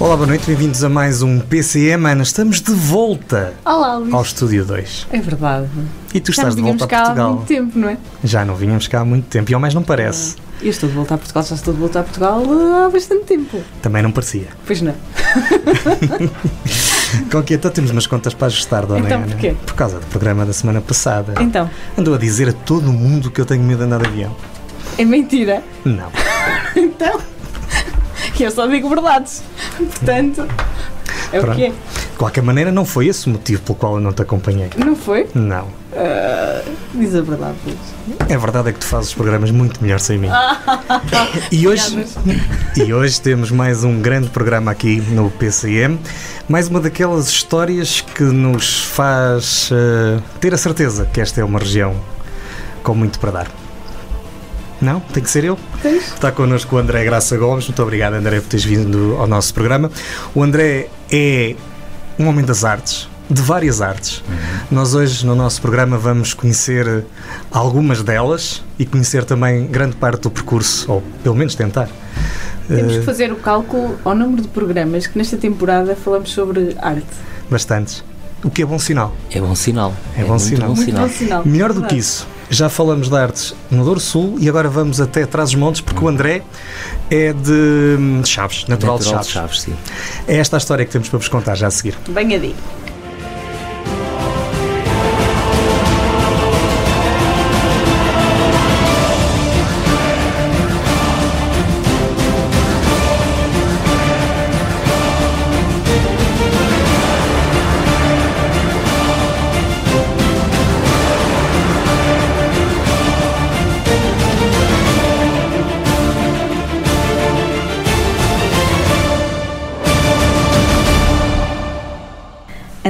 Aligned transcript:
Olá, 0.00 0.16
boa 0.16 0.26
noite, 0.26 0.46
bem-vindos 0.46 0.82
a 0.82 0.88
mais 0.88 1.20
um 1.20 1.38
PCM. 1.38 2.06
Ana, 2.08 2.22
estamos 2.22 2.60
de 2.62 2.72
volta 2.72 3.52
Olá, 3.64 3.96
Luís. 3.96 4.14
ao 4.14 4.22
Estúdio 4.22 4.64
2. 4.64 5.08
É 5.12 5.20
verdade. 5.20 5.68
E 6.14 6.20
tu 6.20 6.32
Já 6.32 6.42
estás 6.42 6.56
de 6.56 6.62
volta 6.62 6.84
a 6.84 6.88
cá 6.88 7.00
há 7.00 7.04
Portugal. 7.04 7.32
muito 7.34 7.46
tempo, 7.46 7.78
não 7.78 7.88
é? 7.88 7.98
Já 8.24 8.44
não 8.44 8.54
vínhamos 8.56 8.88
cá 8.88 9.00
há 9.00 9.04
muito 9.04 9.26
tempo 9.26 9.50
e 9.50 9.54
ao 9.54 9.60
mais 9.60 9.74
não 9.74 9.82
parece. 9.82 10.36
Eu 10.62 10.70
estou 10.70 10.88
de 10.88 10.94
volta 10.94 11.14
a 11.14 11.18
Portugal, 11.18 11.42
já 11.42 11.54
estou 11.54 11.74
de 11.74 11.80
volta 11.80 12.00
a 12.00 12.02
Portugal 12.02 12.42
uh, 12.42 12.86
há 12.86 12.90
bastante 12.90 13.24
tempo. 13.24 13.60
Também 13.82 14.02
não 14.02 14.10
parecia. 14.10 14.48
Pois 14.66 14.80
não. 14.80 14.94
Com 17.30 17.42
que 17.42 17.54
então 17.54 17.70
temos 17.70 17.90
umas 17.90 18.06
contas 18.06 18.32
para 18.32 18.46
ajustar, 18.46 18.86
dona 18.86 19.00
Então, 19.00 19.18
Ana. 19.18 19.26
porquê? 19.26 19.54
Por 19.66 19.74
causa 19.74 19.98
do 20.00 20.06
programa 20.06 20.46
da 20.46 20.52
semana 20.54 20.80
passada. 20.80 21.34
Então, 21.42 21.68
Andou 21.98 22.14
a 22.14 22.18
dizer 22.18 22.48
a 22.48 22.52
todo 22.52 22.90
mundo 22.92 23.30
que 23.30 23.40
eu 23.40 23.44
tenho 23.44 23.62
medo 23.62 23.78
de 23.78 23.84
andar 23.84 24.00
de 24.00 24.06
avião. 24.08 24.34
é 24.96 25.04
mentira. 25.04 25.62
Não. 25.84 26.08
Então, 26.76 27.18
eu 28.42 28.50
só 28.50 28.66
digo 28.66 28.88
verdades. 28.88 29.42
Portanto, 29.76 30.46
é 31.32 31.40
Pronto. 31.40 31.52
o 31.52 31.56
que 31.56 31.64
é. 31.66 31.70
De 31.70 32.16
qualquer 32.16 32.42
maneira, 32.42 32.70
não 32.72 32.84
foi 32.84 33.06
esse 33.06 33.26
o 33.26 33.30
motivo 33.30 33.62
pelo 33.62 33.76
qual 33.78 33.94
eu 33.94 34.00
não 34.00 34.12
te 34.12 34.22
acompanhei. 34.22 34.70
Não 34.76 34.94
foi? 34.94 35.28
Não. 35.34 35.64
Uh, 35.92 36.70
diz 36.94 37.14
a 37.14 37.20
verdade, 37.22 37.56
Luís. 37.64 37.78
É 38.28 38.36
verdade 38.36 38.68
é 38.68 38.72
que 38.72 38.78
tu 38.78 38.86
fazes 38.86 39.08
os 39.08 39.14
programas 39.14 39.50
muito 39.50 39.82
melhor 39.82 40.00
sem 40.00 40.18
mim. 40.18 40.28
e, 41.50 41.66
hoje, 41.66 42.06
e 42.76 42.92
hoje 42.92 43.20
temos 43.20 43.50
mais 43.50 43.84
um 43.84 44.00
grande 44.00 44.28
programa 44.28 44.70
aqui 44.70 45.00
no 45.00 45.30
PCM. 45.30 45.98
Mais 46.48 46.68
uma 46.68 46.80
daquelas 46.80 47.28
histórias 47.28 48.00
que 48.00 48.24
nos 48.24 48.80
faz 48.80 49.70
eh, 49.72 50.20
ter 50.40 50.52
a 50.52 50.58
certeza 50.58 51.06
que 51.06 51.20
esta 51.20 51.40
é 51.40 51.44
uma 51.44 51.58
região 51.58 51.94
com 52.82 52.94
muito 52.94 53.18
para 53.18 53.30
dar. 53.30 53.59
Não? 54.80 55.00
Tem 55.00 55.22
que 55.22 55.30
ser 55.30 55.44
eu? 55.44 55.58
Tens? 55.82 56.04
Está 56.14 56.32
connosco 56.32 56.76
o 56.76 56.78
André 56.78 57.04
Graça 57.04 57.36
Gomes. 57.36 57.66
Muito 57.66 57.82
obrigado, 57.82 58.14
André, 58.14 58.40
por 58.40 58.48
teres 58.48 58.64
vindo 58.64 59.16
ao 59.18 59.26
nosso 59.26 59.52
programa. 59.52 59.90
O 60.34 60.42
André 60.42 60.88
é 61.12 61.54
um 62.18 62.26
homem 62.28 62.44
das 62.44 62.64
artes, 62.64 63.08
de 63.28 63.42
várias 63.42 63.80
artes. 63.82 64.22
Nós 64.70 64.94
hoje, 64.94 65.24
no 65.26 65.34
nosso 65.34 65.60
programa, 65.60 65.98
vamos 65.98 66.32
conhecer 66.32 67.04
algumas 67.50 68.02
delas 68.02 68.62
e 68.78 68.86
conhecer 68.86 69.24
também 69.24 69.66
grande 69.66 69.96
parte 69.96 70.22
do 70.22 70.30
percurso, 70.30 70.90
ou 70.90 71.02
pelo 71.22 71.34
menos 71.34 71.54
tentar. 71.54 71.88
Temos 72.66 72.94
Eh, 72.94 72.98
que 73.00 73.04
fazer 73.04 73.32
o 73.32 73.36
cálculo 73.36 73.98
ao 74.04 74.14
número 74.14 74.42
de 74.42 74.48
programas 74.48 75.06
que 75.06 75.18
nesta 75.18 75.36
temporada 75.36 75.94
falamos 75.96 76.30
sobre 76.32 76.76
arte. 76.80 77.04
bastantes. 77.50 78.02
O 78.42 78.50
que 78.50 78.62
é 78.62 78.66
bom 78.66 78.78
sinal. 78.78 79.14
É 79.30 79.40
bom 79.40 79.54
sinal. 79.54 79.92
É 80.16 80.22
bom 80.22 80.28
muito 80.30 80.40
sinal. 80.42 80.68
Bom 80.70 80.74
Muito 80.74 80.84
sinal. 80.90 81.06
bom 81.08 81.12
sinal. 81.12 81.42
Melhor 81.44 81.72
do 81.72 81.82
que 81.82 81.94
isso, 81.96 82.26
já 82.48 82.68
falamos 82.68 83.08
de 83.08 83.16
artes 83.16 83.54
no 83.70 83.84
Douro 83.84 84.00
Sul 84.00 84.36
e 84.40 84.48
agora 84.48 84.68
vamos 84.68 85.00
até 85.00 85.26
Trás-os-Montes, 85.26 85.80
porque 85.82 86.02
o 86.02 86.08
André 86.08 86.42
é 87.10 87.32
de 87.32 87.96
hum, 87.98 88.22
Chaves, 88.24 88.64
natural, 88.66 88.98
de 88.98 89.04
Natural 89.04 89.24
Chaves. 89.24 89.60
sim. 89.60 89.74
É 90.26 90.36
esta 90.38 90.56
a 90.56 90.58
história 90.58 90.84
que 90.84 90.90
temos 90.92 91.08
para 91.08 91.18
vos 91.18 91.28
contar 91.28 91.54
já 91.54 91.66
a 91.66 91.70
seguir. 91.70 91.96
Venha 92.08 92.38
daí. 92.38 92.54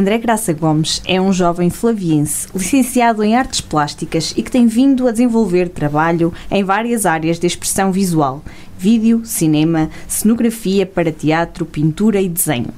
André 0.01 0.17
Graça 0.17 0.55
Gomes 0.55 1.03
é 1.05 1.21
um 1.21 1.31
jovem 1.31 1.69
flaviense, 1.69 2.49
licenciado 2.55 3.23
em 3.23 3.37
artes 3.37 3.61
plásticas 3.61 4.33
e 4.35 4.43
que 4.43 4.51
tem 4.51 4.67
vindo 4.67 5.07
a 5.07 5.11
desenvolver 5.11 5.69
trabalho 5.69 6.33
em 6.51 6.65
várias 6.65 7.05
áreas 7.05 7.39
de 7.39 7.47
expressão 7.47 7.93
visual: 7.93 8.43
vídeo, 8.79 9.21
cinema, 9.27 9.91
cenografia 10.09 10.87
para 10.87 11.13
teatro, 11.13 11.67
pintura 11.67 12.19
e 12.19 12.31
desenho. 12.31 12.69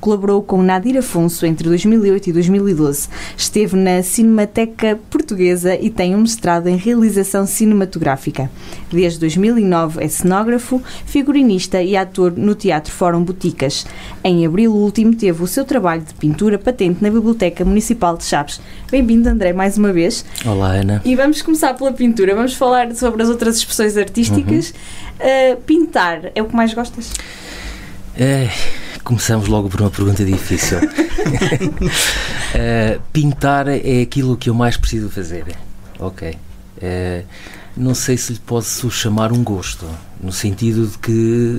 Colaborou 0.00 0.42
com 0.42 0.62
Nadir 0.62 0.96
Afonso 0.98 1.46
entre 1.46 1.68
2008 1.68 2.30
e 2.30 2.32
2012. 2.32 3.08
Esteve 3.36 3.76
na 3.76 4.02
Cinemateca 4.02 4.98
Portuguesa 5.10 5.76
e 5.76 5.90
tem 5.90 6.14
um 6.14 6.20
mestrado 6.20 6.68
em 6.68 6.76
realização 6.76 7.46
cinematográfica. 7.46 8.50
Desde 8.90 9.18
2009 9.20 10.02
é 10.02 10.08
cenógrafo, 10.08 10.82
figurinista 11.06 11.82
e 11.82 11.96
ator 11.96 12.32
no 12.36 12.54
Teatro 12.54 12.92
Fórum 12.92 13.22
Boticas. 13.22 13.86
Em 14.24 14.44
abril 14.46 14.72
último 14.72 15.14
teve 15.14 15.42
o 15.42 15.46
seu 15.46 15.64
trabalho 15.64 16.02
de 16.02 16.14
pintura 16.14 16.58
patente 16.58 17.02
na 17.02 17.10
Biblioteca 17.10 17.64
Municipal 17.64 18.16
de 18.16 18.24
Chaves. 18.24 18.60
Bem-vindo, 18.90 19.28
André, 19.28 19.52
mais 19.52 19.78
uma 19.78 19.92
vez. 19.92 20.24
Olá, 20.44 20.72
Ana. 20.72 21.00
E 21.04 21.14
vamos 21.14 21.42
começar 21.42 21.74
pela 21.74 21.92
pintura. 21.92 22.34
Vamos 22.34 22.54
falar 22.54 22.94
sobre 22.94 23.22
as 23.22 23.28
outras 23.28 23.56
expressões 23.56 23.96
artísticas. 23.96 24.74
Uh, 25.18 25.56
pintar 25.62 26.30
é 26.34 26.42
o 26.42 26.46
que 26.46 26.54
mais 26.56 26.74
gostas? 26.74 27.12
Eh, 28.16 28.50
começamos 29.04 29.48
logo 29.48 29.68
por 29.68 29.80
uma 29.80 29.90
pergunta 29.90 30.24
difícil. 30.24 30.78
Eh, 32.54 32.98
pintar 33.12 33.68
é 33.68 34.02
aquilo 34.02 34.36
que 34.36 34.50
eu 34.50 34.54
mais 34.54 34.76
preciso 34.76 35.08
fazer. 35.08 35.44
Ok. 35.98 36.36
Eh, 36.80 37.24
não 37.76 37.94
sei 37.94 38.18
se 38.18 38.34
lhe 38.34 38.38
posso 38.38 38.90
chamar 38.90 39.32
um 39.32 39.42
gosto, 39.42 39.86
no 40.20 40.30
sentido 40.30 40.86
de 40.86 40.98
que 40.98 41.10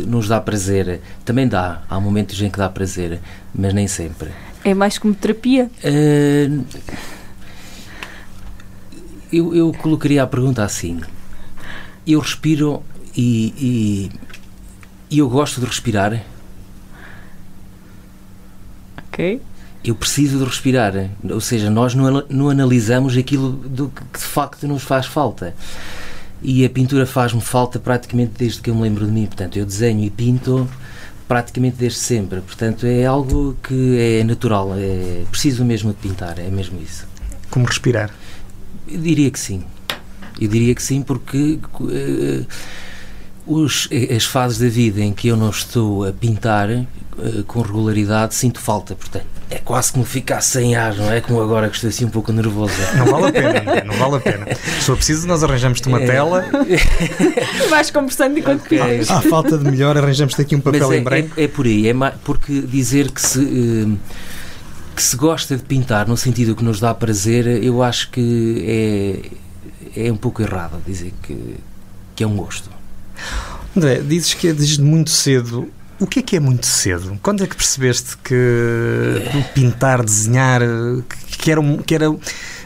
nos 0.07 0.27
dá 0.27 0.39
prazer. 0.39 1.01
Também 1.25 1.47
dá, 1.47 1.81
há 1.89 1.99
momentos 1.99 2.39
em 2.41 2.49
que 2.49 2.57
dá 2.57 2.69
prazer, 2.69 3.19
mas 3.53 3.73
nem 3.73 3.87
sempre. 3.87 4.29
É 4.63 4.73
mais 4.73 4.97
como 4.97 5.13
terapia? 5.15 5.71
Eh, 5.83 6.49
eu, 9.31 9.55
eu 9.55 9.73
colocaria 9.73 10.21
a 10.21 10.27
pergunta 10.27 10.63
assim. 10.63 11.01
Eu 12.05 12.19
respiro 12.19 12.83
e, 13.17 13.53
e, 13.57 14.11
e 15.09 15.17
eu 15.17 15.27
gosto 15.27 15.59
de 15.59 15.65
respirar. 15.65 16.21
Ok. 19.13 19.40
Eu 19.84 19.94
preciso 19.94 20.40
de 20.40 20.46
respirar. 20.46 20.94
Ou 21.29 21.40
seja, 21.40 21.69
nós 21.69 21.94
não, 21.94 22.25
não 22.29 22.50
analisamos 22.50 23.16
aquilo 23.16 23.51
do 23.51 23.90
que 23.90 24.18
de 24.18 24.25
facto 24.25 24.68
nos 24.68 24.81
faz 24.81 25.06
falta. 25.06 25.56
E 26.41 26.66
a 26.66 26.69
pintura 26.69 27.06
faz-me 27.06 27.41
falta 27.41 27.79
praticamente 27.79 28.34
desde 28.38 28.62
que 28.62 28.69
eu 28.69 28.75
me 28.75 28.81
lembro 28.81 29.06
de 29.06 29.12
mim. 29.12 29.28
Portanto, 29.28 29.57
eu 29.57 29.66
desenho 29.66 30.03
e 30.03 30.09
pinto 30.09 30.68
praticamente 31.28 31.78
desde 31.78 32.00
sempre. 32.00 32.41
Portanto, 32.41 32.85
é 32.88 33.06
algo 33.06 33.56
que 33.62 33.97
é 34.00 34.24
natural. 34.24 34.74
É 34.75 35.25
preciso 35.30 35.63
mesmo 35.63 35.91
de 35.91 35.97
pintar. 35.97 36.40
É 36.40 36.50
mesmo 36.50 36.81
isso. 36.81 37.06
Como 37.51 37.66
respirar. 37.66 38.09
Eu 38.88 39.00
diria 39.00 39.30
que 39.30 39.40
sim. 39.40 39.63
Eu 40.41 40.47
diria 40.47 40.74
que 40.74 40.81
sim, 40.81 41.03
porque 41.03 41.59
eh, 41.91 42.45
os, 43.45 43.89
as 44.15 44.23
fases 44.25 44.57
da 44.59 44.67
vida 44.69 45.01
em 45.01 45.11
que 45.13 45.27
eu 45.27 45.35
não 45.37 45.49
estou 45.49 46.05
a 46.07 46.11
pintar 46.13 46.69
eh, 46.69 46.85
com 47.45 47.61
regularidade 47.61 48.33
sinto 48.35 48.59
falta. 48.59 48.95
Portanto, 48.95 49.25
é 49.49 49.57
quase 49.59 49.91
como 49.91 50.03
ficar 50.05 50.41
sem 50.41 50.75
ar, 50.75 50.95
não 50.95 51.11
é? 51.11 51.21
Como 51.21 51.39
agora 51.41 51.69
que 51.69 51.75
estou 51.75 51.89
assim 51.89 52.05
um 52.05 52.09
pouco 52.09 52.31
nervosa. 52.31 52.73
Não 52.97 53.05
vale 53.05 53.27
a 53.27 53.31
pena, 53.31 53.83
não 53.85 53.95
vale 53.95 54.15
a 54.15 54.19
pena. 54.19 54.47
Se 54.55 54.85
for 54.85 54.95
preciso, 54.95 55.27
nós 55.27 55.43
arranjamos-te 55.43 55.87
uma 55.87 56.01
É. 56.01 56.05
tela. 56.05 56.45
Vais 57.69 57.91
conversando 57.91 58.39
enquanto 58.39 58.61
Ok. 58.65 58.79
pintas. 58.79 59.11
À 59.11 59.21
falta 59.21 59.57
de 59.57 59.63
melhor, 59.65 59.97
arranjamos-te 59.97 60.41
aqui 60.41 60.55
um 60.55 60.61
papel 60.61 60.87
Mas 60.87 60.91
é, 60.91 60.97
em 60.99 61.03
branco. 61.03 61.33
é, 61.37 61.43
é 61.43 61.47
por 61.47 61.65
aí, 61.65 61.87
é 61.87 61.93
porque 62.23 62.61
dizer 62.61 63.11
que 63.11 63.21
se, 63.21 63.39
eh, 63.43 63.97
que 64.95 65.03
se 65.03 65.15
gosta 65.15 65.55
de 65.55 65.63
pintar 65.63 66.07
no 66.07 66.17
sentido 66.17 66.55
que 66.55 66.63
nos 66.63 66.79
dá 66.79 66.93
prazer, 66.93 67.45
eu 67.63 67.83
acho 67.83 68.09
que 68.09 69.21
é, 69.95 70.07
é 70.07 70.12
um 70.12 70.18
pouco 70.18 70.41
errado 70.41 70.81
dizer 70.85 71.13
que, 71.21 71.57
que 72.15 72.23
é 72.23 72.27
um 72.27 72.35
gosto. 72.35 72.69
André, 73.75 74.01
dizes 74.01 74.33
que 74.33 74.47
é 74.47 74.53
desde 74.53 74.81
muito 74.81 75.09
cedo. 75.09 75.69
O 75.99 76.07
que 76.07 76.19
é 76.19 76.21
que 76.21 76.35
é 76.35 76.39
muito 76.39 76.65
cedo? 76.65 77.17
Quando 77.21 77.43
é 77.43 77.47
que 77.47 77.55
percebeste 77.55 78.17
que 78.23 78.35
pintar, 79.53 80.03
desenhar, 80.03 80.61
que 81.39 81.51
era, 81.51 81.61
que 81.85 81.95
era 81.95 82.05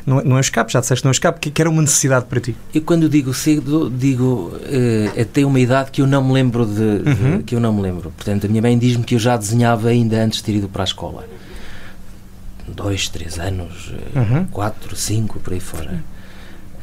não, 0.06 0.20
é- 0.20 0.24
não 0.24 0.36
é 0.36 0.38
um 0.38 0.40
escape, 0.40 0.72
já 0.72 0.80
disseste 0.80 1.04
não 1.06 1.10
é 1.10 1.12
um 1.12 1.14
escape, 1.14 1.52
que 1.52 1.62
era 1.62 1.70
uma 1.70 1.82
necessidade 1.82 2.26
para 2.26 2.40
ti? 2.40 2.56
Eu 2.74 2.82
quando 2.82 3.08
digo 3.10 3.34
cedo, 3.34 3.90
digo 3.90 4.58
eh, 4.64 5.22
até 5.22 5.46
uma 5.46 5.60
idade 5.60 5.92
que 5.92 6.02
eu 6.02 6.08
não 6.08 6.24
me 6.24 6.34
lembro 6.34 6.66
de, 6.66 7.00
de- 7.00 7.10
Uhum. 7.10 7.42
que 7.44 7.54
eu 7.54 7.60
não 7.60 7.74
me 7.74 7.82
lembro. 7.82 8.12
Portanto, 8.16 8.46
a 8.46 8.50
minha 8.50 8.62
mãe 8.62 8.78
diz-me 8.78 9.04
que 9.04 9.16
eu 9.16 9.20
já 9.20 9.38
desenhava 9.38 9.90
ainda 9.90 10.24
antes 10.24 10.40
de 10.40 10.44
ter 10.46 10.54
ido 10.56 10.68
para 10.70 10.84
a 10.84 10.86
escola. 10.86 11.28
Dois, 12.68 13.08
três 13.08 13.38
anos, 13.40 13.92
eh, 14.16 14.20
Uhum. 14.20 14.46
quatro, 14.48 14.96
cinco, 14.96 15.40
por 15.40 15.54
aí 15.54 15.60
fora. 15.60 16.04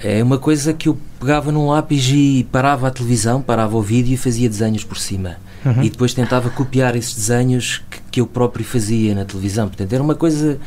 É 0.07 0.23
uma 0.23 0.37
coisa 0.37 0.75
que 0.75 0.87
eu 0.87 0.99
pegava 1.19 1.51
num 1.51 1.69
lápis 1.69 2.07
e 2.13 2.47
parava 2.53 2.89
a 2.89 2.91
televisão, 2.91 3.41
parava 3.41 3.75
o 3.75 3.81
vídeo 3.81 4.13
e 4.13 4.19
fazia 4.19 4.47
desenhos 4.51 4.85
por 4.85 4.99
cima. 4.99 5.37
Uhum. 5.65 5.83
E 5.83 5.89
depois 5.89 6.13
tentava 6.13 6.51
copiar 6.51 6.95
esses 6.95 7.15
desenhos 7.15 7.81
que, 7.91 8.01
que 8.11 8.21
eu 8.21 8.27
próprio 8.27 8.67
fazia 8.67 9.15
na 9.15 9.25
televisão. 9.25 9.67
Portanto, 9.67 9.91
era 9.95 10.03
uma 10.03 10.15
coisa. 10.15 10.59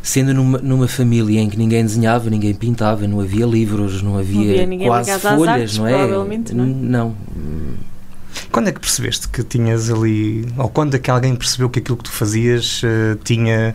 Sendo 0.00 0.32
numa, 0.32 0.58
numa 0.58 0.86
família 0.86 1.40
em 1.40 1.50
que 1.50 1.56
ninguém 1.56 1.82
desenhava, 1.82 2.30
ninguém 2.30 2.54
pintava, 2.54 3.08
não 3.08 3.20
havia 3.20 3.44
livros, 3.44 4.00
não 4.02 4.16
havia, 4.16 4.52
havia 4.52 4.66
ninguém 4.66 4.86
quase 4.86 5.18
folhas, 5.18 5.48
artes, 5.48 5.78
não 5.78 5.86
é? 5.88 5.90
provavelmente, 5.90 6.54
não 6.54 6.64
é? 6.64 6.66
Não. 6.68 7.16
Quando 8.52 8.68
é 8.68 8.72
que 8.72 8.78
percebeste 8.78 9.28
que 9.28 9.42
tinhas 9.42 9.90
ali, 9.90 10.46
ou 10.56 10.68
quando 10.68 10.94
é 10.94 10.98
que 11.00 11.10
alguém 11.10 11.34
percebeu 11.34 11.68
que 11.68 11.80
aquilo 11.80 11.96
que 11.96 12.04
tu 12.04 12.12
fazias 12.12 12.82
uh, 12.84 13.18
tinha 13.24 13.74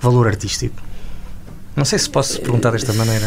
valor 0.00 0.28
artístico? 0.28 0.80
Não 1.74 1.84
sei 1.84 1.98
se 1.98 2.08
posso 2.08 2.40
perguntar 2.40 2.70
desta 2.70 2.92
maneira. 2.92 3.26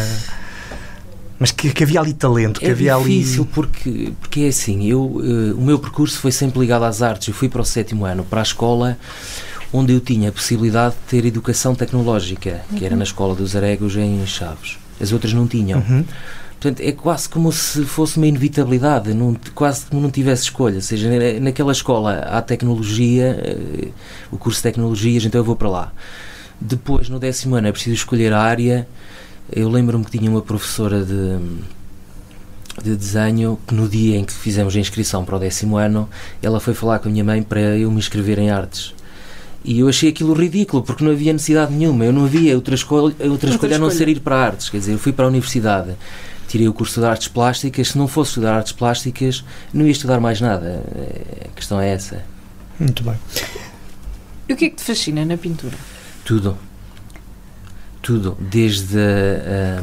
Mas 1.38 1.50
que, 1.50 1.72
que 1.72 1.82
havia 1.82 2.00
ali 2.00 2.12
talento, 2.12 2.60
que 2.60 2.66
é 2.66 2.70
havia 2.70 2.96
difícil 2.96 3.42
ali. 3.42 3.52
porque, 3.52 4.12
porque 4.20 4.40
é 4.42 4.48
assim, 4.48 4.86
eu, 4.86 5.00
uh, 5.00 5.58
o 5.58 5.62
meu 5.62 5.78
percurso 5.78 6.18
foi 6.18 6.30
sempre 6.30 6.60
ligado 6.60 6.84
às 6.84 7.02
artes. 7.02 7.28
Eu 7.28 7.34
fui 7.34 7.48
para 7.48 7.62
o 7.62 7.64
sétimo 7.64 8.04
ano, 8.04 8.24
para 8.24 8.40
a 8.40 8.42
escola 8.42 8.96
onde 9.72 9.92
eu 9.92 10.00
tinha 10.00 10.28
a 10.28 10.32
possibilidade 10.32 10.94
de 10.94 11.00
ter 11.08 11.26
educação 11.26 11.74
tecnológica, 11.74 12.62
uhum. 12.70 12.78
que 12.78 12.84
era 12.84 12.94
na 12.94 13.04
escola 13.04 13.34
dos 13.34 13.56
Aregos 13.56 13.96
em 13.96 14.24
Chaves. 14.26 14.76
As 15.00 15.12
outras 15.12 15.32
não 15.32 15.46
tinham. 15.46 15.80
Uhum. 15.80 16.04
Portanto, 16.60 16.80
é 16.80 16.92
quase 16.92 17.28
como 17.28 17.50
se 17.50 17.84
fosse 17.84 18.18
uma 18.18 18.26
inevitabilidade, 18.26 19.12
não, 19.14 19.34
quase 19.52 19.86
como 19.86 20.00
não 20.00 20.10
tivesse 20.10 20.44
escolha. 20.44 20.76
Ou 20.76 20.80
seja, 20.80 21.08
naquela 21.40 21.72
escola 21.72 22.18
há 22.18 22.40
tecnologia, 22.40 23.36
eh, 23.42 23.88
o 24.30 24.38
curso 24.38 24.58
de 24.58 24.62
tecnologias, 24.62 25.24
então 25.24 25.40
eu 25.40 25.44
vou 25.44 25.56
para 25.56 25.68
lá. 25.68 25.92
Depois, 26.60 27.08
no 27.08 27.18
décimo 27.18 27.56
ano, 27.56 27.66
é 27.66 27.72
preciso 27.72 27.96
escolher 27.96 28.32
a 28.32 28.40
área. 28.40 28.86
Eu 29.50 29.68
lembro-me 29.68 30.04
que 30.04 30.18
tinha 30.18 30.30
uma 30.30 30.42
professora 30.42 31.04
de, 31.04 31.38
de 32.82 32.96
desenho 32.96 33.58
que 33.66 33.74
no 33.74 33.88
dia 33.88 34.16
em 34.16 34.24
que 34.24 34.32
fizemos 34.32 34.74
a 34.76 34.78
inscrição 34.78 35.24
para 35.24 35.36
o 35.36 35.38
décimo 35.38 35.76
ano, 35.76 36.08
ela 36.42 36.60
foi 36.60 36.74
falar 36.74 36.98
com 36.98 37.08
a 37.08 37.12
minha 37.12 37.24
mãe 37.24 37.42
para 37.42 37.60
eu 37.60 37.90
me 37.90 37.98
inscrever 37.98 38.38
em 38.38 38.50
artes. 38.50 38.94
E 39.64 39.78
eu 39.78 39.88
achei 39.88 40.08
aquilo 40.08 40.32
ridículo, 40.32 40.82
porque 40.82 41.04
não 41.04 41.12
havia 41.12 41.32
necessidade 41.32 41.72
nenhuma. 41.72 42.04
Eu 42.04 42.12
não 42.12 42.24
havia 42.24 42.54
outra 42.56 42.74
escolha, 42.74 43.02
outra, 43.04 43.28
outra 43.28 43.50
escolha 43.50 43.76
a 43.76 43.78
não 43.78 43.90
ser 43.90 44.08
ir 44.08 44.20
para 44.20 44.36
artes. 44.36 44.68
Quer 44.68 44.78
dizer, 44.78 44.92
eu 44.92 44.98
fui 44.98 45.12
para 45.12 45.24
a 45.24 45.28
universidade, 45.28 45.94
tirei 46.48 46.68
o 46.68 46.72
curso 46.72 47.00
de 47.00 47.06
artes 47.06 47.28
plásticas. 47.28 47.88
Se 47.88 47.98
não 47.98 48.08
fosse 48.08 48.30
estudar 48.30 48.56
artes 48.56 48.72
plásticas, 48.72 49.44
não 49.72 49.84
ia 49.84 49.92
estudar 49.92 50.18
mais 50.18 50.40
nada. 50.40 50.82
A 51.44 51.48
questão 51.54 51.80
é 51.80 51.90
essa. 51.90 52.24
Muito 52.78 53.04
bem. 53.04 53.14
E 54.48 54.52
o 54.52 54.56
que 54.56 54.64
é 54.64 54.70
que 54.70 54.76
te 54.76 54.82
fascina 54.82 55.24
na 55.24 55.36
pintura? 55.36 55.76
Tudo. 56.24 56.58
Tudo. 58.02 58.36
Desde 58.38 58.98
a, 58.98 59.82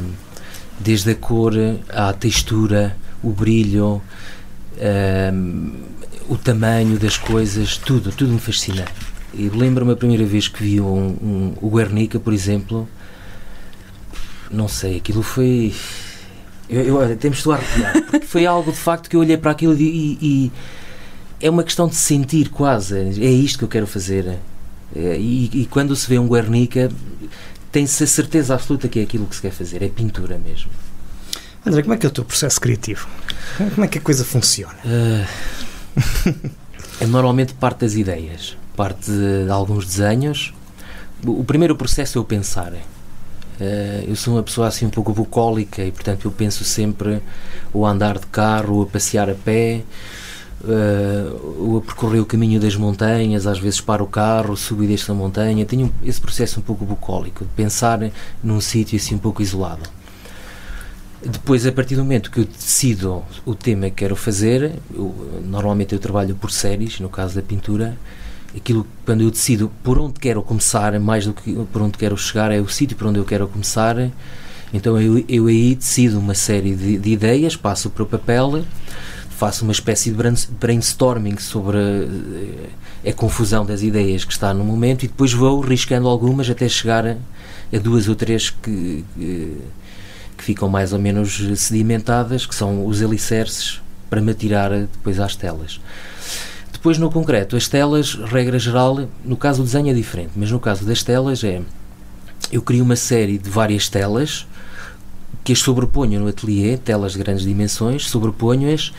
desde 0.78 1.10
a 1.10 1.14
cor, 1.14 1.54
à 1.88 2.12
textura, 2.12 2.96
o 3.22 3.30
brilho, 3.30 4.00
o 6.28 6.36
tamanho 6.36 6.98
das 6.98 7.16
coisas, 7.16 7.76
tudo. 7.76 8.12
Tudo 8.12 8.32
me 8.32 8.40
fascina. 8.40 8.84
E 9.32 9.48
lembro-me 9.48 9.92
a 9.92 9.96
primeira 9.96 10.24
vez 10.24 10.48
que 10.48 10.62
vi 10.62 10.80
um, 10.80 10.86
um, 10.86 11.54
o 11.60 11.70
Guernica, 11.70 12.18
por 12.18 12.32
exemplo, 12.32 12.88
não 14.50 14.66
sei, 14.66 14.96
aquilo 14.96 15.22
foi. 15.22 15.72
Eu, 16.68 17.00
eu, 17.02 17.16
temos 17.16 17.42
de 17.42 17.50
arrepiar, 17.50 18.02
porque 18.10 18.26
foi 18.26 18.46
algo 18.46 18.72
de 18.72 18.78
facto 18.78 19.08
que 19.08 19.16
eu 19.16 19.20
olhei 19.20 19.36
para 19.36 19.52
aquilo 19.52 19.74
e, 19.74 19.82
e, 19.82 20.18
e, 20.20 20.52
é 21.40 21.48
uma 21.48 21.62
questão 21.62 21.86
de 21.88 21.94
sentir 21.94 22.48
quase. 22.48 22.96
É 22.98 23.30
isto 23.30 23.58
que 23.58 23.64
eu 23.64 23.68
quero 23.68 23.86
fazer. 23.86 24.38
É, 24.94 25.16
e, 25.16 25.50
e, 25.52 25.66
quando 25.70 25.94
se 25.94 26.08
vê 26.08 26.18
um 26.18 26.28
Guernica, 26.28 26.90
tem-se 27.72 28.04
a 28.04 28.06
certeza 28.06 28.54
absoluta 28.54 28.88
que 28.88 29.00
é 29.00 29.02
aquilo 29.02 29.26
que 29.26 29.36
se 29.36 29.42
quer 29.42 29.52
fazer, 29.52 29.82
é 29.82 29.88
pintura 29.88 30.38
mesmo. 30.38 30.70
André, 31.64 31.82
como 31.82 31.94
é 31.94 31.96
que 31.96 32.06
é 32.06 32.08
o 32.08 32.12
teu 32.12 32.24
processo 32.24 32.60
criativo? 32.60 33.06
Como 33.74 33.84
é 33.84 33.88
que 33.88 33.98
a 33.98 34.00
coisa 34.00 34.24
funciona? 34.24 34.78
Uh, 35.90 36.50
é 37.00 37.06
normalmente 37.06 37.52
parte 37.54 37.80
das 37.80 37.94
ideias 37.94 38.56
parte 38.80 39.10
de, 39.10 39.44
de 39.44 39.50
alguns 39.50 39.84
desenhos. 39.84 40.54
O, 41.22 41.40
o 41.40 41.44
primeiro 41.44 41.76
processo 41.76 42.16
é 42.16 42.20
o 42.20 42.24
pensar. 42.24 42.72
Uh, 42.72 44.04
eu 44.08 44.16
sou 44.16 44.36
uma 44.36 44.42
pessoa 44.42 44.68
assim 44.68 44.86
um 44.86 44.90
pouco 44.90 45.12
bucólica 45.12 45.84
e, 45.84 45.92
portanto, 45.92 46.26
eu 46.26 46.32
penso 46.32 46.64
sempre 46.64 47.20
o 47.74 47.84
andar 47.84 48.18
de 48.18 48.26
carro, 48.28 48.76
ou 48.76 48.82
a 48.84 48.86
passear 48.86 49.28
a 49.28 49.34
pé, 49.34 49.82
uh, 50.64 51.80
percorrer 51.82 52.20
o 52.20 52.26
caminho 52.26 52.60
das 52.60 52.76
montanhas, 52.76 53.46
às 53.46 53.58
vezes 53.58 53.80
para 53.80 54.02
o 54.02 54.06
carro, 54.06 54.56
subo 54.56 54.84
e 54.84 54.86
desço 54.86 55.12
a 55.12 55.14
montanha. 55.14 55.64
Tenho 55.64 55.92
esse 56.04 56.20
processo 56.20 56.60
um 56.60 56.62
pouco 56.62 56.84
bucólico, 56.84 57.44
de 57.44 57.50
pensar 57.52 58.00
num 58.42 58.60
sítio 58.60 58.96
assim 58.96 59.14
um 59.14 59.18
pouco 59.18 59.42
isolado. 59.42 59.82
Depois, 61.22 61.66
a 61.66 61.72
partir 61.72 61.96
do 61.96 62.02
momento 62.02 62.30
que 62.30 62.40
eu 62.40 62.44
decido 62.44 63.22
o 63.44 63.54
tema 63.54 63.90
que 63.90 63.96
quero 63.96 64.16
fazer, 64.16 64.72
eu, 64.94 65.14
normalmente 65.44 65.92
eu 65.92 65.98
trabalho 65.98 66.34
por 66.34 66.50
séries, 66.50 66.98
no 66.98 67.10
caso 67.10 67.34
da 67.34 67.42
pintura, 67.42 67.94
aquilo 68.56 68.86
quando 69.04 69.22
eu 69.22 69.30
decido 69.30 69.70
por 69.82 69.98
onde 69.98 70.18
quero 70.18 70.42
começar, 70.42 70.98
mais 70.98 71.26
do 71.26 71.34
que 71.34 71.52
por 71.70 71.82
onde 71.82 71.98
quero 71.98 72.16
chegar, 72.16 72.50
é 72.50 72.58
o 72.58 72.68
sítio 72.68 72.96
por 72.96 73.06
onde 73.06 73.18
eu 73.18 73.24
quero 73.24 73.46
começar. 73.46 74.10
Então 74.72 74.98
eu, 74.98 75.22
eu 75.28 75.46
aí 75.46 75.74
decido 75.74 76.18
uma 76.18 76.34
série 76.34 76.74
de, 76.74 76.96
de 76.96 77.10
ideias, 77.10 77.54
passo 77.54 77.90
para 77.90 78.02
o 78.02 78.06
papel, 78.06 78.64
faço 79.40 79.64
uma 79.64 79.72
espécie 79.72 80.10
de 80.10 80.16
brainstorming 80.60 81.38
sobre 81.38 81.78
a, 81.78 81.80
eh, 81.80 83.10
a, 83.10 83.12
confusão 83.14 83.64
das 83.64 83.80
ideias 83.80 84.22
que 84.22 84.32
está 84.34 84.52
no 84.52 84.62
momento 84.62 85.04
e 85.04 85.08
depois 85.08 85.32
vou 85.32 85.60
riscando 85.60 86.06
algumas 86.06 86.50
até 86.50 86.68
chegar 86.68 87.06
a, 87.06 87.78
duas 87.78 88.06
ou 88.06 88.14
três 88.14 88.50
que, 88.50 89.02
que, 89.14 89.56
que 90.36 90.44
ficam 90.44 90.68
mais 90.68 90.92
ou 90.92 90.98
menos 90.98 91.40
sedimentadas, 91.56 92.44
que 92.44 92.54
são 92.54 92.86
os 92.86 93.00
alicerces 93.00 93.80
para 94.10 94.20
me 94.20 94.30
atirar 94.32 94.72
depois 94.72 95.18
às 95.18 95.34
telas. 95.34 95.80
Depois, 96.70 96.98
no 96.98 97.10
concreto, 97.10 97.56
as 97.56 97.66
telas, 97.66 98.12
regra 98.14 98.58
geral, 98.58 99.08
no 99.24 99.38
caso 99.38 99.62
do 99.62 99.64
desenho 99.64 99.88
é 99.88 99.94
diferente, 99.94 100.32
mas 100.36 100.50
no 100.50 100.60
caso 100.60 100.84
das 100.84 101.02
telas 101.02 101.42
é. 101.42 101.62
Eu 102.52 102.60
crio 102.60 102.84
uma 102.84 102.96
série 102.96 103.38
de 103.38 103.48
várias 103.48 103.88
telas 103.88 104.46
que 105.42 105.52
as 105.52 105.60
sobreponho 105.60 106.20
no 106.20 106.28
ateliê, 106.28 106.76
telas 106.76 107.12
de 107.12 107.18
grandes 107.18 107.44
dimensões, 107.44 108.06
sobreponho-as, 108.08 108.92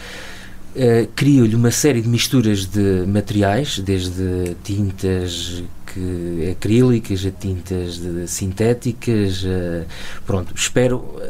uh, 0.76 1.08
crio-lhe 1.16 1.56
uma 1.56 1.72
série 1.72 2.02
de 2.02 2.08
misturas 2.08 2.66
de 2.66 3.06
materiais, 3.08 3.80
desde 3.80 4.56
tintas 4.64 5.64
que, 5.88 6.50
acrílicas 6.52 7.26
a 7.26 7.32
tintas 7.32 7.98
de, 7.98 8.28
sintéticas, 8.28 9.44
uh, 9.44 9.86
pronto, 10.26 10.54
espero 10.56 10.98
uh, 10.98 11.22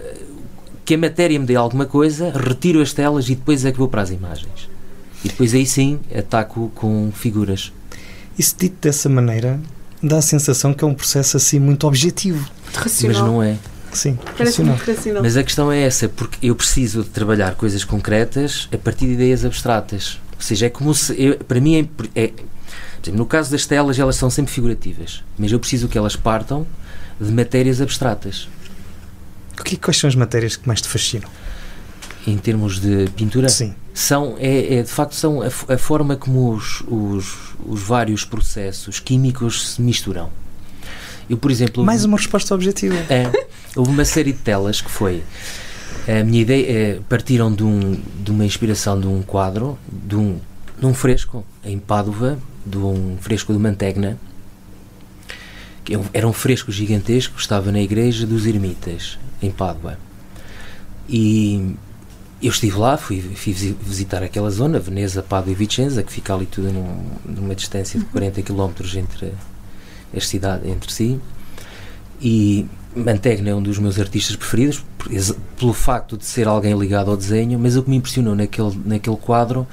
que 0.83 0.95
a 0.95 0.97
matéria 0.97 1.39
me 1.39 1.45
dê 1.45 1.55
alguma 1.55 1.85
coisa, 1.85 2.31
retiro 2.31 2.81
as 2.81 2.93
telas 2.93 3.29
e 3.29 3.35
depois 3.35 3.65
é 3.65 3.71
que 3.71 3.77
vou 3.77 3.87
para 3.87 4.01
as 4.01 4.09
imagens. 4.09 4.69
E 5.23 5.29
depois 5.29 5.53
aí 5.53 5.65
sim 5.65 5.99
ataco 6.15 6.71
com 6.73 7.11
figuras. 7.13 7.71
Isso 8.37 8.55
dito 8.57 8.75
dessa 8.81 9.07
maneira 9.07 9.59
dá 10.01 10.17
a 10.17 10.21
sensação 10.21 10.73
que 10.73 10.83
é 10.83 10.87
um 10.87 10.93
processo 10.93 11.37
assim 11.37 11.59
muito 11.59 11.85
objetivo. 11.85 12.49
Racional. 12.73 13.21
Mas 13.21 13.31
não 13.31 13.43
é. 13.43 13.57
Sim, 13.93 14.17
racional. 14.37 14.75
racional. 14.75 15.23
Mas 15.23 15.35
a 15.37 15.43
questão 15.43 15.71
é 15.71 15.81
essa, 15.81 16.07
porque 16.07 16.45
eu 16.45 16.55
preciso 16.55 17.03
de 17.03 17.09
trabalhar 17.09 17.55
coisas 17.55 17.83
concretas 17.83 18.69
a 18.73 18.77
partir 18.77 19.07
de 19.07 19.13
ideias 19.13 19.43
abstratas. 19.43 20.19
Ou 20.35 20.41
seja, 20.41 20.67
é 20.67 20.69
como 20.69 20.93
se. 20.93 21.13
Eu, 21.21 21.37
para 21.37 21.59
mim, 21.59 21.89
é, 22.15 22.21
é, 22.21 22.33
exemplo, 23.03 23.17
no 23.17 23.25
caso 23.25 23.51
das 23.51 23.65
telas, 23.65 23.99
elas 23.99 24.15
são 24.15 24.29
sempre 24.29 24.51
figurativas, 24.53 25.23
mas 25.37 25.51
eu 25.51 25.59
preciso 25.59 25.87
que 25.87 25.97
elas 25.97 26.15
partam 26.15 26.65
de 27.19 27.31
matérias 27.31 27.81
abstratas. 27.81 28.47
O 29.59 29.63
que, 29.63 29.77
quais 29.77 29.97
são 29.97 30.07
as 30.07 30.15
matérias 30.15 30.55
que 30.55 30.67
mais 30.67 30.81
te 30.81 30.87
fascinam? 30.87 31.29
em 32.25 32.37
termos 32.37 32.79
de 32.79 33.09
pintura 33.15 33.49
Sim. 33.49 33.73
são 33.93 34.35
é, 34.37 34.75
é 34.75 34.83
de 34.83 34.89
facto 34.89 35.15
são 35.15 35.41
a, 35.41 35.47
a 35.47 35.77
forma 35.77 36.15
como 36.15 36.51
os, 36.51 36.81
os, 36.87 37.35
os, 37.65 37.81
vários 37.81 38.23
processos 38.23 38.99
químicos 38.99 39.73
se 39.73 39.81
misturam 39.81 40.29
eu 41.29 41.37
por 41.37 41.51
exemplo 41.51 41.83
mais 41.83 42.05
uma 42.05 42.17
resposta 42.17 42.53
objetiva. 42.53 42.95
É, 43.09 43.31
houve 43.75 43.91
uma 43.91 44.05
série 44.05 44.33
de 44.33 44.39
telas 44.39 44.81
que 44.81 44.91
foi 44.91 45.23
a 46.07 46.23
minha 46.23 46.41
ideia 46.41 46.65
é, 46.69 46.99
partiram 47.07 47.53
de, 47.53 47.63
um, 47.63 47.97
de 48.23 48.31
uma 48.31 48.45
inspiração 48.45 48.99
de 48.99 49.07
um 49.07 49.21
quadro 49.21 49.77
de 49.91 50.15
um, 50.15 50.39
de 50.79 50.85
um 50.85 50.93
fresco 50.93 51.45
em 51.63 51.77
Pádua 51.77 52.37
de 52.65 52.77
um 52.77 53.17
fresco 53.19 53.53
de 53.53 53.59
Mantegna 53.59 54.17
que 55.83 55.95
é 55.95 55.99
era 56.13 56.27
um 56.27 56.33
fresco 56.33 56.71
gigantesco 56.71 57.39
estava 57.39 57.71
na 57.71 57.81
igreja 57.81 58.25
dos 58.25 58.45
ermitas 58.45 59.17
em 59.41 59.51
Pádua. 59.51 59.97
E 61.09 61.75
eu 62.41 62.49
estive 62.49 62.77
lá, 62.77 62.97
fui, 62.97 63.21
fui 63.21 63.53
visitar 63.53 64.23
aquela 64.23 64.49
zona, 64.49 64.79
Veneza, 64.79 65.21
Pádua 65.21 65.51
e 65.51 65.55
Vicenza, 65.55 66.03
que 66.03 66.11
fica 66.11 66.33
ali 66.33 66.45
tudo 66.45 66.71
num, 66.71 67.03
numa 67.25 67.55
distância 67.55 67.99
de 67.99 68.05
40 68.05 68.41
km 68.41 68.71
entre 68.95 69.33
as 70.15 70.27
cidades 70.27 70.69
entre 70.69 70.91
si. 70.91 71.19
E 72.21 72.65
Mantegna 72.95 73.49
é 73.49 73.55
um 73.55 73.63
dos 73.63 73.79
meus 73.79 73.99
artistas 73.99 74.35
preferidos, 74.35 74.83
pelo 75.57 75.73
facto 75.73 76.17
de 76.17 76.25
ser 76.25 76.47
alguém 76.47 76.77
ligado 76.77 77.09
ao 77.09 77.17
desenho, 77.17 77.57
mas 77.57 77.77
o 77.77 77.83
que 77.83 77.89
me 77.89 77.95
impressionou 77.95 78.35
naquele, 78.35 78.79
naquele 78.85 79.15
quadro, 79.15 79.65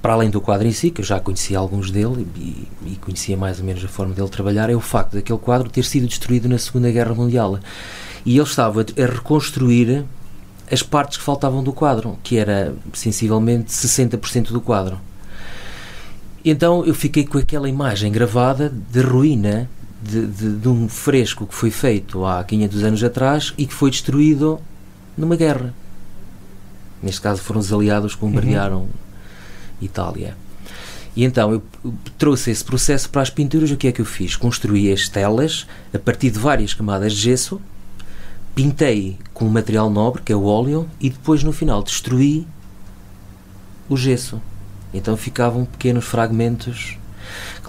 para 0.00 0.14
além 0.14 0.30
do 0.30 0.40
quadro 0.40 0.66
em 0.66 0.72
si, 0.72 0.90
que 0.90 1.00
eu 1.00 1.04
já 1.04 1.20
conhecia 1.20 1.58
alguns 1.58 1.90
dele 1.90 2.26
e, 2.36 2.68
e 2.86 2.96
conhecia 2.96 3.36
mais 3.36 3.58
ou 3.58 3.64
menos 3.64 3.84
a 3.84 3.88
forma 3.88 4.14
dele 4.14 4.28
trabalhar, 4.28 4.70
é 4.70 4.74
o 4.74 4.80
facto 4.80 5.14
daquele 5.14 5.38
quadro 5.38 5.68
ter 5.68 5.84
sido 5.84 6.06
destruído 6.06 6.48
na 6.48 6.58
Segunda 6.58 6.90
Guerra 6.90 7.14
Mundial. 7.14 7.58
E 8.24 8.36
ele 8.36 8.46
estava 8.46 8.82
a 8.82 9.06
reconstruir 9.06 10.04
as 10.70 10.82
partes 10.82 11.18
que 11.18 11.24
faltavam 11.24 11.62
do 11.62 11.72
quadro, 11.72 12.18
que 12.22 12.38
era 12.38 12.74
sensivelmente 12.92 13.72
60% 13.72 14.52
do 14.52 14.60
quadro. 14.60 14.98
Então 16.44 16.84
eu 16.86 16.94
fiquei 16.94 17.26
com 17.26 17.36
aquela 17.36 17.68
imagem 17.68 18.10
gravada 18.10 18.70
de 18.70 19.00
ruína 19.00 19.68
de, 20.02 20.26
de, 20.26 20.56
de, 20.56 20.68
um 20.68 20.88
fresco 20.88 21.46
que 21.46 21.54
foi 21.54 21.70
feito 21.70 22.24
há 22.24 22.42
500 22.42 22.84
anos 22.84 23.04
atrás 23.04 23.54
e 23.58 23.66
que 23.66 23.74
foi 23.74 23.90
destruído 23.90 24.60
numa 25.16 25.36
guerra. 25.36 25.74
Neste 27.02 27.20
caso 27.20 27.42
foram 27.42 27.60
os 27.60 27.72
aliados 27.72 28.14
que 28.14 28.20
bombardearam 28.20 28.82
uhum. 28.82 28.88
Itália. 29.80 30.36
E 31.16 31.24
então 31.24 31.52
eu 31.52 31.62
trouxe 32.18 32.50
esse 32.50 32.64
processo 32.64 33.08
para 33.10 33.22
as 33.22 33.30
pinturas. 33.30 33.70
O 33.70 33.76
que 33.76 33.88
é 33.88 33.92
que 33.92 34.00
eu 34.00 34.04
fiz? 34.04 34.36
Construí 34.36 34.92
as 34.92 35.08
telas 35.08 35.66
a 35.92 35.98
partir 35.98 36.30
de 36.30 36.38
várias 36.38 36.72
camadas 36.72 37.12
de 37.12 37.20
gesso, 37.20 37.60
pintei 38.54 39.18
com 39.34 39.46
um 39.46 39.50
material 39.50 39.90
nobre, 39.90 40.22
que 40.22 40.32
é 40.32 40.36
o 40.36 40.44
óleo, 40.44 40.88
e 41.00 41.10
depois 41.10 41.42
no 41.42 41.52
final 41.52 41.82
destruí 41.82 42.46
o 43.88 43.96
gesso. 43.96 44.40
Então 44.92 45.16
ficavam 45.16 45.64
pequenos 45.64 46.04
fragmentos. 46.04 46.96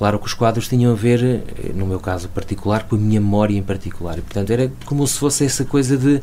Claro 0.02 0.18
que 0.18 0.26
os 0.26 0.34
quadros 0.34 0.68
tinham 0.68 0.94
a 0.94 0.96
ver, 0.96 1.44
no 1.76 1.86
meu 1.86 2.00
caso 2.00 2.28
particular, 2.28 2.88
com 2.88 2.96
a 2.96 2.98
minha 2.98 3.22
memória 3.22 3.56
em 3.56 3.62
particular. 3.62 4.18
E, 4.18 4.22
portanto, 4.22 4.50
era 4.50 4.72
como 4.84 5.06
se 5.06 5.20
fosse 5.20 5.46
essa 5.46 5.64
coisa 5.64 5.96
de. 5.96 6.20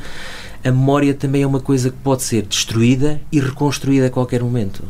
A 0.65 0.73
memória 0.73 1.15
também 1.15 1.43
é 1.43 1.47
uma 1.47 1.61
coisa 1.61 1.89
que 1.89 1.97
pode 1.99 2.25
ser 2.25 2.43
destruída 2.43 3.21
e 3.31 3.39
reconstruída 3.39 4.09
a 4.09 4.11
qualquer 4.11 4.43
momento. 4.43 4.83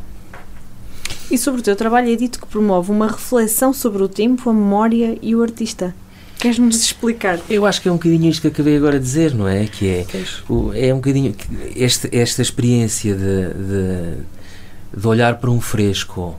E 1.31 1.37
sobre 1.37 1.61
o 1.61 1.63
teu 1.63 1.77
trabalho 1.77 2.11
é 2.11 2.17
dito 2.17 2.41
que 2.41 2.47
promove 2.47 2.91
uma 2.91 3.09
reflexão 3.09 3.75
sobre 3.75 4.03
o 4.03 4.09
tempo, 4.09 4.49
a 4.49 4.55
memória 4.55 5.19
e 5.21 5.37
o 5.37 5.43
artista. 5.43 5.95
Queres-nos 6.39 6.81
explicar? 6.81 7.39
Eu 7.51 7.67
acho 7.67 7.83
que 7.83 7.91
é 7.91 7.93
um 7.93 7.97
bocadinho 7.97 8.31
isto 8.31 8.41
que 8.41 8.49
acabei 8.49 8.79
agora 8.79 8.99
de 8.99 9.05
dizer, 9.05 9.35
não 9.35 9.47
é? 9.47 9.67
Que 9.67 9.87
é, 9.87 10.07
o, 10.49 10.73
é 10.73 10.95
um 10.95 10.97
bocadinho 10.97 11.35
este, 11.77 12.09
esta 12.11 12.41
experiência 12.41 13.15
de, 13.15 13.53
de, 13.53 14.99
de, 14.99 15.07
olhar 15.07 15.35
para 15.35 15.51
um 15.51 15.61
fresco 15.61 16.39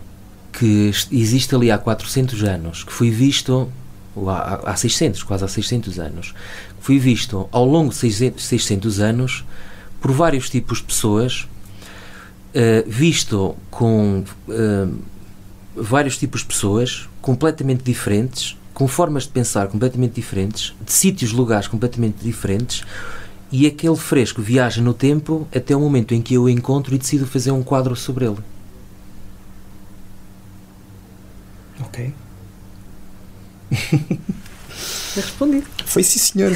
que 0.60 0.92
existe 1.10 1.56
ali 1.56 1.72
há 1.72 1.78
400 1.78 2.44
anos, 2.44 2.84
que 2.84 2.92
foi 2.92 3.10
visto 3.10 3.72
há, 4.28 4.72
há 4.72 4.76
600, 4.76 5.24
quase 5.24 5.46
há 5.46 5.48
600 5.48 5.98
anos, 6.00 6.34
que 6.78 6.86
foi 6.86 7.00
visto 7.00 7.48
ao 7.50 7.64
longo 7.64 7.92
de 7.92 7.96
600, 7.96 8.44
600 8.44 9.00
anos 9.00 9.46
por 10.02 10.12
vários 10.12 10.50
tipos 10.50 10.80
de 10.80 10.84
pessoas, 10.84 11.48
uh, 12.54 12.84
visto 12.86 13.56
com 13.72 14.26
uh, 14.50 14.96
vários 15.74 16.18
tipos 16.18 16.42
de 16.42 16.48
pessoas 16.48 17.08
completamente 17.22 17.82
diferentes, 17.82 18.58
com 18.74 18.86
formas 18.86 19.24
de 19.24 19.30
pensar 19.30 19.68
completamente 19.68 20.12
diferentes, 20.12 20.74
de 20.86 20.92
sítios, 20.92 21.32
lugares 21.32 21.70
completamente 21.70 22.18
diferentes, 22.22 22.84
e 23.50 23.66
aquele 23.66 23.96
fresco 23.96 24.42
viaja 24.42 24.82
no 24.82 24.94
tempo 24.94 25.48
até 25.56 25.74
o 25.74 25.80
momento 25.80 26.14
em 26.14 26.22
que 26.22 26.34
eu 26.34 26.44
o 26.44 26.50
encontro 26.50 26.94
e 26.94 26.98
decido 26.98 27.26
fazer 27.26 27.52
um 27.52 27.64
quadro 27.64 27.96
sobre 27.96 28.26
ele. 28.26 28.38
Ok. 32.00 32.14
Foi 35.10 35.24
respondido. 35.24 35.66
Foi 35.86 36.04
sim, 36.04 36.20
senhor. 36.20 36.52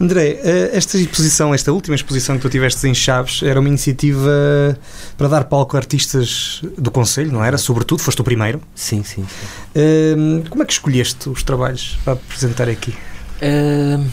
André, 0.00 0.40
eh, 0.42 0.70
esta 0.72 0.96
exposição, 0.96 1.52
esta 1.52 1.72
última 1.72 1.94
exposição 1.94 2.36
que 2.36 2.42
tu 2.42 2.48
tiveste 2.48 2.86
em 2.86 2.94
Chaves, 2.94 3.42
era 3.42 3.58
uma 3.58 3.68
iniciativa 3.68 4.78
para 5.16 5.28
dar 5.28 5.44
palco 5.44 5.76
a 5.76 5.80
artistas 5.80 6.62
do 6.78 6.90
Conselho, 6.90 7.32
não 7.32 7.44
era? 7.44 7.58
Sobretudo, 7.58 8.00
foste 8.00 8.20
o 8.20 8.24
primeiro. 8.24 8.60
Sim, 8.74 9.02
sim. 9.02 9.26
sim. 9.26 9.80
Uh, 9.80 10.48
como 10.48 10.62
é 10.62 10.66
que 10.66 10.72
escolheste 10.72 11.28
os 11.28 11.42
trabalhos 11.42 11.98
para 12.04 12.14
apresentar 12.14 12.68
aqui? 12.68 12.94
Uh, 13.42 14.06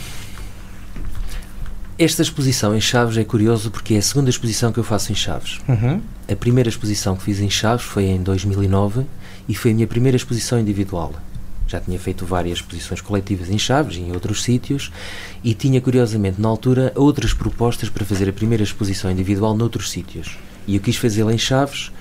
esta 1.97 2.21
exposição 2.21 2.75
em 2.75 2.81
Chaves 2.81 3.17
é 3.17 3.23
curioso 3.23 3.71
porque 3.71 3.93
é 3.93 3.97
a 3.97 4.01
segunda 4.01 4.29
exposição 4.29 4.71
que 4.73 4.79
eu 4.79 4.83
faço 4.83 5.11
em 5.11 5.15
Chaves. 5.15 5.59
Uhum. 5.67 6.01
A 6.29 6.35
primeira 6.35 6.67
exposição 6.67 7.15
que 7.15 7.23
fiz 7.23 7.39
em 7.39 7.49
Chaves 7.49 7.85
foi 7.85 8.05
em 8.05 8.21
2009 8.21 9.05
e 9.47 9.55
foi 9.55 9.71
a 9.71 9.73
minha 9.73 9.87
primeira 9.87 10.15
exposição 10.15 10.59
individual. 10.59 11.13
Já 11.67 11.79
tinha 11.79 11.99
feito 11.99 12.25
várias 12.25 12.59
exposições 12.59 13.01
coletivas 13.01 13.49
em 13.49 13.57
Chaves 13.57 13.97
e 13.97 14.01
em 14.01 14.11
outros 14.11 14.43
sítios 14.43 14.91
e 15.43 15.53
tinha, 15.53 15.81
curiosamente, 15.81 16.39
na 16.39 16.47
altura, 16.47 16.91
outras 16.95 17.33
propostas 17.33 17.89
para 17.89 18.05
fazer 18.05 18.29
a 18.29 18.33
primeira 18.33 18.63
exposição 18.63 19.09
individual 19.09 19.55
noutros 19.55 19.89
sítios. 19.89 20.37
E 20.67 20.75
eu 20.75 20.81
quis 20.81 20.95
fazê-la 20.95 21.33
em 21.33 21.37
Chaves 21.37 21.91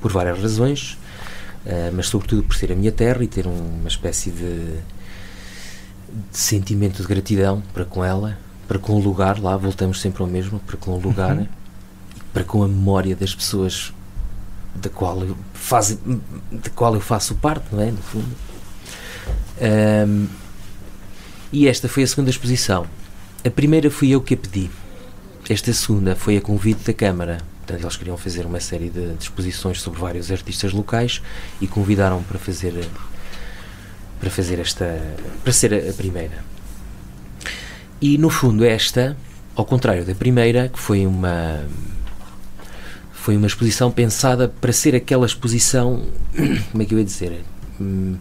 por 0.00 0.12
várias 0.12 0.40
razões, 0.40 0.92
uh, 1.66 1.92
mas 1.94 2.06
sobretudo 2.06 2.44
por 2.44 2.54
ser 2.54 2.70
a 2.70 2.76
minha 2.76 2.92
terra 2.92 3.22
e 3.22 3.26
ter 3.26 3.46
uma 3.46 3.88
espécie 3.88 4.30
de, 4.30 4.76
de, 6.30 6.38
sentimento 6.38 7.02
de 7.02 7.08
gratidão 7.08 7.62
para 7.74 7.84
com 7.84 8.04
ela, 8.04 8.38
para 8.68 8.78
com 8.78 8.92
o 8.94 9.00
lugar, 9.00 9.40
lá 9.40 9.56
voltamos 9.56 10.00
sempre 10.00 10.22
ao 10.22 10.28
mesmo, 10.28 10.60
para 10.60 10.76
com 10.76 10.92
o 10.92 11.00
lugar, 11.00 11.36
uhum. 11.36 11.46
para 12.32 12.44
com 12.44 12.62
a 12.62 12.68
memória 12.68 13.16
das 13.16 13.34
pessoas 13.34 13.92
da 14.80 14.88
qual 14.88 15.22
eu, 15.22 15.36
faz, 15.52 15.98
da 16.50 16.70
qual 16.74 16.94
eu 16.94 17.00
faço 17.00 17.34
parte, 17.36 17.66
não 17.72 17.82
é? 17.82 17.90
No 17.90 17.98
fundo. 17.98 18.36
Um, 19.60 20.26
e 21.52 21.66
esta 21.66 21.88
foi 21.88 22.02
a 22.02 22.06
segunda 22.06 22.30
exposição. 22.30 22.86
A 23.44 23.50
primeira 23.50 23.90
fui 23.90 24.10
eu 24.10 24.20
que 24.20 24.34
a 24.34 24.36
pedi. 24.36 24.70
Esta 25.48 25.72
segunda 25.72 26.14
foi 26.14 26.36
a 26.36 26.40
convite 26.40 26.84
da 26.84 26.92
Câmara. 26.92 27.38
Portanto, 27.58 27.82
eles 27.82 27.96
queriam 27.96 28.16
fazer 28.16 28.46
uma 28.46 28.60
série 28.60 28.90
de, 28.90 29.14
de 29.14 29.22
exposições 29.22 29.80
sobre 29.80 30.00
vários 30.00 30.30
artistas 30.30 30.72
locais 30.72 31.22
e 31.60 31.66
convidaram 31.66 32.22
para 32.22 32.38
fazer 32.38 32.72
para 34.20 34.30
fazer 34.30 34.58
esta 34.58 35.00
para 35.42 35.52
ser 35.52 35.72
a, 35.72 35.90
a 35.90 35.92
primeira. 35.92 36.44
E 38.00 38.16
no 38.18 38.30
fundo 38.30 38.64
esta, 38.64 39.16
ao 39.54 39.64
contrário 39.64 40.04
da 40.04 40.14
primeira, 40.14 40.68
que 40.68 40.78
foi 40.78 41.06
uma 41.06 41.66
foi 43.28 43.36
uma 43.36 43.46
exposição 43.46 43.90
pensada 43.90 44.48
para 44.48 44.72
ser 44.72 44.94
aquela 44.94 45.26
exposição, 45.26 46.02
como 46.72 46.82
é 46.82 46.86
que 46.86 46.94
eu 46.94 46.98
ia 46.98 47.04
dizer? 47.04 47.44
Hum, 47.78 48.16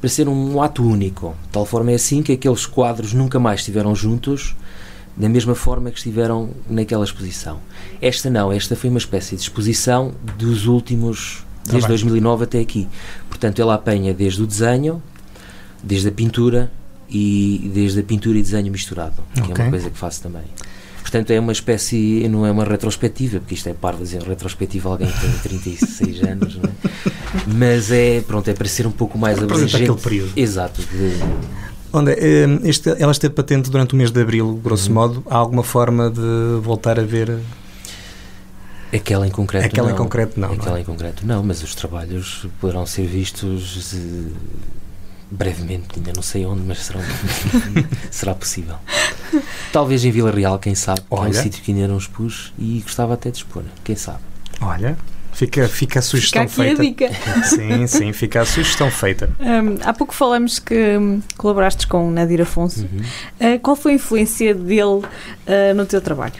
para 0.00 0.08
ser 0.08 0.26
um 0.26 0.62
ato 0.62 0.82
único. 0.82 1.36
De 1.42 1.48
tal 1.50 1.66
forma 1.66 1.92
é 1.92 1.96
assim 1.96 2.22
que 2.22 2.32
aqueles 2.32 2.64
quadros 2.64 3.12
nunca 3.12 3.38
mais 3.38 3.60
estiveram 3.60 3.94
juntos 3.94 4.56
da 5.14 5.28
mesma 5.28 5.54
forma 5.54 5.90
que 5.90 5.98
estiveram 5.98 6.48
naquela 6.66 7.04
exposição. 7.04 7.60
Esta 8.00 8.30
não, 8.30 8.50
esta 8.50 8.74
foi 8.74 8.88
uma 8.88 8.98
espécie 8.98 9.36
de 9.36 9.42
exposição 9.42 10.14
dos 10.38 10.66
últimos, 10.66 11.44
desde 11.66 11.86
2009 11.88 12.44
até 12.44 12.58
aqui. 12.58 12.88
Portanto, 13.28 13.60
ela 13.60 13.74
apanha 13.74 14.14
desde 14.14 14.42
o 14.42 14.46
desenho, 14.46 15.02
desde 15.82 16.08
a 16.08 16.10
pintura 16.10 16.72
e 17.06 17.70
desde 17.74 18.00
a 18.00 18.02
pintura 18.02 18.38
e 18.38 18.42
desenho 18.42 18.72
misturado, 18.72 19.22
que 19.34 19.42
okay. 19.42 19.52
é 19.52 19.58
uma 19.58 19.70
coisa 19.72 19.90
que 19.90 19.98
faço 19.98 20.22
também. 20.22 20.44
Portanto, 21.12 21.30
é 21.30 21.38
uma 21.38 21.52
espécie, 21.52 22.26
não 22.26 22.46
é 22.46 22.50
uma 22.50 22.64
retrospectiva, 22.64 23.38
porque 23.38 23.52
isto 23.52 23.68
é 23.68 23.74
parvo 23.74 24.02
dizer 24.02 24.22
retrospectiva 24.22 24.88
alguém 24.88 25.08
que 25.08 25.20
tem 25.20 25.30
36 25.60 26.22
anos, 26.24 26.56
não 26.56 26.64
é? 26.64 27.12
Mas 27.54 27.90
é, 27.90 28.22
pronto, 28.22 28.48
é 28.48 28.54
para 28.54 28.66
ser 28.66 28.86
um 28.86 28.90
pouco 28.90 29.18
mais 29.18 29.36
abrangente. 29.36 29.76
aquele 29.76 30.00
período. 30.00 30.32
Exato. 30.34 30.80
De... 30.80 31.12
Onde, 31.92 32.12
eh, 32.12 32.46
este, 32.64 32.88
ela 32.98 33.12
esteve 33.12 33.34
patente 33.34 33.68
durante 33.68 33.92
o 33.92 33.96
mês 33.98 34.10
de 34.10 34.22
Abril, 34.22 34.58
grosso 34.64 34.88
uhum. 34.88 34.94
modo. 34.94 35.22
Há 35.28 35.36
alguma 35.36 35.62
forma 35.62 36.08
de 36.10 36.58
voltar 36.62 36.98
a 36.98 37.04
ver... 37.04 37.38
Aquela 38.90 39.26
em 39.26 39.30
concreto 39.30 39.66
Aquela 39.66 39.88
não. 39.88 39.94
em 39.94 39.98
concreto 39.98 40.40
não. 40.40 40.52
Aquela 40.52 40.70
não 40.70 40.76
é? 40.78 40.80
em 40.80 40.84
concreto 40.84 41.26
não, 41.26 41.42
mas 41.42 41.62
os 41.62 41.74
trabalhos 41.74 42.46
poderão 42.58 42.86
ser 42.86 43.06
vistos 43.06 43.94
brevemente, 45.32 45.88
ainda 45.96 46.12
não 46.14 46.22
sei 46.22 46.44
onde, 46.44 46.62
mas 46.62 46.78
será, 46.78 47.00
será 48.10 48.34
possível. 48.34 48.76
Talvez 49.72 50.04
em 50.04 50.10
Vila 50.10 50.30
Real, 50.30 50.58
quem 50.58 50.74
sabe, 50.74 51.00
Olha. 51.10 51.28
é 51.28 51.30
um 51.30 51.42
sítio 51.42 51.62
que 51.62 51.72
ainda 51.72 51.88
não 51.88 51.96
expus 51.96 52.52
e 52.58 52.80
gostava 52.80 53.14
até 53.14 53.30
de 53.30 53.38
expor, 53.38 53.64
quem 53.82 53.96
sabe. 53.96 54.20
Olha, 54.60 54.96
Fica, 55.32 55.66
fica 55.66 55.98
a 55.98 56.02
sugestão 56.02 56.46
fica 56.46 56.62
aqui 56.62 56.76
feita. 56.76 57.06
A 57.06 57.08
dica. 57.08 57.44
Sim, 57.48 57.86
sim, 57.86 58.12
fica 58.12 58.42
a 58.42 58.44
sugestão 58.44 58.90
feita. 58.90 59.30
Um, 59.40 59.78
há 59.82 59.94
pouco 59.94 60.14
falamos 60.14 60.58
que 60.58 60.98
um, 60.98 61.22
colaboraste 61.38 61.86
com 61.86 62.06
o 62.06 62.10
Nadir 62.10 62.42
Afonso. 62.42 62.82
Uhum. 62.82 63.54
Uh, 63.54 63.58
qual 63.60 63.74
foi 63.74 63.92
a 63.92 63.94
influência 63.94 64.54
dele 64.54 64.82
uh, 64.82 65.74
no 65.74 65.86
teu 65.86 66.02
trabalho? 66.02 66.34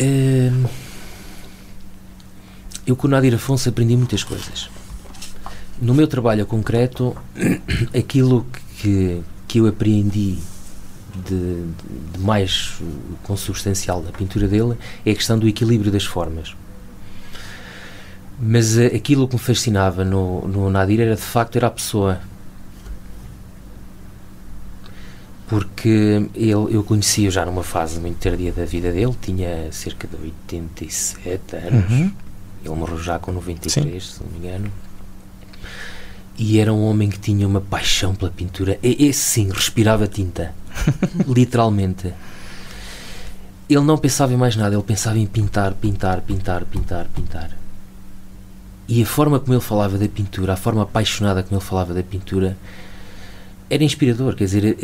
Uh, 0.00 0.70
eu 2.86 2.96
com 2.96 3.06
o 3.06 3.10
Nadir 3.10 3.34
Afonso 3.34 3.68
aprendi 3.68 3.94
muitas 3.94 4.24
coisas 4.24 4.70
no 5.82 5.94
meu 5.94 6.06
trabalho 6.06 6.46
concreto, 6.46 7.14
aquilo 7.92 8.46
que, 8.78 9.20
que 9.48 9.58
eu 9.58 9.66
aprendi 9.66 10.38
de, 11.26 11.66
de, 12.12 12.20
mais 12.20 12.80
consubstancial 13.24 14.00
da 14.00 14.12
pintura 14.12 14.46
dele 14.46 14.78
é 15.04 15.10
a 15.10 15.14
questão 15.14 15.36
do 15.36 15.48
equilíbrio 15.48 15.90
das 15.90 16.04
formas. 16.04 16.54
Mas 18.40 18.76
uh, 18.76 18.86
aquilo 18.94 19.26
que 19.26 19.34
me 19.34 19.40
fascinava 19.40 20.04
no, 20.04 20.46
no 20.46 20.70
Nadir 20.70 21.00
era 21.00 21.16
de 21.16 21.20
facto 21.20 21.56
era 21.56 21.66
a 21.66 21.70
pessoa. 21.70 22.20
Porque 25.48 26.28
ele, 26.34 26.52
eu 26.52 26.82
conhecia 26.84 27.30
já 27.30 27.44
numa 27.44 27.62
fase 27.64 28.00
muito 28.00 28.18
tardia 28.18 28.52
da 28.52 28.64
vida 28.64 28.90
dele, 28.90 29.14
tinha 29.20 29.70
cerca 29.72 30.06
de 30.06 30.16
87 30.16 31.56
anos. 31.56 31.90
Uhum. 31.90 32.12
Ele 32.64 32.74
morreu 32.74 32.98
já 33.02 33.18
com 33.18 33.32
93, 33.32 34.02
Sim. 34.02 34.12
se 34.12 34.22
não 34.22 34.30
me 34.30 34.38
engano 34.38 34.72
e 36.38 36.58
era 36.58 36.72
um 36.72 36.84
homem 36.84 37.08
que 37.08 37.18
tinha 37.18 37.46
uma 37.46 37.60
paixão 37.60 38.14
pela 38.14 38.30
pintura. 38.30 38.78
E, 38.82 39.06
esse 39.06 39.20
sim, 39.20 39.50
respirava 39.50 40.06
tinta. 40.06 40.54
Literalmente. 41.26 42.12
Ele 43.68 43.80
não 43.80 43.96
pensava 43.96 44.32
em 44.32 44.36
mais 44.36 44.56
nada, 44.56 44.74
ele 44.74 44.82
pensava 44.82 45.18
em 45.18 45.26
pintar, 45.26 45.72
pintar, 45.74 46.20
pintar, 46.20 46.64
pintar, 46.64 47.06
pintar. 47.14 47.50
E 48.88 49.02
a 49.02 49.06
forma 49.06 49.38
como 49.40 49.54
ele 49.54 49.60
falava 49.62 49.96
da 49.96 50.08
pintura, 50.08 50.52
a 50.52 50.56
forma 50.56 50.82
apaixonada 50.82 51.42
como 51.42 51.58
ele 51.58 51.66
falava 51.66 51.94
da 51.94 52.02
pintura, 52.02 52.56
era 53.70 53.82
inspirador. 53.82 54.34
Quer 54.34 54.44
dizer, 54.44 54.76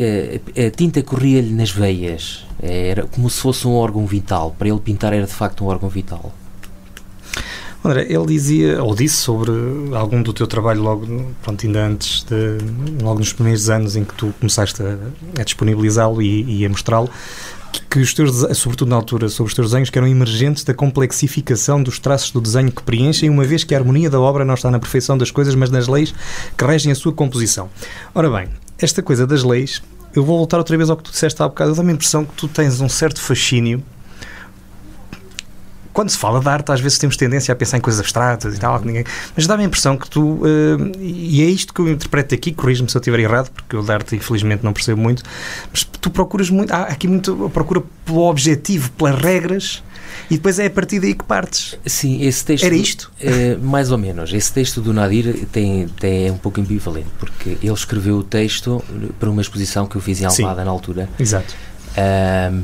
a, 0.57 0.67
a 0.67 0.71
tinta 0.71 1.03
corria-lhe 1.03 1.53
nas 1.53 1.69
veias. 1.69 2.45
Era 2.61 3.05
como 3.05 3.29
se 3.29 3.39
fosse 3.39 3.67
um 3.67 3.73
órgão 3.73 4.05
vital. 4.05 4.55
Para 4.57 4.69
ele 4.69 4.79
pintar 4.79 5.13
era 5.13 5.25
de 5.25 5.33
facto 5.33 5.63
um 5.63 5.67
órgão 5.67 5.89
vital. 5.89 6.33
André, 7.83 8.07
ele 8.09 8.25
dizia, 8.25 8.83
ou 8.83 8.93
disse 8.93 9.15
sobre 9.15 9.51
algum 9.93 10.21
do 10.21 10.33
teu 10.33 10.45
trabalho 10.45 10.81
logo, 10.81 11.33
pronto, 11.41 11.65
ainda 11.65 11.85
antes, 11.85 12.23
de, 12.23 12.57
logo 13.01 13.19
nos 13.19 13.31
primeiros 13.31 13.69
anos 13.69 13.95
em 13.95 14.03
que 14.03 14.13
tu 14.15 14.33
começaste 14.37 14.81
a, 14.83 14.97
a 15.39 15.43
disponibilizá-lo 15.43 16.21
e, 16.21 16.59
e 16.59 16.65
a 16.65 16.69
mostrá-lo, 16.69 17.09
que, 17.71 17.81
que 17.89 17.99
os 17.99 18.13
teus, 18.13 18.45
sobretudo 18.57 18.89
na 18.89 18.97
altura, 18.97 19.29
sobre 19.29 19.49
os 19.49 19.53
teus 19.53 19.69
desenhos, 19.69 19.89
que 19.89 19.97
eram 19.97 20.07
emergentes 20.07 20.65
da 20.65 20.73
complexificação 20.73 21.81
dos 21.81 21.99
traços 21.99 22.31
do 22.31 22.41
desenho 22.41 22.69
que 22.69 22.83
preenchem, 22.83 23.29
uma 23.29 23.45
vez 23.45 23.63
que 23.63 23.73
a 23.73 23.77
harmonia 23.77 24.09
da 24.09 24.19
obra 24.19 24.43
não 24.43 24.55
está 24.55 24.69
na 24.69 24.79
perfeição 24.79 25.17
das 25.17 25.31
coisas, 25.31 25.55
mas 25.55 25.69
nas 25.69 25.87
leis 25.87 26.13
que 26.57 26.65
regem 26.65 26.91
a 26.91 26.95
sua 26.95 27.13
composição. 27.13 27.69
Ora 28.13 28.29
bem, 28.29 28.49
esta 28.77 29.01
coisa 29.01 29.25
das 29.25 29.43
leis, 29.43 29.81
eu 30.13 30.23
vou 30.23 30.37
voltar 30.37 30.57
outra 30.57 30.75
vez 30.75 30.89
ao 30.89 30.97
que 30.97 31.03
tu 31.03 31.11
disseste 31.11 31.41
há 31.41 31.47
bocado, 31.47 31.71
eu 31.71 31.75
dou-me 31.75 31.91
a 31.91 31.93
impressão 31.93 32.25
que 32.25 32.33
tu 32.33 32.47
tens 32.49 32.81
um 32.81 32.89
certo 32.89 33.21
fascínio 33.21 33.81
quando 35.99 36.11
se 36.11 36.17
fala 36.17 36.39
de 36.39 36.47
arte, 36.47 36.71
às 36.71 36.79
vezes 36.79 36.97
temos 36.97 37.17
tendência 37.17 37.51
a 37.51 37.55
pensar 37.57 37.77
em 37.77 37.81
coisas 37.81 37.99
abstratas 37.99 38.55
e 38.55 38.57
tal, 38.57 38.79
ninguém, 38.85 39.03
mas 39.35 39.45
dá-me 39.45 39.63
a 39.63 39.65
impressão 39.65 39.97
que 39.97 40.09
tu, 40.09 40.35
uh, 40.35 40.45
e 40.97 41.41
é 41.41 41.45
isto 41.45 41.73
que 41.73 41.81
eu 41.81 41.89
interpreto 41.89 42.33
aqui, 42.33 42.53
corrijo-me 42.53 42.89
se 42.89 42.95
eu 42.95 43.01
estiver 43.01 43.19
errado, 43.19 43.51
porque 43.51 43.75
eu 43.75 43.83
de 43.83 43.91
arte 43.91 44.15
infelizmente 44.15 44.63
não 44.63 44.71
percebo 44.71 45.01
muito, 45.01 45.23
mas 45.69 45.83
tu 45.83 46.09
procuras 46.09 46.49
muito, 46.49 46.71
há 46.71 46.83
aqui 46.83 47.05
muito 47.05 47.51
procura 47.53 47.83
pelo 48.05 48.29
objetivo, 48.29 48.89
pelas 48.91 49.21
regras. 49.21 49.83
E 50.31 50.35
depois 50.35 50.57
é 50.57 50.67
a 50.67 50.69
partir 50.69 50.99
daí 50.99 51.13
que 51.13 51.23
partes. 51.23 51.77
Sim, 51.85 52.21
esse 52.23 52.45
texto. 52.45 52.63
Era 52.63 52.75
isto? 52.75 53.11
É, 53.19 53.55
mais 53.57 53.91
ou 53.91 53.97
menos. 53.97 54.31
Esse 54.31 54.53
texto 54.53 54.79
do 54.79 54.93
Nadir 54.93 55.45
tem, 55.51 55.87
tem, 55.99 56.27
é 56.27 56.31
um 56.31 56.37
pouco 56.37 56.61
ambivalente, 56.61 57.09
porque 57.19 57.57
ele 57.61 57.73
escreveu 57.73 58.17
o 58.17 58.23
texto 58.23 58.83
para 59.19 59.29
uma 59.29 59.41
exposição 59.41 59.85
que 59.85 59.95
eu 59.95 60.01
fiz 60.01 60.21
em 60.21 60.25
Almada 60.25 60.61
Sim, 60.61 60.65
na 60.65 60.71
altura. 60.71 61.09
Exato. 61.19 61.53
Um, 61.97 62.63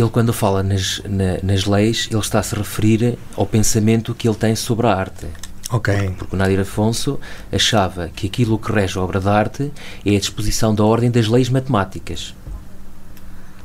ele, 0.00 0.10
quando 0.10 0.32
fala 0.32 0.62
nas, 0.62 1.00
na, 1.04 1.38
nas 1.42 1.64
leis, 1.64 2.08
ele 2.10 2.20
está-se 2.20 2.54
a 2.54 2.58
referir 2.58 3.18
ao 3.36 3.46
pensamento 3.46 4.14
que 4.14 4.28
ele 4.28 4.36
tem 4.36 4.54
sobre 4.56 4.86
a 4.86 4.94
arte. 4.94 5.26
Ok. 5.70 5.94
Porque, 5.94 6.14
porque 6.14 6.36
o 6.36 6.38
Nadir 6.38 6.60
Afonso 6.60 7.18
achava 7.52 8.08
que 8.08 8.26
aquilo 8.26 8.58
que 8.58 8.70
rege 8.72 8.98
a 8.98 9.02
obra 9.02 9.20
de 9.20 9.28
arte 9.28 9.72
é 10.04 10.16
a 10.16 10.18
disposição 10.18 10.74
da 10.74 10.84
ordem 10.84 11.10
das 11.10 11.26
leis 11.26 11.48
matemáticas. 11.48 12.34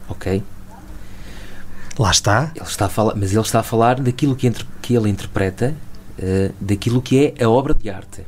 Ok? 0.08 0.44
Lá 1.98 2.12
está. 2.12 2.52
Ele 2.56 2.66
está 2.66 2.86
a 2.86 2.90
falar, 2.90 3.16
mas 3.16 3.32
ele 3.32 3.42
está 3.42 3.60
a 3.60 3.64
falar 3.64 4.00
daquilo 4.00 4.36
que, 4.36 4.48
entre, 4.48 4.66
que 4.82 4.96
ele 4.96 5.10
interpreta, 5.10 5.76
uh, 6.18 6.54
daquilo 6.60 7.02
que 7.02 7.34
é 7.38 7.44
a 7.44 7.50
obra 7.50 7.74
de 7.74 7.90
arte 7.90 8.24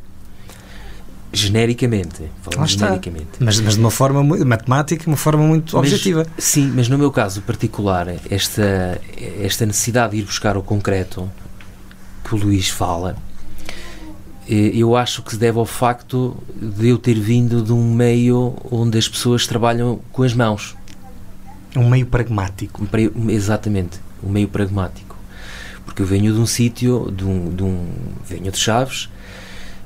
genericamente. 1.33 2.23
Falando 2.41 2.67
genericamente. 2.67 3.27
Mas, 3.39 3.59
mas 3.59 3.75
de 3.75 3.79
uma 3.79 3.91
forma 3.91 4.23
muito, 4.23 4.45
matemática, 4.45 5.07
uma 5.07 5.17
forma 5.17 5.43
muito 5.43 5.75
mas, 5.77 5.85
objetiva. 5.85 6.25
Sim, 6.37 6.71
mas 6.75 6.89
no 6.89 6.97
meu 6.97 7.11
caso 7.11 7.41
particular, 7.41 8.07
esta, 8.29 9.01
esta 9.39 9.65
necessidade 9.65 10.13
de 10.13 10.19
ir 10.19 10.23
buscar 10.23 10.57
o 10.57 10.61
concreto 10.61 11.29
que 12.23 12.35
o 12.35 12.37
Luís 12.37 12.69
fala, 12.69 13.15
eh, 14.49 14.71
eu 14.73 14.95
acho 14.95 15.23
que 15.23 15.31
se 15.31 15.37
deve 15.37 15.57
ao 15.57 15.65
facto 15.65 16.35
de 16.53 16.89
eu 16.89 16.97
ter 16.97 17.19
vindo 17.19 17.61
de 17.61 17.71
um 17.71 17.93
meio 17.93 18.55
onde 18.69 18.97
as 18.97 19.07
pessoas 19.07 19.47
trabalham 19.47 19.99
com 20.11 20.23
as 20.23 20.33
mãos. 20.33 20.75
Um 21.75 21.89
meio 21.89 22.05
pragmático. 22.05 22.85
Um, 23.15 23.29
exatamente, 23.29 23.99
um 24.21 24.29
meio 24.29 24.49
pragmático. 24.49 25.15
Porque 25.85 26.01
eu 26.01 26.05
venho 26.05 26.33
de 26.33 26.39
um 26.39 26.45
sítio, 26.45 27.11
de 27.15 27.23
um, 27.23 27.55
de 27.55 27.63
um, 27.63 27.87
venho 28.25 28.51
de 28.51 28.57
Chaves, 28.57 29.09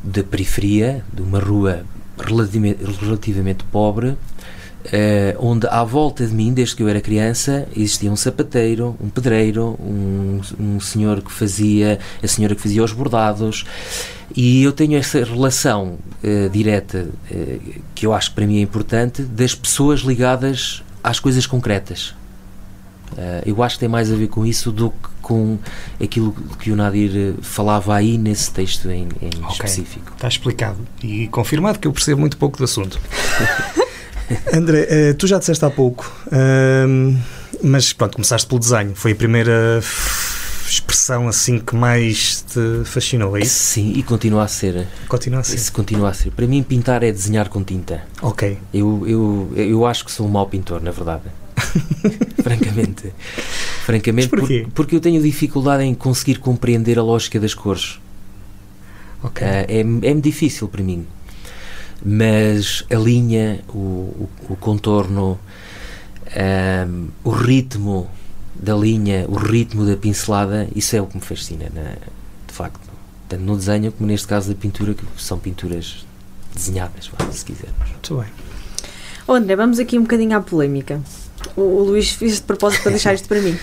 da 0.06 0.24
periferia, 0.24 1.04
de 1.12 1.22
uma 1.22 1.40
rua 1.40 1.84
relativamente, 2.18 2.84
relativamente 3.02 3.64
pobre, 3.66 4.16
Uh, 4.86 5.34
onde 5.40 5.66
à 5.66 5.84
volta 5.84 6.28
de 6.28 6.32
mim, 6.32 6.54
desde 6.54 6.76
que 6.76 6.84
eu 6.84 6.88
era 6.88 7.02
criança, 7.02 7.68
existia 7.76 8.12
um 8.12 8.16
sapateiro, 8.16 8.96
um 9.02 9.10
pedreiro, 9.10 9.76
um, 9.80 10.40
um 10.60 10.80
senhor 10.80 11.24
que 11.24 11.32
fazia, 11.32 11.98
a 12.22 12.28
senhora 12.28 12.54
que 12.54 12.62
fazia 12.62 12.84
os 12.84 12.94
bordados, 12.94 13.66
e 14.36 14.62
eu 14.62 14.72
tenho 14.72 14.96
essa 14.96 15.24
relação 15.24 15.98
uh, 16.24 16.50
direta, 16.52 17.10
uh, 17.32 17.82
que 17.96 18.06
eu 18.06 18.14
acho 18.14 18.30
que 18.30 18.36
para 18.36 18.46
mim 18.46 18.60
é 18.60 18.62
importante, 18.62 19.24
das 19.24 19.56
pessoas 19.56 20.02
ligadas 20.02 20.84
às 21.04 21.20
coisas 21.20 21.48
concretas. 21.48 22.14
Eu 23.46 23.62
acho 23.64 23.76
que 23.76 23.82
tem 23.82 23.90
mais 23.90 24.12
a 24.12 24.16
ver 24.16 24.28
com 24.28 24.46
isso 24.46 24.72
do 24.72 24.90
que 24.90 25.16
com 25.26 25.58
aquilo 26.00 26.34
que 26.60 26.70
o 26.72 26.76
Nadir 26.76 27.12
eh, 27.16 27.34
falava 27.42 27.96
aí 27.96 28.16
nesse 28.16 28.52
texto 28.52 28.92
em, 28.92 29.08
em 29.20 29.30
okay. 29.30 29.50
específico. 29.50 30.12
Está 30.14 30.28
explicado 30.28 30.78
e 31.04 31.28
confirmado 31.30 31.80
que 31.80 31.88
eu 31.88 31.92
percebo 31.92 32.22
muito 32.22 32.38
pouco 32.38 32.60
do 32.60 32.64
assunto. 32.64 33.02
André, 34.54 34.86
eh, 34.88 35.14
tu 35.14 35.26
já 35.26 35.40
disseste 35.40 35.66
há 35.66 35.70
pouco, 35.72 36.12
ehm, 36.32 37.18
mas 37.64 37.92
pronto, 37.92 38.14
começaste 38.14 38.48
pelo 38.48 38.60
desenho, 38.60 38.94
foi 38.94 39.14
a 39.14 39.16
primeira 39.16 39.82
expressão 40.70 41.28
assim 41.28 41.58
que 41.58 41.76
mais 41.76 42.44
te 42.44 42.84
fascinou, 42.86 43.36
é 43.36 43.40
isso? 43.40 43.56
Sim, 43.56 43.94
e 43.96 44.04
continua 44.04 44.44
a 44.44 44.48
ser. 44.48 44.88
Continua 45.08 45.40
a 45.40 45.44
ser. 45.44 45.56
Isso 45.56 45.74
continua 45.74 46.10
a 46.10 46.14
ser. 46.14 46.30
Para 46.30 46.46
mim, 46.46 46.62
pintar 46.62 47.02
é 47.02 47.12
desenhar 47.12 47.50
com 47.50 47.64
tinta. 47.64 48.04
Ok. 48.22 48.60
Eu, 48.72 49.04
eu, 49.08 49.52
eu 49.56 49.86
acho 49.88 50.06
que 50.06 50.12
sou 50.12 50.28
um 50.28 50.30
mau 50.30 50.46
pintor, 50.46 50.84
na 50.84 50.92
verdade. 50.92 51.24
Francamente. 52.44 53.14
Francamente, 53.86 54.30
por, 54.30 54.50
porque 54.74 54.96
eu 54.96 55.00
tenho 55.00 55.22
dificuldade 55.22 55.84
em 55.84 55.94
conseguir 55.94 56.40
compreender 56.40 56.98
a 57.00 57.04
lógica 57.04 57.40
das 57.40 57.54
cores. 57.54 58.00
Okay. 59.24 59.48
Uh, 59.48 60.06
é, 60.06 60.10
é 60.12 60.14
difícil 60.16 60.68
para 60.68 60.84
mim. 60.84 61.06
Mas 62.04 62.86
a 62.92 62.96
linha, 62.96 63.62
o, 63.70 63.78
o, 63.78 64.30
o 64.50 64.56
contorno, 64.56 65.40
um, 66.88 67.08
o 67.24 67.30
ritmo 67.30 68.10
da 68.54 68.76
linha, 68.76 69.26
o 69.28 69.36
ritmo 69.36 69.86
da 69.86 69.98
pincelada, 69.98 70.68
isso 70.76 70.96
é 70.96 71.02
o 71.02 71.08
que 71.08 71.16
me 71.16 71.22
fascina, 71.22 71.66
na, 71.74 71.94
de 72.48 72.54
facto. 72.54 72.90
Tanto 73.28 73.44
no 73.44 73.56
desenho 73.56 73.92
como 73.92 74.08
neste 74.08 74.28
caso 74.28 74.50
da 74.50 74.56
pintura, 74.56 74.94
que 74.94 75.04
são 75.18 75.40
pinturas 75.40 76.06
desenhadas, 76.54 77.10
se 77.32 77.46
quisermos. 77.46 77.90
Muito 77.90 78.18
bem. 78.18 78.28
Oh, 79.28 79.34
André, 79.34 79.56
vamos 79.56 79.80
aqui 79.80 79.98
um 79.98 80.04
bocadinho 80.04 80.38
à 80.38 80.42
polémica. 80.42 81.02
O, 81.56 81.62
o 81.62 81.84
Luís 81.84 82.12
fez 82.12 82.36
de 82.36 82.42
propósito 82.42 82.84
para 82.84 82.92
deixar 82.92 83.14
isto 83.14 83.28
para 83.28 83.42
mim. 83.42 83.58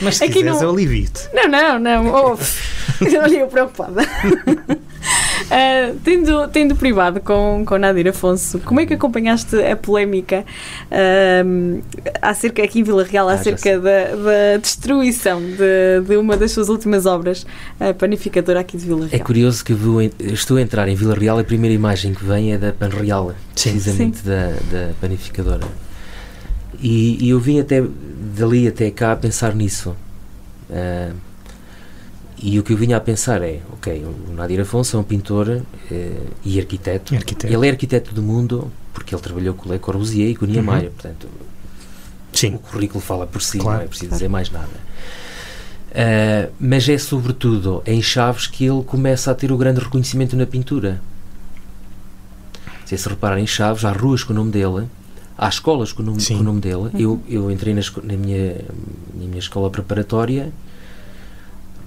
Mas 0.00 0.16
se 0.16 0.24
Aqui 0.24 0.34
quiseres, 0.34 0.56
não... 0.56 0.62
eu 0.62 0.70
alivio-te. 0.70 1.28
Não, 1.32 1.48
não, 1.48 1.78
não. 1.78 2.06
Oh, 2.14 2.38
olha 3.22 3.38
eu 3.38 3.46
preocupada. 3.48 4.02
Uh, 5.56 5.98
tendo, 6.04 6.48
tendo 6.48 6.76
privado 6.76 7.18
com, 7.18 7.64
com 7.66 7.78
Nadir 7.78 8.08
Afonso, 8.08 8.58
como 8.58 8.78
é 8.78 8.84
que 8.84 8.92
acompanhaste 8.92 9.56
a 9.56 9.74
polémica 9.74 10.44
uh, 10.90 11.82
acerca, 12.20 12.62
aqui 12.62 12.80
em 12.80 12.82
Vila 12.82 13.02
Real 13.04 13.26
ah, 13.26 13.32
acerca 13.32 13.78
da, 13.78 14.04
da, 14.16 14.56
destruição 14.60 15.40
de, 15.40 16.06
de, 16.06 16.16
uma 16.18 16.36
das 16.36 16.52
suas 16.52 16.68
últimas 16.68 17.06
obras, 17.06 17.46
a 17.80 17.94
panificadora 17.94 18.60
aqui 18.60 18.76
de 18.76 18.84
Vila 18.84 19.06
Real? 19.06 19.18
É 19.18 19.18
curioso 19.18 19.64
que 19.64 19.72
vou, 19.72 20.02
estou 20.02 20.58
a 20.58 20.60
entrar 20.60 20.88
em 20.88 20.94
Vila 20.94 21.14
Real 21.14 21.38
e 21.38 21.40
a 21.40 21.44
primeira 21.44 21.74
imagem 21.74 22.12
que 22.12 22.22
vem 22.22 22.52
é 22.52 22.58
da 22.58 22.74
Panreal, 22.74 23.34
precisamente 23.54 24.18
Sim. 24.18 24.28
Da, 24.28 24.48
da 24.70 24.92
panificadora. 25.00 25.66
E, 26.82 27.24
e, 27.24 27.30
eu 27.30 27.40
vim 27.40 27.60
até 27.60 27.82
dali 28.36 28.68
até 28.68 28.90
cá 28.90 29.12
a 29.12 29.16
pensar 29.16 29.54
nisso. 29.54 29.96
Uh, 30.68 31.25
e 32.38 32.58
o 32.58 32.62
que 32.62 32.72
eu 32.72 32.76
vinha 32.76 32.96
a 32.96 33.00
pensar 33.00 33.42
é, 33.42 33.60
ok, 33.72 34.04
o 34.04 34.34
Nadir 34.34 34.60
Afonso 34.60 34.96
é 34.96 35.00
um 35.00 35.02
pintor 35.02 35.62
eh, 35.90 36.10
e 36.44 36.58
arquiteto. 36.58 37.14
arquiteto. 37.14 37.52
Ele 37.52 37.66
é 37.66 37.70
arquiteto 37.70 38.14
do 38.14 38.22
mundo 38.22 38.70
porque 38.92 39.14
ele 39.14 39.22
trabalhou 39.22 39.54
com 39.54 39.70
Le 39.70 39.78
Corbusier 39.78 40.30
e 40.30 40.36
com 40.36 40.44
Niemeyer, 40.44 40.84
uhum. 40.84 40.90
portanto, 40.90 41.28
Sim. 42.32 42.54
o 42.54 42.58
currículo 42.58 43.00
fala 43.00 43.26
por 43.26 43.40
si, 43.40 43.58
claro, 43.58 43.78
não 43.78 43.84
é 43.84 43.88
preciso 43.88 44.08
claro. 44.08 44.18
dizer 44.18 44.28
mais 44.28 44.50
nada. 44.50 44.86
Uh, 45.96 46.52
mas 46.60 46.86
é 46.88 46.98
sobretudo 46.98 47.82
em 47.86 48.02
Chaves 48.02 48.46
que 48.46 48.66
ele 48.66 48.82
começa 48.82 49.30
a 49.30 49.34
ter 49.34 49.50
o 49.50 49.56
grande 49.56 49.80
reconhecimento 49.80 50.36
na 50.36 50.44
pintura. 50.44 51.00
Se 52.84 52.96
se 52.98 53.08
reparar 53.08 53.38
em 53.38 53.46
Chaves, 53.46 53.84
há 53.84 53.92
ruas 53.92 54.22
com 54.22 54.32
o 54.32 54.36
nome 54.36 54.50
dele, 54.50 54.86
há 55.38 55.48
escolas 55.48 55.92
com 55.92 56.02
o 56.02 56.06
nome, 56.06 56.22
com 56.22 56.34
o 56.34 56.42
nome 56.42 56.60
dele. 56.60 56.76
Uhum. 56.76 56.90
Eu, 56.98 57.22
eu 57.28 57.50
entrei 57.50 57.72
na, 57.72 57.80
na, 58.02 58.12
minha, 58.14 58.56
na 59.14 59.26
minha 59.26 59.38
escola 59.38 59.70
preparatória 59.70 60.52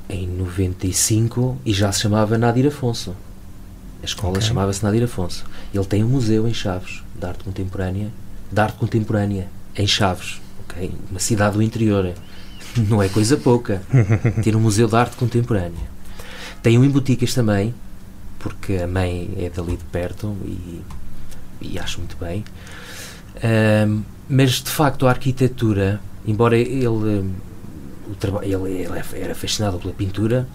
em 0.10 0.28
95 0.28 1.60
e 1.66 1.72
já 1.72 1.92
se 1.92 2.02
chamava 2.02 2.38
Nadir 2.38 2.68
Afonso. 2.68 3.16
A 4.02 4.06
escola 4.06 4.38
okay. 4.38 4.48
chamava-se 4.48 4.84
Nadir 4.84 5.04
Afonso. 5.04 5.46
Ele 5.74 5.86
tem 5.86 6.04
um 6.04 6.10
museu 6.10 6.48
em 6.48 6.54
Chaves 6.54 7.04
de 7.16 7.26
arte 7.26 7.44
contemporânea, 7.44 8.10
de 8.52 8.60
arte 8.60 8.78
contemporânea 8.78 9.48
em 9.76 9.86
Chaves, 9.86 10.42
ok? 10.62 10.92
Uma 11.12 11.20
cidade 11.20 11.56
do 11.56 11.62
interior. 11.62 12.14
Não 12.90 13.04
é 13.04 13.10
coisa 13.10 13.38
pouca. 13.38 13.84
Ter 14.44 14.56
um 14.56 14.60
museu 14.60 14.88
de 14.88 14.96
arte 14.96 15.16
contemporânea. 15.16 16.00
Tem 16.64 16.78
um 16.78 16.84
em 16.84 16.90
Boticas 16.90 17.34
também, 17.34 17.74
porque 18.40 18.78
a 18.78 18.88
mãe 18.88 19.30
é 19.38 19.50
dali 19.50 19.78
de 19.78 19.84
perto 19.86 20.36
e, 20.44 20.82
e 21.62 21.80
acho 21.80 22.00
muito 22.00 22.18
bem. 22.18 22.44
Um, 23.88 24.02
mas 24.28 24.52
de 24.62 24.70
facto 24.70 25.08
a 25.08 25.12
arquitetura, 25.12 26.02
embora 26.26 26.58
ele 26.58 27.26
ele, 28.42 28.84
ele 28.84 29.04
era 29.14 29.36
fascinado 29.36 29.80
pela 29.80 29.94
pintura, 29.94 30.48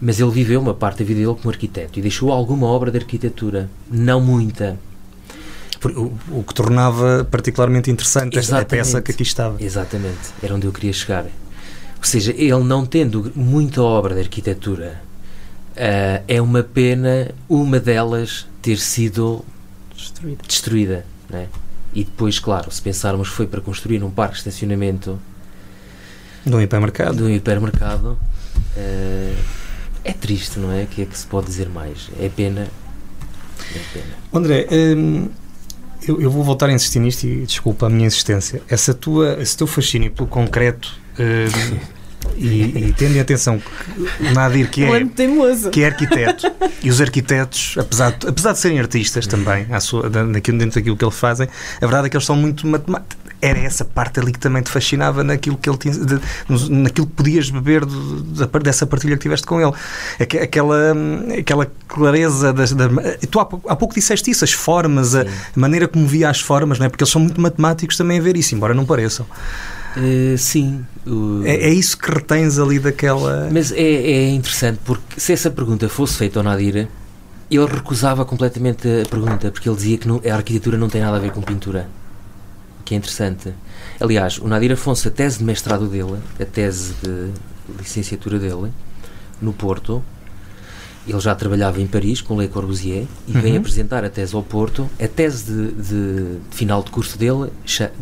mas 0.00 0.20
ele 0.20 0.30
viveu 0.30 0.60
uma 0.60 0.74
parte 0.74 0.98
da 0.98 1.04
vida 1.04 1.20
dele 1.20 1.34
como 1.34 1.50
arquiteto 1.50 1.98
e 1.98 2.02
deixou 2.02 2.32
alguma 2.32 2.66
obra 2.66 2.90
de 2.90 2.98
arquitetura, 2.98 3.68
não 3.90 4.20
muita. 4.20 4.78
O, 5.84 6.38
o 6.38 6.44
que 6.44 6.54
tornava 6.54 7.26
particularmente 7.30 7.90
interessante 7.90 8.36
esta 8.36 8.64
peça 8.64 9.00
que 9.00 9.12
aqui 9.12 9.22
estava. 9.22 9.62
Exatamente, 9.62 10.32
era 10.42 10.54
onde 10.54 10.66
eu 10.66 10.72
queria 10.72 10.92
chegar. 10.92 11.24
Ou 11.24 12.04
seja, 12.04 12.32
ele 12.32 12.62
não 12.64 12.84
tendo 12.86 13.32
muita 13.34 13.82
obra 13.82 14.14
de 14.14 14.20
arquitetura, 14.20 15.00
uh, 15.72 16.24
é 16.26 16.40
uma 16.40 16.62
pena 16.62 17.30
uma 17.48 17.78
delas 17.78 18.46
ter 18.62 18.78
sido 18.78 19.44
Destruída. 19.96 20.42
destruída. 20.46 21.06
Né? 21.28 21.48
E 21.92 22.04
depois, 22.04 22.38
claro, 22.38 22.70
se 22.70 22.82
pensarmos 22.82 23.28
que 23.28 23.34
foi 23.34 23.46
para 23.46 23.60
construir 23.60 24.02
um 24.02 24.10
parque 24.10 24.34
de 24.34 24.40
estacionamento 24.40 25.18
De 26.44 26.54
um 26.54 26.60
hipermercado. 26.60 27.16
de 27.16 27.22
um 27.22 27.30
hipermercado, 27.30 28.18
uh, 28.76 29.36
é 30.04 30.12
triste, 30.12 30.58
não 30.58 30.72
é? 30.72 30.84
O 30.84 30.86
que 30.86 31.02
é 31.02 31.04
que 31.04 31.18
se 31.18 31.26
pode 31.26 31.46
dizer 31.46 31.68
mais? 31.68 32.10
É 32.20 32.28
pena. 32.28 32.68
É 33.74 33.80
pena. 33.92 34.14
André, 34.32 34.66
hum, 34.70 35.28
eu, 36.06 36.20
eu 36.20 36.30
vou 36.30 36.42
voltar 36.42 36.68
a 36.68 36.72
insistir 36.72 37.00
nisto 37.00 37.24
e 37.24 37.44
desculpa 37.44 37.86
a 37.86 37.90
minha 37.90 38.06
insistência. 38.06 38.62
Essa 38.68 38.94
tua, 38.94 39.36
esse 39.40 39.56
teu 39.56 39.66
fascínio 39.66 40.10
pelo 40.10 40.28
concreto 40.28 40.98
hum, 41.18 41.78
e, 42.36 42.62
e 42.88 42.94
tendo 42.96 43.16
em 43.16 43.20
atenção 43.20 43.58
que 43.58 44.24
o 44.24 44.32
Nadir, 44.32 44.70
que 44.70 44.84
é 44.84 44.88
que 45.70 45.82
é 45.82 45.86
arquiteto, 45.86 46.50
e 46.82 46.90
os 46.90 47.00
arquitetos, 47.00 47.74
apesar 47.78 48.12
de, 48.12 48.28
apesar 48.28 48.52
de 48.52 48.58
serem 48.58 48.78
artistas 48.78 49.26
também, 49.26 49.66
à 49.70 49.80
sua, 49.80 50.08
dentro 50.08 50.70
daquilo 50.70 50.96
que 50.96 51.04
eles 51.04 51.18
fazem, 51.18 51.48
a 51.76 51.80
verdade 51.80 52.06
é 52.06 52.10
que 52.10 52.16
eles 52.16 52.26
são 52.26 52.36
muito 52.36 52.66
matemáticos. 52.66 53.27
Era 53.40 53.58
essa 53.60 53.84
parte 53.84 54.18
ali 54.18 54.32
que 54.32 54.38
também 54.38 54.62
te 54.62 54.70
fascinava 54.70 55.22
naquilo 55.22 55.56
que 55.56 55.70
ele 55.70 55.78
tinha, 55.78 55.94
de- 55.94 56.20
naquilo 56.70 57.06
que 57.06 57.12
podias 57.12 57.48
beber 57.50 57.84
do- 57.84 58.22
da 58.22 58.46
dessa 58.58 58.84
partilha 58.86 59.16
que 59.16 59.22
tiveste 59.22 59.46
com 59.46 59.60
ele. 59.60 59.72
Aque- 60.18 60.38
Aquela, 60.38 60.92
hum, 60.94 61.28
aquela 61.38 61.66
clareza 61.86 62.52
das, 62.52 62.72
da, 62.72 62.88
tu 63.30 63.38
há, 63.38 63.42
há 63.68 63.76
pouco 63.76 63.94
disseste 63.94 64.30
isso, 64.30 64.42
as 64.44 64.52
formas, 64.52 65.14
a, 65.14 65.22
a 65.22 65.26
maneira 65.54 65.86
como 65.86 66.04
via 66.06 66.28
as 66.28 66.40
formas, 66.40 66.78
não 66.80 66.86
é? 66.86 66.88
porque 66.88 67.04
eles 67.04 67.12
são 67.12 67.20
muito 67.22 67.40
matemáticos 67.40 67.96
também 67.96 68.18
a 68.18 68.22
ver 68.22 68.36
isso, 68.36 68.54
embora 68.56 68.74
não 68.74 68.84
pareçam. 68.84 69.24
Uh, 69.96 70.36
sim. 70.36 70.84
o- 71.06 71.42
É, 71.44 71.54
é 71.54 71.70
isso 71.70 71.96
que 71.96 72.10
retens 72.10 72.58
ali 72.58 72.78
daquela. 72.78 73.48
Mas 73.52 73.70
é, 73.72 73.76
é 73.80 74.28
interessante 74.30 74.80
porque 74.84 75.18
se 75.20 75.32
essa 75.32 75.50
pergunta 75.50 75.88
fosse 75.88 76.16
feita 76.16 76.38
ao 76.40 76.42
Nadir, 76.44 76.88
ele 77.50 77.66
recusava 77.66 78.24
completamente 78.24 78.86
a 78.86 79.08
pergunta 79.08 79.50
porque 79.50 79.68
ele 79.68 79.76
dizia 79.76 79.96
que 79.98 80.06
não- 80.08 80.20
a 80.28 80.34
arquitetura 80.34 80.76
não 80.76 80.88
tem 80.88 81.00
nada 81.00 81.16
a 81.16 81.20
ver 81.20 81.30
com 81.32 81.40
pintura. 81.40 81.88
Que 82.88 82.94
é 82.94 82.96
interessante. 82.96 83.52
Aliás, 84.00 84.38
o 84.38 84.48
Nadir 84.48 84.72
Afonso, 84.72 85.08
a 85.08 85.10
tese 85.10 85.40
de 85.40 85.44
mestrado 85.44 85.86
dele, 85.88 86.16
a 86.40 86.44
tese 86.46 86.94
de 87.02 87.32
licenciatura 87.78 88.38
dele, 88.38 88.72
no 89.42 89.52
Porto, 89.52 90.02
ele 91.06 91.20
já 91.20 91.34
trabalhava 91.34 91.82
em 91.82 91.86
Paris 91.86 92.22
com 92.22 92.40
Le 92.40 92.48
Corbusier 92.48 93.04
e 93.26 93.32
vem 93.32 93.52
Uhum. 93.52 93.58
apresentar 93.58 94.04
a 94.06 94.08
tese 94.08 94.34
ao 94.34 94.42
Porto. 94.42 94.88
A 94.98 95.06
tese 95.06 95.44
de, 95.44 95.72
de- 95.72 96.36
de 96.48 96.56
final 96.56 96.82
de 96.82 96.90
curso 96.90 97.18
dele 97.18 97.50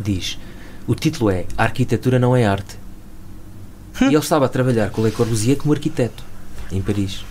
diz: 0.01 0.39
o 0.87 0.95
título 0.95 1.29
é 1.31 1.43
A 1.57 1.63
Arquitetura 1.63 2.17
não 2.17 2.33
é 2.33 2.45
arte. 2.45 2.77
E 3.99 4.05
ele 4.05 4.15
estava 4.17 4.45
a 4.45 4.49
trabalhar 4.49 4.89
com 4.91 5.03
Le 5.03 5.11
Corbusier 5.11 5.57
como 5.57 5.73
arquiteto 5.73 6.23
em 6.71 6.81
Paris. 6.81 7.25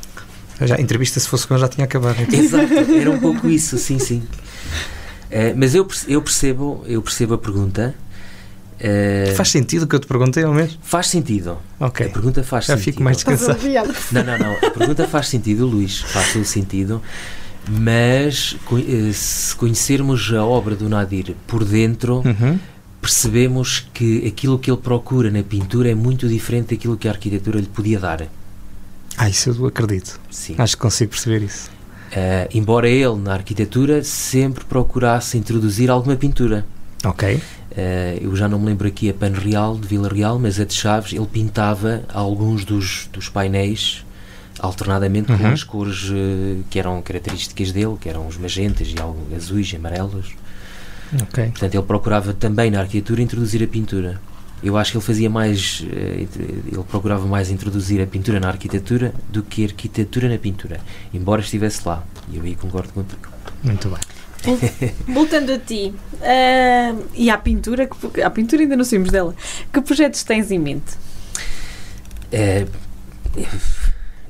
Já, 0.60 0.76
a 0.76 0.80
entrevista, 0.80 1.18
se 1.20 1.26
fosse 1.26 1.46
com 1.46 1.54
ele, 1.54 1.62
já 1.62 1.68
tinha 1.68 1.86
acabado. 1.86 2.20
então. 2.20 2.38
Exato, 2.38 2.74
era 2.74 3.10
um 3.10 3.18
pouco 3.18 3.48
isso, 3.48 3.78
sim, 3.78 3.98
sim. 3.98 4.22
Eh, 5.30 5.54
mas 5.56 5.74
eu, 5.74 5.86
eu 6.08 6.22
percebo, 6.22 6.82
eu 6.86 7.02
percebo 7.02 7.34
a 7.34 7.38
pergunta. 7.38 7.94
Eh, 8.78 9.32
Faz 9.36 9.48
sentido 9.50 9.84
o 9.84 9.86
que 9.86 9.94
eu 9.96 10.00
te 10.00 10.06
perguntei 10.06 10.44
ao 10.44 10.52
mesmo? 10.52 10.78
faz 10.82 11.06
sentido. 11.08 11.58
Ok. 11.80 12.06
A 12.06 12.10
pergunta 12.10 12.42
faz 12.44 12.66
Já 12.66 12.74
sentido. 12.76 12.84
fico 12.92 13.02
mais 13.02 13.16
descansado. 13.16 13.58
Não, 14.12 14.22
não, 14.24 14.38
não. 14.38 14.52
A 14.56 14.70
pergunta 14.70 15.06
faz 15.08 15.28
sentido, 15.28 15.66
Luís, 15.66 16.00
faz 16.00 16.32
todo 16.32 16.44
sentido. 16.44 17.00
Mas 17.68 18.56
eh, 18.72 19.12
se 19.12 19.54
conhecermos 19.56 20.32
a 20.32 20.44
obra 20.44 20.74
do 20.76 20.88
Nadir 20.88 21.34
por 21.46 21.64
dentro, 21.64 22.22
Uhum. 22.24 22.58
percebemos 23.00 23.88
que 23.94 24.26
aquilo 24.26 24.58
que 24.58 24.70
ele 24.70 24.80
procura 24.80 25.30
na 25.30 25.42
pintura 25.42 25.90
é 25.90 25.94
muito 25.94 26.28
diferente 26.28 26.74
daquilo 26.74 26.96
que 26.96 27.08
a 27.08 27.10
arquitetura 27.12 27.58
lhe 27.58 27.66
podia 27.66 27.98
dar. 27.98 28.28
Ah, 29.16 29.28
isso 29.28 29.50
eu 29.50 29.66
acredito. 29.66 30.20
Sim. 30.30 30.54
Acho 30.58 30.76
que 30.76 30.82
consigo 30.82 31.10
perceber 31.12 31.42
isso. 31.42 31.70
Eh, 32.12 32.48
embora 32.54 32.88
ele, 32.88 33.16
na 33.16 33.32
arquitetura, 33.34 34.02
sempre 34.04 34.64
procurasse 34.64 35.36
introduzir 35.36 35.90
alguma 35.90 36.16
pintura. 36.16 36.64
Ok. 37.04 37.40
Eh, 37.76 38.18
eu 38.22 38.34
já 38.36 38.48
não 38.48 38.58
me 38.58 38.66
lembro 38.66 38.86
aqui 38.88 39.10
a 39.10 39.14
Pan 39.14 39.32
Real, 39.32 39.76
de 39.76 39.86
Vila 39.86 40.08
Real, 40.08 40.38
mas 40.38 40.58
a 40.60 40.64
de 40.64 40.72
Chaves, 40.74 41.12
ele 41.12 41.26
pintava 41.26 42.02
alguns 42.12 42.64
dos, 42.64 43.08
dos 43.12 43.28
painéis 43.28 44.04
alternadamente 44.58 45.26
com 45.26 45.34
Uhum. 45.44 45.52
as 45.52 45.62
cores 45.62 46.08
eh, 46.10 46.62
que 46.70 46.78
eram 46.78 47.02
características 47.02 47.72
dele, 47.72 47.96
que 48.00 48.08
eram 48.08 48.26
os 48.26 48.38
magentas 48.38 48.88
e 48.88 48.98
algo 49.00 49.18
azuis 49.36 49.70
e 49.72 49.76
amarelos. 49.76 50.28
Ok. 51.22 51.50
Portanto, 51.50 51.74
ele 51.74 51.82
procurava 51.84 52.32
também 52.32 52.70
na 52.70 52.80
arquitetura 52.80 53.20
introduzir 53.20 53.62
a 53.62 53.66
pintura. 53.66 54.20
Eu 54.66 54.76
acho 54.76 54.90
que 54.90 54.96
ele 54.96 55.04
fazia 55.04 55.30
mais, 55.30 55.86
eh, 55.92 56.26
ele 56.66 56.84
procurava 56.90 57.24
mais 57.24 57.50
introduzir 57.52 58.02
a 58.02 58.06
pintura 58.06 58.40
na 58.40 58.48
arquitetura 58.48 59.14
do 59.28 59.40
que 59.44 59.62
a 59.62 59.66
arquitetura 59.66 60.28
na 60.28 60.36
pintura, 60.38 60.80
embora 61.14 61.40
estivesse 61.40 61.86
lá. 61.86 62.04
E 62.28 62.36
eu 62.36 62.42
aí 62.42 62.56
concordo 62.56 62.92
contigo. 62.92 63.28
Muito 63.62 63.88
bem. 63.88 64.00
Voltando 65.06 65.52
a 65.52 65.58
ti 65.58 65.94
ah, 66.20 66.96
e 67.14 67.30
à 67.30 67.38
pintura, 67.38 67.86
que, 67.86 68.20
à 68.20 68.28
pintura 68.28 68.62
ainda 68.62 68.76
não 68.76 68.84
saímos 68.84 69.12
dela. 69.12 69.36
Que 69.72 69.80
projetos 69.80 70.24
tens 70.24 70.50
em 70.50 70.58
mente? 70.58 70.96
Eh, 72.32 72.66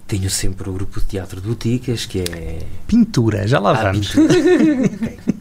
tenho 0.06 0.28
sempre 0.28 0.68
o 0.68 0.72
grupo 0.74 1.00
de 1.00 1.06
teatro 1.06 1.40
de 1.40 1.48
boticas, 1.48 2.04
que 2.04 2.20
é 2.20 2.58
Pintura, 2.86 3.48
já 3.48 3.58
lá 3.58 3.70
Ah, 3.70 3.82
vamos. 3.84 4.12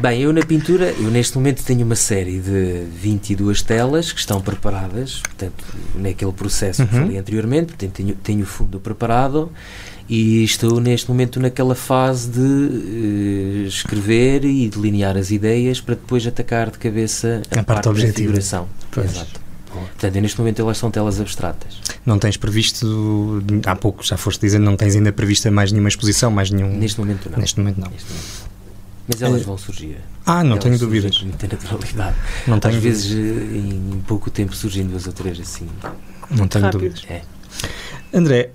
Bem, 0.00 0.20
eu 0.22 0.32
na 0.32 0.42
pintura, 0.44 0.90
eu 0.98 1.10
neste 1.10 1.36
momento 1.36 1.62
tenho 1.64 1.84
uma 1.86 1.94
série 1.94 2.38
de 2.40 2.84
22 3.00 3.62
telas 3.62 4.12
que 4.12 4.18
estão 4.18 4.40
preparadas, 4.40 5.20
portanto, 5.20 5.64
naquele 5.94 6.32
processo 6.32 6.84
que 6.86 6.94
Uhum. 6.94 7.02
falei 7.02 7.18
anteriormente, 7.18 7.66
portanto, 7.68 7.92
tenho, 7.92 8.14
tenho 8.16 8.42
o 8.42 8.46
fundo 8.46 8.80
preparado 8.80 9.50
e 10.08 10.42
estou 10.44 10.80
neste 10.80 11.08
momento 11.08 11.38
naquela 11.40 11.74
fase 11.76 12.28
de 12.28 13.64
eh, 13.64 13.68
escrever 13.68 14.44
e 14.44 14.68
delinear 14.68 15.16
as 15.16 15.30
ideias 15.30 15.80
para 15.80 15.94
depois 15.94 16.26
atacar 16.26 16.70
de 16.70 16.78
cabeça 16.78 17.40
a, 17.56 17.60
A 17.60 17.62
parte 17.62 17.84
da 17.84 17.90
objetiva. 17.90 18.16
figuração. 18.18 18.68
Pois. 18.90 19.10
Exato. 19.12 19.40
Portanto, 19.72 20.20
neste 20.20 20.38
momento 20.38 20.60
elas 20.60 20.76
são 20.76 20.90
telas 20.90 21.20
abstratas. 21.20 21.80
Não 22.04 22.18
tens 22.18 22.36
previsto, 22.36 23.42
há 23.66 23.74
pouco 23.74 24.04
já 24.04 24.16
foste 24.16 24.40
dizendo, 24.40 24.64
não 24.64 24.76
tens 24.76 24.94
ainda 24.94 25.12
prevista 25.12 25.50
mais 25.50 25.72
nenhuma 25.72 25.88
exposição, 25.88 26.30
mais 26.30 26.50
nenhum. 26.50 26.76
Neste 26.76 26.98
momento 27.00 27.30
não. 27.30 27.38
Neste 27.38 27.58
momento 27.58 27.80
não. 27.80 27.88
Neste 27.90 28.08
momento. 28.10 28.53
Mas 29.06 29.20
elas 29.22 29.42
Eh, 29.42 29.44
vão 29.44 29.58
surgir. 29.58 29.98
Ah, 30.24 30.42
não 30.42 30.52
Elas 30.52 30.64
tenho 30.64 30.78
dúvidas. 30.78 31.18
Com 31.18 31.24
muita 31.26 31.46
naturalidade. 31.46 32.16
Não 32.46 32.54
Às 32.54 32.60
tenho 32.60 32.80
vezes, 32.80 33.10
dúvidas. 33.10 33.52
eh, 33.52 33.56
em 33.96 34.02
pouco 34.06 34.30
tempo, 34.30 34.54
surgem 34.56 34.86
duas 34.86 35.06
ou 35.06 35.12
três 35.12 35.38
assim. 35.40 35.68
Não 36.30 36.48
tenho 36.48 36.64
Rápido. 36.64 36.80
dúvidas. 36.80 37.04
É. 37.08 37.22
André, 38.12 38.50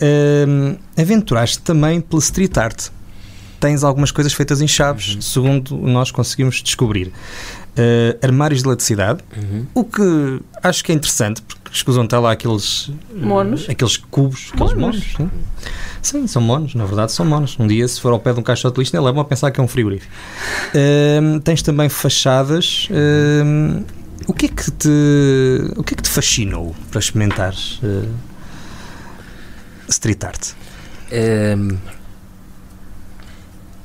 hum, 0.48 0.76
aventuraste 0.98 1.60
também 1.60 2.02
pela 2.02 2.20
street 2.22 2.58
art. 2.58 2.88
Tens 3.60 3.84
algumas 3.84 4.10
coisas 4.10 4.34
feitas 4.34 4.62
em 4.62 4.68
chaves, 4.68 5.16
Uhum. 5.16 5.22
segundo 5.22 5.78
nós 5.78 6.12
conseguimos 6.12 6.62
descobrir. 6.64 7.12
Uh, 7.78 8.18
armários 8.26 8.62
de 8.62 8.68
eletricidade, 8.68 9.22
Uhum. 9.38 9.66
o 9.74 9.84
que 9.86 10.42
acho 10.64 10.84
que 10.84 10.92
é 10.92 10.96
interessante, 10.96 11.42
porque 11.44 11.59
escusam 11.72 12.04
até 12.04 12.18
lá 12.18 12.32
aqueles 12.32 12.88
uh, 12.88 12.96
Monos. 13.16 13.68
aqueles 13.70 13.98
cubos, 13.98 14.52
aqueles 14.54 14.74
Monos. 14.74 15.14
monos. 15.14 15.14
sim. 15.18 15.30
Sim, 16.02 16.28
são 16.28 16.42
monos, 16.42 16.76
na 16.76 16.86
verdade 16.86 17.12
são 17.12 17.26
monos. 17.26 17.58
Um 17.60 17.68
dia, 17.68 17.86
se 17.88 18.00
for 18.00 18.14
ao 18.14 18.20
pé 18.20 18.32
de 18.34 18.40
um 18.40 18.44
caixote 18.44 18.76
de 18.76 18.80
lixo, 18.80 18.96
nem 18.96 19.04
levam 19.04 19.20
a 19.22 19.26
pensar 19.26 19.52
que 19.52 19.60
é 19.60 19.64
um 19.64 19.68
frigorífico. 19.68 20.12
Hum, 21.22 21.40
tens 21.42 21.62
também 21.62 21.90
fachadas. 21.90 22.88
hum, 22.90 23.84
o 24.28 24.34
que 24.34 24.46
é 24.46 24.50
que 24.50 24.72
te 24.72 24.90
o 25.76 25.84
que 25.84 25.94
é 25.94 25.98
que 25.98 26.04
te 26.04 26.10
fascinou 26.10 26.74
para 26.90 27.00
experimentares 27.00 27.80
uh, 27.84 28.08
street 29.90 30.24
art? 30.24 30.52
Ehm, 31.12 31.78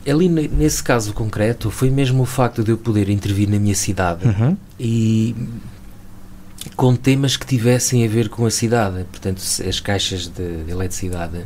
ali 0.06 0.28
ne- 0.28 0.48
nesse 0.48 0.82
caso 0.84 1.12
concreto 1.14 1.70
foi 1.70 1.90
mesmo 1.90 2.22
o 2.22 2.26
facto 2.26 2.62
de 2.62 2.70
eu 2.70 2.78
poder 2.78 3.08
intervir 3.08 3.48
na 3.48 3.58
minha 3.58 3.74
cidade 3.74 4.26
Uhum. 4.26 4.56
e 4.78 5.34
com 6.76 6.94
temas 6.96 7.36
que 7.36 7.46
tivessem 7.46 8.04
a 8.04 8.08
ver 8.08 8.28
com 8.28 8.46
a 8.46 8.50
cidade. 8.50 9.04
Portanto, 9.04 9.42
as 9.68 9.80
caixas 9.80 10.26
de, 10.26 10.64
de 10.64 10.70
eletricidade, 10.70 11.44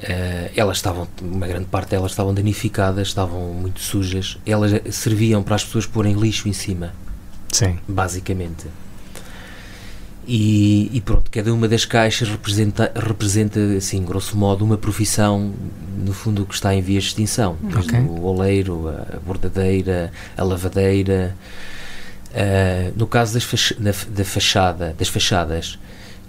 eh, 0.00 0.50
elas 0.54 0.78
estavam, 0.78 1.08
uma 1.20 1.46
grande 1.46 1.66
parte 1.66 1.90
delas 1.90 2.12
estavam 2.12 2.32
danificadas, 2.34 3.08
estavam 3.08 3.52
muito 3.52 3.80
sujas. 3.80 4.38
Elas 4.46 4.72
serviam 4.94 5.42
para 5.42 5.56
as 5.56 5.64
pessoas 5.64 5.86
porem 5.86 6.14
lixo 6.14 6.48
em 6.48 6.52
cima. 6.52 6.92
Sim. 7.50 7.78
basicamente. 7.88 8.66
E, 10.26 10.90
e 10.92 11.00
pronto, 11.00 11.30
cada 11.30 11.52
uma 11.54 11.66
das 11.66 11.86
caixas 11.86 12.28
representa, 12.28 12.92
representa, 12.94 13.58
assim, 13.78 14.04
grosso 14.04 14.36
modo, 14.36 14.62
uma 14.62 14.76
profissão, 14.76 15.54
no 15.96 16.12
fundo, 16.12 16.44
que 16.44 16.52
está 16.52 16.74
em 16.74 16.82
vias 16.82 17.04
de 17.04 17.08
extinção. 17.08 17.56
Desde 17.62 17.96
Ok. 17.96 18.00
o 18.00 18.24
oleiro, 18.24 18.88
a 18.88 19.18
bordadeira, 19.20 20.12
a 20.36 20.44
lavadeira. 20.44 21.34
Ah, 22.34 22.90
no 22.96 23.06
caso 23.06 23.34
das, 23.34 23.44
fach- 23.44 23.74
da, 23.78 23.92
da 24.08 24.24
fachada, 24.24 24.94
das 24.98 25.08
fachadas, 25.08 25.78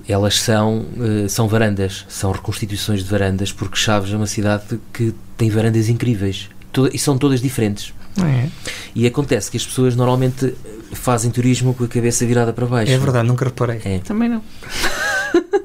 elas 0.08 0.40
são, 0.40 0.86
eh, 1.26 1.28
são 1.28 1.48
varandas, 1.48 2.06
são 2.10 2.32
reconstituições 2.32 3.04
de 3.04 3.10
varandas, 3.10 3.52
porque 3.52 3.76
Chaves 3.78 4.12
é 4.12 4.16
uma 4.18 4.26
cidade 4.28 4.64
que 4.94 5.14
tem 5.38 5.50
varandas 5.50 5.88
incríveis. 5.90 6.50
Toda- 6.72 6.90
e 6.94 6.98
são 6.98 7.18
todas 7.18 7.42
diferentes. 7.42 7.94
É, 8.18 8.50
E 8.96 9.06
acontece 9.06 9.52
que 9.52 9.58
as 9.58 9.66
pessoas 9.66 9.96
normalmente 9.96 10.54
fazem 10.94 11.30
turismo 11.32 11.74
com 11.76 11.84
a 11.84 11.88
cabeça 11.88 12.26
virada 12.26 12.52
para 12.52 12.66
baixo. 12.66 12.92
é 12.92 12.98
verdade, 12.98 13.28
nunca 13.28 13.46
reparei. 13.46 13.80
É. 13.86 14.00
Também 14.00 14.28
não. 14.30 14.42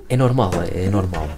É 0.07 0.17
normal, 0.19 0.51
é 0.73 0.89
normal. 0.91 1.29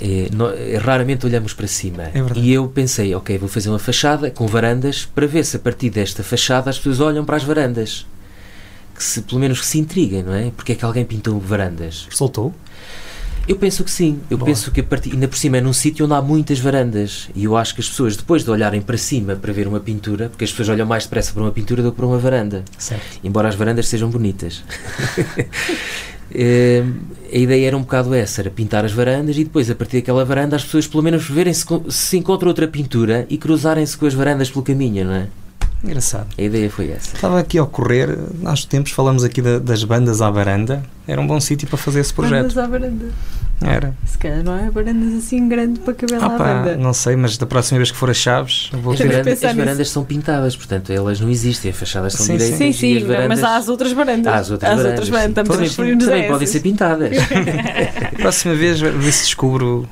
É, 0.00 0.28
no, 0.32 0.48
é, 0.48 0.78
raramente 0.78 1.26
olhamos 1.26 1.52
para 1.52 1.66
cima. 1.68 2.04
É 2.04 2.24
e 2.36 2.52
eu 2.52 2.66
pensei, 2.66 3.14
ok, 3.14 3.36
vou 3.36 3.48
fazer 3.48 3.68
uma 3.68 3.78
fachada 3.78 4.30
com 4.30 4.46
varandas 4.46 5.04
para 5.14 5.26
ver 5.26 5.44
se 5.44 5.56
a 5.56 5.60
partir 5.60 5.90
desta 5.90 6.22
fachada 6.24 6.70
as 6.70 6.78
pessoas 6.78 7.00
olham 7.00 7.24
para 7.24 7.36
as 7.36 7.44
varandas. 7.44 8.06
Que 8.94 9.02
se, 9.02 9.22
pelo 9.22 9.40
menos 9.40 9.60
que 9.60 9.66
se 9.66 9.78
intriguem, 9.78 10.22
não 10.22 10.34
é? 10.34 10.52
Porque 10.56 10.72
é 10.72 10.74
que 10.74 10.84
alguém 10.84 11.04
pintou 11.04 11.38
varandas? 11.40 12.06
Soltou? 12.10 12.54
Eu 13.46 13.56
penso 13.56 13.84
que 13.84 13.90
sim. 13.90 14.20
Eu 14.30 14.38
Boa. 14.38 14.46
penso 14.46 14.70
que 14.70 14.80
a 14.80 14.84
partir, 14.84 15.12
ainda 15.12 15.28
por 15.28 15.36
cima 15.36 15.58
é 15.58 15.60
num 15.60 15.72
sítio 15.72 16.06
onde 16.06 16.14
há 16.14 16.22
muitas 16.22 16.58
varandas. 16.58 17.28
E 17.34 17.44
eu 17.44 17.56
acho 17.56 17.74
que 17.74 17.80
as 17.80 17.88
pessoas, 17.88 18.16
depois 18.16 18.42
de 18.42 18.50
olharem 18.50 18.80
para 18.80 18.96
cima 18.96 19.36
para 19.36 19.52
ver 19.52 19.68
uma 19.68 19.80
pintura, 19.80 20.28
porque 20.30 20.44
as 20.44 20.50
pessoas 20.50 20.70
olham 20.70 20.86
mais 20.86 21.04
depressa 21.04 21.32
para 21.32 21.42
uma 21.42 21.52
pintura 21.52 21.82
do 21.82 21.90
que 21.90 21.96
para 21.96 22.06
uma 22.06 22.18
varanda. 22.18 22.64
Certo. 22.78 23.20
Embora 23.22 23.48
as 23.48 23.54
varandas 23.54 23.88
sejam 23.88 24.08
bonitas. 24.08 24.62
Eh, 26.36 26.82
a 27.32 27.36
ideia 27.36 27.68
era 27.68 27.76
um 27.76 27.82
bocado 27.82 28.12
essa, 28.12 28.40
era 28.40 28.50
pintar 28.50 28.84
as 28.84 28.90
varandas 28.92 29.36
e 29.36 29.44
depois, 29.44 29.70
a 29.70 29.74
partir 29.74 29.98
daquela 29.98 30.24
varanda, 30.24 30.56
as 30.56 30.64
pessoas 30.64 30.86
pelo 30.86 31.02
menos 31.02 31.28
verem 31.28 31.52
se, 31.52 31.64
se 31.88 32.16
encontram 32.16 32.48
outra 32.48 32.66
pintura 32.66 33.24
e 33.28 33.38
cruzarem-se 33.38 33.96
com 33.96 34.06
as 34.06 34.14
varandas 34.14 34.50
pelo 34.50 34.64
caminho, 34.64 35.04
não 35.04 35.14
é? 35.14 35.28
Engraçado. 35.84 36.26
A 36.38 36.42
ideia 36.42 36.70
foi 36.70 36.90
essa. 36.90 37.14
Estava 37.14 37.38
aqui 37.38 37.58
a 37.58 37.62
ocorrer, 37.62 38.18
há 38.44 38.52
uns 38.52 38.64
tempos 38.64 38.90
falamos 38.92 39.22
aqui 39.22 39.42
da- 39.42 39.58
das 39.58 39.84
bandas 39.84 40.22
à 40.22 40.30
varanda. 40.30 40.82
Era 41.06 41.20
um 41.20 41.26
bom 41.26 41.38
sítio 41.38 41.68
para 41.68 41.76
fazer 41.76 42.00
esse 42.00 42.12
projeto. 42.14 42.40
Bandas 42.42 42.58
à 42.58 42.66
varanda. 42.66 43.06
Era. 43.62 43.94
Se 44.06 44.18
calhar 44.18 44.42
não 44.42 44.56
é 44.58 44.68
varandas 44.70 45.14
assim 45.14 45.48
grande 45.48 45.78
para 45.80 45.94
caber 45.94 46.16
Ah, 46.16 46.26
lá 46.26 46.34
à 46.34 46.38
pá, 46.38 46.54
banda. 46.62 46.76
não 46.76 46.92
sei, 46.92 47.14
mas 47.16 47.36
da 47.38 47.46
próxima 47.46 47.78
vez 47.78 47.90
que 47.90 47.96
for 47.96 48.10
a 48.10 48.14
Chaves, 48.14 48.70
vou 48.82 48.94
As, 48.94 48.98
varandas, 48.98 49.26
as 49.34 49.42
nisso. 49.42 49.56
varandas 49.56 49.90
são 49.90 50.04
pintadas, 50.04 50.56
portanto 50.56 50.90
elas 50.90 51.20
não 51.20 51.30
existem, 51.30 51.70
as 51.70 51.76
fachadas 51.76 52.14
são 52.14 52.26
Sim, 52.26 52.32
direitas 52.32 52.58
Sim, 52.58 52.72
sim, 52.72 52.96
as 52.96 53.02
varandas 53.04 53.28
mas 53.28 53.44
há 53.44 53.56
as 53.56 53.68
outras 53.68 53.92
varandas. 53.92 54.26
Há 54.32 54.36
as 54.36 54.50
outras 54.50 54.70
Há 54.70 54.74
as 54.74 54.78
varandas, 54.82 55.00
outras 55.00 55.08
varandas. 55.10 55.74
também, 55.76 55.98
também 55.98 56.28
podem 56.28 56.46
ser 56.46 56.60
pintadas. 56.60 57.10
Da 57.16 58.08
próxima 58.18 58.54
vez, 58.54 58.80
ver 58.80 59.12
se 59.12 59.24
descubro, 59.24 59.88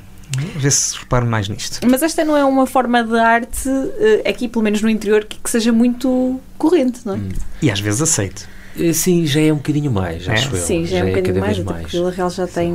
ver 0.57 0.71
se 0.73 0.97
reparo 0.99 1.27
mais 1.27 1.49
nisto. 1.49 1.81
Mas 1.88 2.03
esta 2.03 2.25
não 2.25 2.37
é 2.37 2.45
uma 2.45 2.66
forma 2.66 3.03
de 3.05 3.18
arte, 3.18 3.68
eh, 3.68 4.29
aqui 4.29 4.49
pelo 4.49 4.62
menos 4.64 4.81
no 4.83 4.88
interior, 4.88 5.25
que, 5.25 5.38
que 5.38 5.51
seja 5.51 5.73
muito 5.73 6.40
corrente, 6.59 7.01
não 7.05 7.14
é? 7.14 7.18
Hum. 7.18 7.29
E 7.61 7.71
às 7.71 7.81
vezes 7.81 8.01
aceito. 8.03 8.49
Eh, 8.79 8.92
Sim, 8.92 9.27
já 9.27 9.40
é 9.40 9.53
um 9.53 9.57
bocadinho 9.57 9.90
mais, 9.92 10.27
É? 10.27 10.33
acho 10.33 10.55
eu. 10.55 10.61
Sim, 10.61 10.87
já 10.87 10.99
é 10.99 11.05
um 11.05 11.09
bocadinho 11.09 11.40
mais, 11.40 11.59
porque 11.59 11.87
Vila 11.88 12.11
Real 12.11 12.31
já 12.31 12.47
tem, 12.47 12.73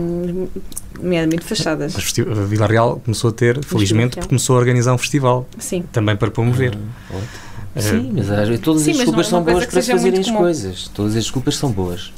nomeadamente, 0.99 1.43
fachadas. 1.43 1.93
Mas 1.95 2.13
a 2.37 2.43
Vila 2.45 2.67
Real 2.67 3.01
começou 3.03 3.29
a 3.29 3.33
ter, 3.33 3.63
felizmente, 3.63 4.15
porque 4.15 4.27
começou 4.29 4.55
a 4.55 4.59
organizar 4.59 4.93
um 4.93 4.97
festival 4.97 5.47
Sim. 5.57 5.83
também 5.91 6.15
para 6.15 6.29
promover. 6.29 6.75
Ah, 6.75 7.15
ótimo. 7.15 7.27
Eh, 7.75 7.81
Sim, 7.81 8.11
mas 8.15 8.29
às- 8.31 8.59
todas 8.59 8.81
Sim, 8.83 8.91
as 8.91 8.97
desculpas 8.97 9.27
é 9.27 9.29
são 9.29 9.43
boas 9.43 9.65
para 9.65 9.81
se 9.81 9.91
fazerem 9.91 10.19
as 10.19 10.29
coisas. 10.31 10.87
Todas 10.93 11.15
as 11.15 11.23
desculpas 11.23 11.55
são 11.57 11.71
boas. 11.71 12.11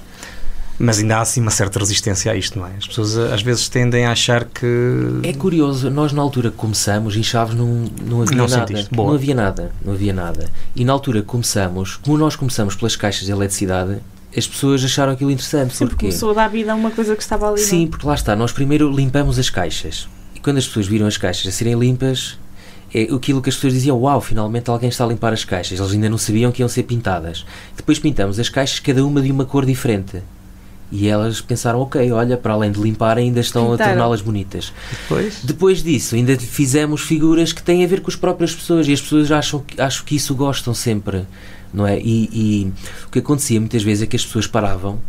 Mas 0.79 0.99
ainda 0.99 1.17
há 1.17 1.21
assim 1.21 1.41
uma 1.41 1.51
certa 1.51 1.77
resistência 1.77 2.31
a 2.31 2.35
isto, 2.35 2.57
não 2.57 2.65
é? 2.65 2.71
As 2.77 2.87
pessoas 2.87 3.17
eh, 3.17 3.33
às 3.33 3.41
vezes 3.41 3.67
tendem 3.67 4.05
a 4.05 4.11
achar 4.11 4.45
que. 4.45 4.65
É 5.23 5.33
curioso, 5.33 5.89
nós 5.89 6.13
na 6.13 6.21
altura 6.21 6.49
que 6.49 6.55
começamos, 6.55 7.17
em 7.17 7.23
Chaves 7.23 7.53
não, 7.53 7.85
não 8.01 8.21
havia 8.21 8.37
Não 8.37 8.47
nada. 8.47 8.87
Não 8.91 9.13
havia 9.13 9.35
nada, 9.35 9.71
não 9.83 9.93
havia 9.93 10.13
nada. 10.13 10.49
E 10.73 10.85
na 10.85 10.93
altura 10.93 11.19
que 11.19 11.27
começamos, 11.27 11.97
como 11.97 12.17
nós 12.17 12.37
começamos 12.37 12.75
pelas 12.75 12.95
caixas 12.95 13.25
de 13.25 13.31
eletricidade, 13.31 13.97
as 14.35 14.47
pessoas 14.47 14.83
acharam 14.83 15.11
aquilo 15.11 15.31
interessante. 15.31 15.75
Sim, 15.75 15.87
porque 15.87 16.05
começou 16.05 16.31
a 16.31 16.33
dar 16.33 16.47
vida 16.47 16.71
a 16.71 16.75
uma 16.75 16.91
coisa 16.91 17.15
que 17.15 17.21
estava 17.21 17.49
ali. 17.49 17.59
Sim, 17.59 17.87
porque 17.87 18.07
lá 18.07 18.13
está, 18.13 18.35
nós 18.35 18.53
primeiro 18.53 18.89
limpamos 18.89 19.37
as 19.37 19.49
caixas. 19.49 20.07
E 20.33 20.39
quando 20.39 20.57
as 20.57 20.67
pessoas 20.67 20.87
viram 20.87 21.07
as 21.07 21.17
caixas 21.17 21.47
a 21.47 21.51
serem 21.51 21.77
limpas, 21.77 22.37
é 22.93 23.03
aquilo 23.13 23.41
que 23.41 23.49
as 23.49 23.55
pessoas 23.55 23.73
diziam, 23.73 23.99
uau, 23.99 24.21
finalmente 24.21 24.69
alguém 24.69 24.89
está 24.89 25.03
a 25.03 25.07
limpar 25.07 25.33
as 25.33 25.43
caixas. 25.43 25.77
Eles 25.79 25.91
ainda 25.91 26.09
não 26.09 26.17
sabiam 26.17 26.51
que 26.51 26.61
iam 26.61 26.69
ser 26.69 26.83
pintadas. 26.83 27.45
Depois 27.75 27.99
pintamos 27.99 28.39
as 28.39 28.47
caixas, 28.47 28.79
cada 28.79 29.05
uma 29.05 29.21
de 29.21 29.31
uma 29.31 29.45
cor 29.45 29.65
diferente. 29.65 30.21
E 30.91 31.07
elas 31.07 31.39
pensaram, 31.39 31.79
ok, 31.81 32.11
olha, 32.11 32.35
para 32.35 32.53
além 32.53 32.71
de 32.71 32.79
limpar, 32.81 33.17
ainda 33.17 33.39
estão 33.39 33.71
Pintaram. 33.71 33.91
a 33.91 33.93
torná-las 33.93 34.21
bonitas. 34.21 34.73
Depois. 34.89 35.39
Depois 35.43 35.83
disso, 35.83 36.15
ainda 36.15 36.37
fizemos 36.37 37.01
figuras 37.01 37.53
que 37.53 37.61
têm 37.61 37.83
a 37.83 37.87
ver 37.87 38.01
com 38.01 38.09
as 38.09 38.15
próprias 38.15 38.55
pessoas 38.55 38.87
e 38.87 38.93
as 38.93 39.01
pessoas 39.01 39.31
acham 39.31 39.59
que, 39.59 39.79
acham 39.79 40.03
que 40.05 40.15
isso 40.15 40.33
gostam 40.33 40.73
sempre, 40.73 41.25
não 41.71 41.85
é? 41.85 41.99
E, 41.99 42.29
e 42.33 42.73
o 43.05 43.11
que 43.11 43.19
acontecia 43.19 43.59
muitas 43.59 43.83
vezes 43.83 44.03
é 44.03 44.07
que 44.07 44.15
as 44.15 44.25
pessoas 44.25 44.47
paravam 44.47 44.99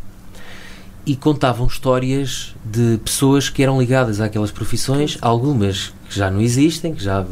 e 1.10 1.16
contavam 1.16 1.66
histórias 1.66 2.54
de 2.64 2.96
pessoas 3.04 3.48
que 3.48 3.64
eram 3.64 3.80
ligadas 3.80 4.20
àquelas 4.20 4.52
profissões, 4.52 5.18
algumas 5.20 5.92
que 6.08 6.16
já 6.16 6.30
não 6.30 6.40
existem, 6.40 6.94
que 6.94 7.02
já 7.02 7.26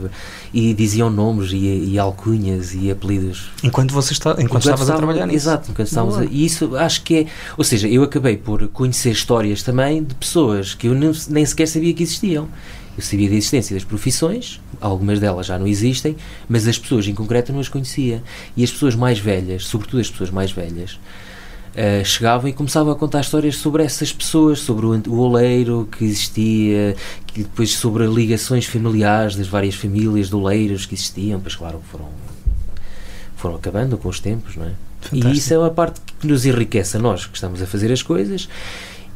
e 0.52 0.74
diziam 0.74 1.08
nomes 1.08 1.52
e, 1.52 1.92
e 1.92 1.96
alcunhas 1.96 2.74
e 2.74 2.90
apelidos 2.90 3.50
Enquanto, 3.62 3.94
você 3.94 4.14
está, 4.14 4.32
enquanto, 4.32 4.64
estavas 4.64 4.90
a 4.90 4.96
trabalhar 4.96 5.26
nisso. 5.26 5.46
Exato, 5.46 5.70
enquanto 5.70 5.86
estávamos 5.86 6.18
a. 6.18 6.24
E 6.24 6.44
isso 6.44 6.74
acho 6.74 7.04
que 7.04 7.18
é. 7.18 7.26
Ou 7.56 7.62
seja, 7.62 7.86
eu 7.86 8.02
acabei 8.02 8.36
por 8.36 8.66
conhecer 8.66 9.12
histórias 9.12 9.62
também 9.62 10.02
de 10.02 10.12
pessoas 10.16 10.74
que 10.74 10.88
eu 10.88 10.94
nem, 10.94 11.12
nem 11.28 11.46
sequer 11.46 11.68
sabia 11.68 11.94
que 11.94 12.02
existiam. 12.02 12.48
Eu 12.96 13.02
sabia 13.04 13.28
da 13.28 13.36
existência 13.36 13.76
das 13.76 13.84
profissões, 13.84 14.60
algumas 14.80 15.20
delas 15.20 15.46
já 15.46 15.56
não 15.56 15.68
existem, 15.68 16.16
mas 16.48 16.66
as 16.66 16.76
pessoas 16.76 17.06
em 17.06 17.14
concreto 17.14 17.52
não 17.52 17.60
as 17.60 17.68
conhecia. 17.68 18.24
E 18.56 18.64
as 18.64 18.72
pessoas 18.72 18.96
mais 18.96 19.20
velhas, 19.20 19.66
sobretudo 19.66 20.00
as 20.00 20.10
pessoas 20.10 20.30
mais 20.30 20.50
velhas, 20.50 20.98
eh, 21.80 22.02
chegavam 22.04 22.48
e 22.48 22.52
começavam 22.52 22.92
a 22.92 22.96
contar 22.96 23.20
histórias 23.20 23.54
sobre 23.56 23.84
essas 23.84 24.12
pessoas, 24.12 24.58
sobre 24.58 24.84
o, 24.84 24.90
o 25.08 25.18
oleiro 25.20 25.88
que 25.96 26.04
existia, 26.04 26.96
que 27.26 27.42
depois 27.44 27.70
sobre 27.76 28.04
ligações 28.06 28.66
familiares 28.66 29.36
das 29.36 29.46
várias 29.46 29.76
famílias 29.76 30.28
de 30.28 30.34
oleiros 30.34 30.86
que 30.86 30.94
existiam, 30.96 31.38
pois 31.40 31.54
claro, 31.54 31.80
foram, 31.90 32.08
foram 33.36 33.54
acabando 33.54 33.96
com 33.96 34.08
os 34.08 34.18
tempos, 34.18 34.56
não 34.56 34.64
é? 34.64 34.68
E 34.68 34.74
Fantástico. 35.20 35.32
isso 35.36 35.54
é 35.54 35.58
uma 35.58 35.70
parte 35.70 36.00
que 36.20 36.26
nos 36.26 36.44
enriquece 36.44 36.96
a 36.96 37.00
nós 37.00 37.26
que 37.26 37.36
estamos 37.36 37.62
a 37.62 37.66
fazer 37.66 37.92
as 37.92 38.02
coisas 38.02 38.48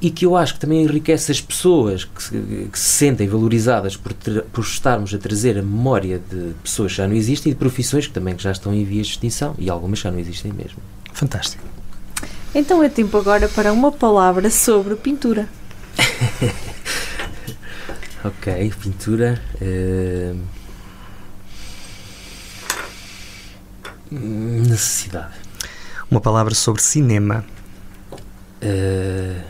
e 0.00 0.10
que 0.10 0.24
eu 0.24 0.36
acho 0.36 0.54
que 0.54 0.60
também 0.60 0.82
enriquece 0.84 1.32
as 1.32 1.40
pessoas 1.40 2.04
que 2.04 2.22
se, 2.22 2.30
que 2.72 2.78
se 2.78 2.90
sentem 2.98 3.26
valorizadas 3.26 3.96
por, 3.96 4.12
tra- 4.12 4.42
por 4.52 4.62
estarmos 4.62 5.12
a 5.12 5.18
trazer 5.18 5.58
a 5.58 5.62
memória 5.62 6.20
de 6.30 6.52
pessoas 6.62 6.92
que 6.92 6.98
já 6.98 7.08
não 7.08 7.14
existem 7.16 7.50
e 7.50 7.54
de 7.54 7.58
profissões 7.58 8.06
que 8.06 8.12
também 8.12 8.36
já 8.38 8.52
estão 8.52 8.72
em 8.72 8.84
vias 8.84 9.08
de 9.08 9.12
extinção 9.14 9.54
e 9.58 9.68
algumas 9.68 9.98
já 9.98 10.10
não 10.12 10.20
existem 10.20 10.52
mesmo. 10.52 10.78
Fantástico. 11.12 11.64
Então 12.54 12.82
é 12.82 12.88
tempo 12.88 13.16
agora 13.16 13.48
para 13.48 13.72
uma 13.72 13.90
palavra 13.90 14.50
sobre 14.50 14.94
pintura. 14.96 15.48
Ok, 18.24 18.72
pintura. 18.80 19.42
eh, 19.60 20.32
necessidade. 24.12 25.34
Uma 26.08 26.20
palavra 26.20 26.54
sobre 26.54 26.80
cinema. 26.80 27.44
Eh, 28.60 29.42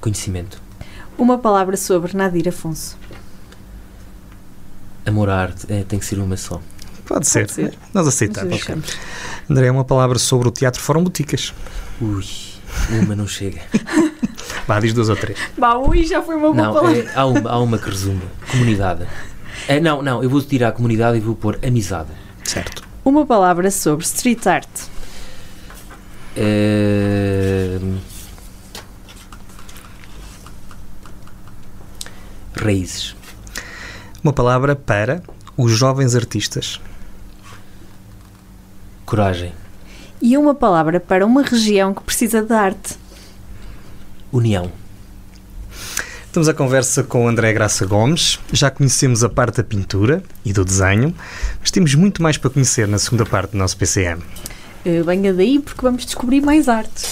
conhecimento. 0.00 0.62
Uma 1.18 1.36
palavra 1.38 1.76
sobre 1.76 2.16
Nadir 2.16 2.48
Afonso. 2.48 2.96
Amor 5.04 5.28
à 5.28 5.40
arte. 5.42 5.66
É, 5.72 5.82
tem 5.82 5.98
que 5.98 6.04
ser 6.04 6.18
uma 6.20 6.36
só. 6.36 6.60
Pode 7.06 7.26
ser. 7.26 7.48
ser. 7.50 7.74
Nós 7.94 8.06
aceitamos. 8.06 8.50
Deixamos. 8.50 8.96
André, 9.50 9.68
uma 9.70 9.84
palavra 9.84 10.18
sobre 10.18 10.46
o 10.48 10.50
Teatro 10.52 10.80
Fórum 10.80 11.02
Boticas. 11.02 11.52
Ui, 12.00 12.24
uma 12.90 13.16
não 13.16 13.26
chega. 13.26 13.60
Vá, 14.66 14.80
diz 14.80 14.92
duas 14.92 15.08
ou 15.08 15.16
três. 15.16 15.38
Bah, 15.56 15.78
ui, 15.78 16.04
já 16.04 16.20
foi 16.22 16.36
uma 16.36 16.52
boa 16.52 16.66
Não, 16.66 16.74
palavra. 16.74 16.98
é, 16.98 17.12
há, 17.14 17.24
uma, 17.26 17.50
há 17.50 17.58
uma 17.58 17.78
que 17.78 17.88
resume. 17.88 18.22
Comunidade. 18.50 19.06
É, 19.68 19.80
não, 19.80 20.02
não, 20.02 20.22
eu 20.22 20.28
vou 20.28 20.42
tirar 20.42 20.68
a 20.68 20.72
comunidade 20.72 21.16
e 21.16 21.20
vou 21.20 21.34
pôr 21.34 21.58
amizade. 21.64 22.10
Certo. 22.44 22.82
Uma 23.04 23.24
palavra 23.24 23.70
sobre 23.70 24.04
street 24.04 24.46
art. 24.46 24.68
Eh, 26.36 27.78
raízes. 32.54 33.14
Uma 34.22 34.32
palavra 34.32 34.74
para 34.74 35.22
os 35.56 35.72
jovens 35.72 36.14
artistas. 36.14 36.80
Coragem. 39.04 39.52
E 40.20 40.36
uma 40.36 40.54
palavra 40.54 40.98
para 40.98 41.24
uma 41.26 41.42
região 41.42 41.92
que 41.94 42.02
precisa 42.02 42.42
de 42.42 42.52
arte. 42.52 42.94
União. 44.32 44.70
Estamos 46.26 46.48
a 46.48 46.54
conversa 46.54 47.02
com 47.02 47.24
o 47.24 47.28
André 47.28 47.52
Graça 47.52 47.86
Gomes. 47.86 48.38
Já 48.52 48.70
conhecemos 48.70 49.24
a 49.24 49.28
parte 49.28 49.56
da 49.56 49.64
pintura 49.64 50.22
e 50.44 50.52
do 50.52 50.64
desenho, 50.64 51.14
mas 51.60 51.70
temos 51.70 51.94
muito 51.94 52.22
mais 52.22 52.36
para 52.36 52.50
conhecer 52.50 52.86
na 52.86 52.98
segunda 52.98 53.24
parte 53.24 53.52
do 53.52 53.58
nosso 53.58 53.76
PCM. 53.76 54.22
Eh, 54.84 55.02
Venha 55.02 55.32
daí 55.32 55.58
porque 55.58 55.80
vamos 55.80 56.04
descobrir 56.04 56.42
mais 56.42 56.68
arte. 56.68 57.06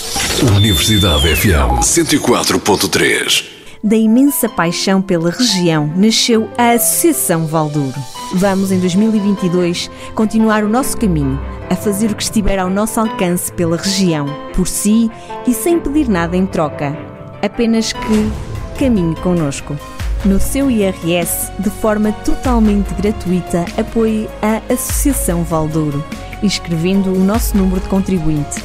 Universidade 0.56 1.34
FM 1.36 1.80
104.3. 1.80 3.53
Da 3.84 3.96
imensa 3.96 4.48
paixão 4.48 5.02
pela 5.02 5.30
região 5.30 5.92
nasceu 5.94 6.48
a 6.56 6.70
Associação 6.70 7.46
Valdouro. 7.46 8.00
Vamos, 8.32 8.72
em 8.72 8.80
2022, 8.80 9.90
continuar 10.14 10.64
o 10.64 10.70
nosso 10.70 10.96
caminho, 10.96 11.38
a 11.68 11.76
fazer 11.76 12.10
o 12.10 12.14
que 12.14 12.22
estiver 12.22 12.58
ao 12.58 12.70
nosso 12.70 12.98
alcance 12.98 13.52
pela 13.52 13.76
região, 13.76 14.24
por 14.54 14.66
si 14.66 15.10
e 15.46 15.52
sem 15.52 15.78
pedir 15.78 16.08
nada 16.08 16.34
em 16.34 16.46
troca. 16.46 16.96
Apenas 17.42 17.92
que 17.92 18.32
caminhe 18.78 19.14
connosco. 19.16 19.76
No 20.24 20.40
seu 20.40 20.70
IRS, 20.70 21.52
de 21.58 21.68
forma 21.68 22.10
totalmente 22.10 22.94
gratuita, 22.94 23.66
apoie 23.76 24.30
a 24.40 24.62
Associação 24.72 25.42
Valdouro, 25.42 26.02
inscrevendo 26.42 27.12
o 27.12 27.18
nosso 27.18 27.54
número 27.54 27.82
de 27.82 27.88
contribuinte 27.90 28.64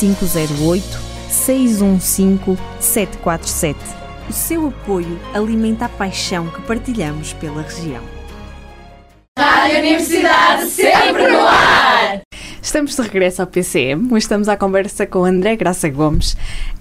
508 0.00 0.98
615 1.28 2.58
747 2.80 3.97
O 4.28 4.32
seu 4.32 4.68
apoio 4.68 5.18
alimenta 5.32 5.86
a 5.86 5.88
paixão 5.88 6.48
que 6.48 6.60
partilhamos 6.60 7.32
pela 7.32 7.62
região. 7.62 8.02
Rádio 9.38 9.78
Universidade 9.78 10.66
sempre 10.66 11.28
no 11.28 11.38
ar! 11.38 12.20
Estamos 12.60 12.94
de 12.94 13.00
regresso 13.00 13.40
ao 13.40 13.46
PCM, 13.46 14.18
estamos 14.18 14.46
à 14.46 14.54
conversa 14.54 15.06
com 15.06 15.24
André 15.24 15.56
Graça 15.56 15.88
Gomes. 15.88 16.36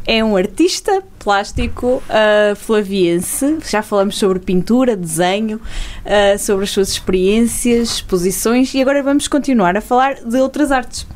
É 0.06 0.22
um 0.22 0.36
artista 0.36 1.02
plástico 1.20 2.04
uh, 2.10 2.56
flaviense. 2.58 3.60
Já 3.70 3.82
falamos 3.82 4.18
sobre 4.18 4.40
pintura, 4.40 4.98
desenho, 4.98 5.62
uh, 6.06 6.38
sobre 6.38 6.66
as 6.66 6.72
suas 6.72 6.90
experiências, 6.90 7.92
exposições 7.92 8.74
e 8.74 8.82
agora 8.82 9.02
vamos 9.02 9.30
continuar 9.30 9.78
a 9.78 9.82
falar 9.82 10.16
de 10.16 10.38
outras 10.38 10.70
artes. 10.70 11.08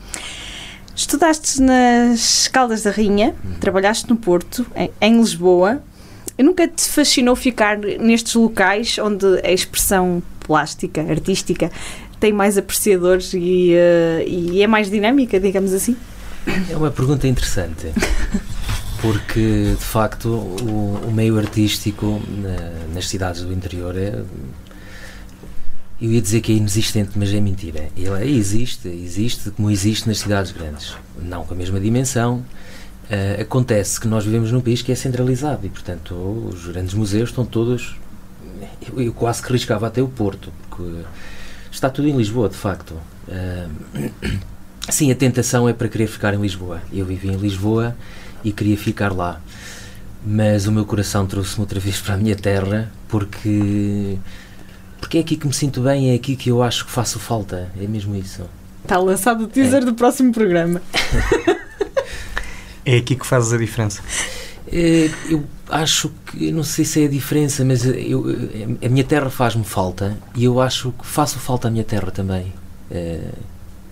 Estudaste 0.95 1.61
nas 1.61 2.47
Caldas 2.47 2.83
da 2.83 2.91
Rainha, 2.91 3.35
trabalhaste 3.59 4.09
no 4.09 4.15
Porto, 4.15 4.65
em, 4.73 4.91
em 5.01 5.17
Lisboa. 5.17 5.83
Nunca 6.37 6.67
te 6.67 6.89
fascinou 6.89 7.35
ficar 7.35 7.77
nestes 7.77 8.33
locais 8.35 8.97
onde 8.97 9.25
a 9.43 9.51
expressão 9.51 10.23
plástica, 10.39 11.01
artística, 11.01 11.71
tem 12.19 12.31
mais 12.31 12.57
apreciadores 12.57 13.33
e, 13.33 13.73
uh, 13.73 14.27
e 14.27 14.61
é 14.61 14.67
mais 14.67 14.89
dinâmica, 14.89 15.39
digamos 15.39 15.73
assim? 15.73 15.95
É 16.69 16.75
uma 16.75 16.91
pergunta 16.91 17.27
interessante. 17.27 17.87
Porque, 19.01 19.75
de 19.77 19.83
facto, 19.83 20.27
o, 20.29 21.01
o 21.07 21.11
meio 21.11 21.37
artístico 21.39 22.21
na, 22.29 22.93
nas 22.93 23.07
cidades 23.09 23.41
do 23.41 23.51
interior 23.51 23.97
é. 23.97 24.23
Eu 25.99 26.11
ia 26.11 26.21
dizer 26.21 26.41
que 26.41 26.51
é 26.51 26.55
inexistente, 26.55 27.11
mas 27.15 27.31
é 27.33 27.39
mentira. 27.39 27.89
Ele 27.95 28.09
é, 28.09 28.27
existe, 28.27 28.87
existe 28.87 29.51
como 29.51 29.69
existe 29.69 30.07
nas 30.07 30.19
cidades 30.19 30.51
grandes. 30.51 30.95
Não 31.19 31.43
com 31.43 31.53
a 31.53 31.57
mesma 31.57 31.79
dimensão. 31.79 32.43
Uh, 33.11 33.41
acontece 33.41 33.99
que 33.99 34.07
nós 34.07 34.23
vivemos 34.23 34.51
num 34.51 34.61
país 34.61 34.81
que 34.81 34.91
é 34.91 34.95
centralizado 34.95 35.65
e, 35.65 35.69
portanto, 35.69 36.13
os 36.13 36.67
grandes 36.67 36.93
museus 36.93 37.29
estão 37.29 37.45
todos. 37.45 37.97
Eu, 38.87 39.01
eu 39.01 39.13
quase 39.13 39.43
que 39.43 39.51
riscava 39.51 39.87
até 39.87 40.01
o 40.01 40.07
Porto, 40.07 40.51
porque 40.69 41.03
Está 41.71 41.89
tudo 41.89 42.09
em 42.09 42.15
Lisboa, 42.15 42.49
de 42.49 42.57
facto. 42.57 42.91
Uh, 43.27 44.11
sim, 44.89 45.09
a 45.09 45.15
tentação 45.15 45.69
é 45.69 45.73
para 45.73 45.87
querer 45.87 46.07
ficar 46.07 46.33
em 46.33 46.41
Lisboa. 46.41 46.81
Eu 46.91 47.05
vivi 47.05 47.29
em 47.29 47.37
Lisboa 47.37 47.95
e 48.43 48.51
queria 48.51 48.77
ficar 48.77 49.13
lá. 49.13 49.39
Mas 50.23 50.67
o 50.67 50.71
meu 50.71 50.85
coração 50.85 51.25
trouxe-me 51.25 51.61
outra 51.61 51.79
vez 51.79 51.99
para 52.01 52.15
a 52.15 52.17
minha 52.17 52.35
terra 52.35 52.91
porque 53.07 54.17
porque 54.99 55.17
é 55.17 55.21
aqui 55.21 55.35
que 55.35 55.47
me 55.47 55.53
sinto 55.53 55.81
bem, 55.81 56.11
é 56.11 56.15
aqui 56.15 56.35
que 56.35 56.51
eu 56.51 56.61
acho 56.61 56.85
que 56.85 56.91
faço 56.91 57.17
falta. 57.19 57.71
É 57.81 57.87
mesmo 57.87 58.15
isso. 58.15 58.43
Está 58.83 58.97
lançado 58.97 59.45
o 59.45 59.47
teaser 59.47 59.81
é. 59.81 59.85
do 59.85 59.93
próximo 59.95 60.31
programa. 60.31 60.81
é 62.85 62.97
aqui 62.97 63.15
que 63.15 63.25
fazes 63.25 63.53
a 63.53 63.57
diferença. 63.57 64.01
Eh, 64.71 65.09
eu 65.29 65.43
acho 65.69 66.11
que, 66.25 66.51
não 66.51 66.63
sei 66.63 66.85
se 66.85 67.01
é 67.01 67.05
a 67.05 67.09
diferença, 67.09 67.63
mas 67.65 67.85
eu, 67.85 68.25
a 68.83 68.89
minha 68.89 69.03
terra 69.03 69.29
faz-me 69.29 69.63
falta 69.63 70.17
e 70.35 70.43
eu 70.43 70.61
acho 70.61 70.91
que 70.91 71.05
faço 71.05 71.39
falta 71.39 71.67
à 71.67 71.71
minha 71.71 71.83
terra 71.83 72.11
também. 72.11 72.53
Eh, 72.89 73.31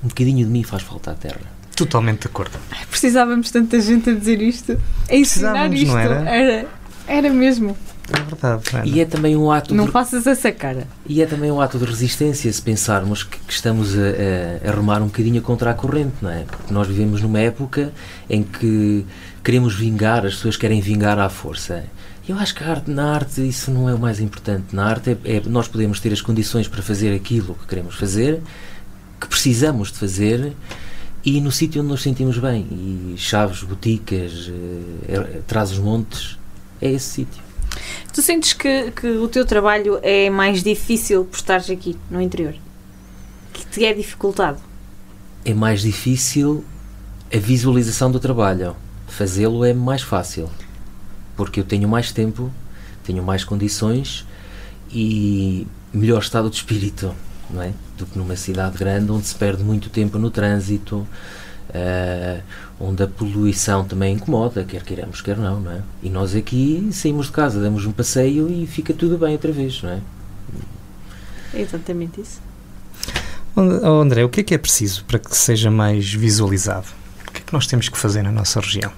um 0.04 0.08
bocadinho 0.08 0.46
de 0.46 0.52
mim 0.52 0.64
faz 0.64 0.84
falta 0.84 1.12
à 1.12 1.14
terra. 1.14 1.42
Totalmente 1.76 2.22
de 2.22 2.28
acordo. 2.28 2.58
Precisávamos 2.90 3.52
tanta 3.52 3.80
gente 3.80 4.10
a 4.10 4.14
dizer 4.14 4.42
isto, 4.42 4.80
a 5.10 5.16
ensinar 5.16 5.74
isto. 5.74 5.88
Não 5.88 5.98
era? 5.98 6.30
era? 6.30 6.68
Era 7.08 7.30
mesmo. 7.30 7.78
É 8.14 8.24
verdade. 8.24 8.64
Ana. 8.74 8.86
E 8.86 9.00
é 9.00 9.06
também 9.06 9.36
um 9.36 9.52
ato. 9.52 9.74
Não 9.74 9.86
de, 9.86 9.92
faças 9.92 10.26
essa 10.26 10.52
cara. 10.52 10.88
E 11.06 11.22
é 11.22 11.26
também 11.26 11.52
um 11.52 11.62
ato 11.62 11.78
de 11.78 11.86
resistência 11.86 12.52
se 12.52 12.62
pensarmos 12.62 13.24
que, 13.24 13.38
que 13.40 13.54
estamos 13.54 13.96
a, 13.96 14.68
a, 14.68 14.70
a, 14.70 14.76
remar 14.76 15.02
um 15.02 15.06
bocadinho 15.06 15.42
contra 15.42 15.72
a 15.72 15.74
corrente, 15.74 16.16
não 16.22 16.30
é? 16.30 16.44
Porque 16.44 16.74
nós 16.74 16.88
vivemos 16.88 17.22
numa 17.22 17.40
época 17.40 17.92
em 18.30 18.44
que 18.44 19.06
queremos 19.44 19.76
vingar, 19.76 20.26
as 20.26 20.36
pessoas 20.36 20.58
querem 20.58 20.82
vingar 20.82 21.20
à 21.20 21.30
força. 21.30 21.86
Eu 22.28 22.38
acho 22.38 22.54
que 22.54 22.64
arte, 22.64 22.92
na 22.92 23.16
arte 23.16 23.48
isso 23.48 23.72
não 23.72 23.90
é 23.90 23.94
o 23.94 24.00
mais 24.00 24.20
importante. 24.20 24.76
Na 24.76 24.86
arte 24.86 25.18
é, 25.26 25.38
é, 25.38 25.42
nós 25.46 25.68
podemos 25.68 26.00
ter 26.00 26.14
as 26.14 26.22
condições 26.22 26.68
para 26.68 26.82
fazer 26.82 27.16
aquilo 27.16 27.56
que 27.56 27.66
queremos 27.66 27.96
fazer, 27.96 28.42
que 29.20 29.28
precisamos 29.28 29.92
de 29.92 29.98
fazer 29.98 30.54
e 31.26 31.42
no 31.42 31.52
sítio 31.52 31.82
onde 31.82 31.90
nos 31.90 32.02
sentimos 32.02 32.38
bem. 32.38 32.68
E 32.72 33.16
Chaves, 33.18 33.64
Boticas, 33.64 34.52
eh, 35.08 35.42
Traz 35.48 35.72
os 35.72 35.80
Montes, 35.80 36.38
é 36.82 36.92
esse 36.92 37.10
sítio. 37.10 37.49
Tu 38.14 38.22
sentes 38.22 38.54
que, 38.54 38.92
que 38.92 39.08
o 39.08 39.28
teu 39.28 39.46
trabalho 39.46 40.00
é 40.02 40.30
mais 40.30 40.64
difícil 40.64 41.26
por 41.26 41.38
estares 41.38 41.70
aqui, 41.70 41.96
no 42.10 42.22
interior? 42.22 42.56
Que 43.54 43.66
te 43.66 43.86
é 43.86 43.94
dificultado? 43.94 44.60
É 45.46 45.54
mais 45.54 45.82
difícil 45.82 46.64
a 47.34 47.38
visualização 47.38 48.12
do 48.12 48.20
trabalho 48.20 48.76
fazê-lo 49.08 49.66
é 49.66 49.74
mais 49.74 50.02
fácil, 50.02 50.50
porque 51.36 51.60
eu 51.60 51.64
tenho 51.64 51.88
mais 51.88 52.12
tempo, 52.12 52.52
tenho 53.04 53.24
mais 53.24 53.44
condições 53.44 54.26
e 54.92 55.68
melhor 55.94 56.22
estado 56.22 56.50
de 56.50 56.56
espírito, 56.56 57.14
não 57.50 57.62
é? 57.62 57.74
Do 57.98 58.06
que 58.06 58.18
numa 58.18 58.36
cidade 58.36 58.78
grande 58.78 59.12
onde 59.12 59.28
se 59.28 59.36
perde 59.36 59.64
muito 59.64 59.90
tempo 59.90 60.18
no 60.18 60.30
trânsito, 60.30 61.08
uh, 61.70 62.42
onde 62.80 63.04
a 63.04 63.08
poluição 63.08 63.86
também 63.86 64.16
incomoda, 64.16 64.64
quer 64.64 64.84
queiramos, 64.84 65.22
quer 65.22 65.38
não, 65.38 65.60
não 65.60 65.72
é? 65.72 65.82
E 66.02 66.10
nós 66.10 66.36
aqui 66.36 66.90
saímos 66.92 67.28
de 67.28 67.32
casa, 67.32 67.62
damos 67.62 67.86
um 67.86 67.92
passeio 67.92 68.50
e 68.50 68.66
fica 68.68 68.94
tudo 68.94 69.18
bem 69.18 69.34
outra 69.34 69.52
vez, 69.52 69.82
não 69.82 69.92
é? 69.92 70.00
É 71.54 71.62
exatamente 71.62 72.22
isso. 72.22 72.42
Oh, 73.56 74.02
André, 74.02 74.24
o 74.24 74.30
que 74.30 74.42
é 74.42 74.44
que 74.44 74.54
é 74.54 74.58
preciso 74.58 75.04
para 75.06 75.20
que 75.20 75.36
seja 75.36 75.70
mais 75.70 76.14
visualizado? 76.14 76.88
O 77.28 77.32
que 77.32 77.42
é 77.42 77.44
que 77.44 77.54
nós 77.54 77.68
temos 77.68 77.90
que 77.90 77.98
fazer 77.98 78.22
na 78.22 78.32
nossa 78.32 78.60
região? 78.60 78.92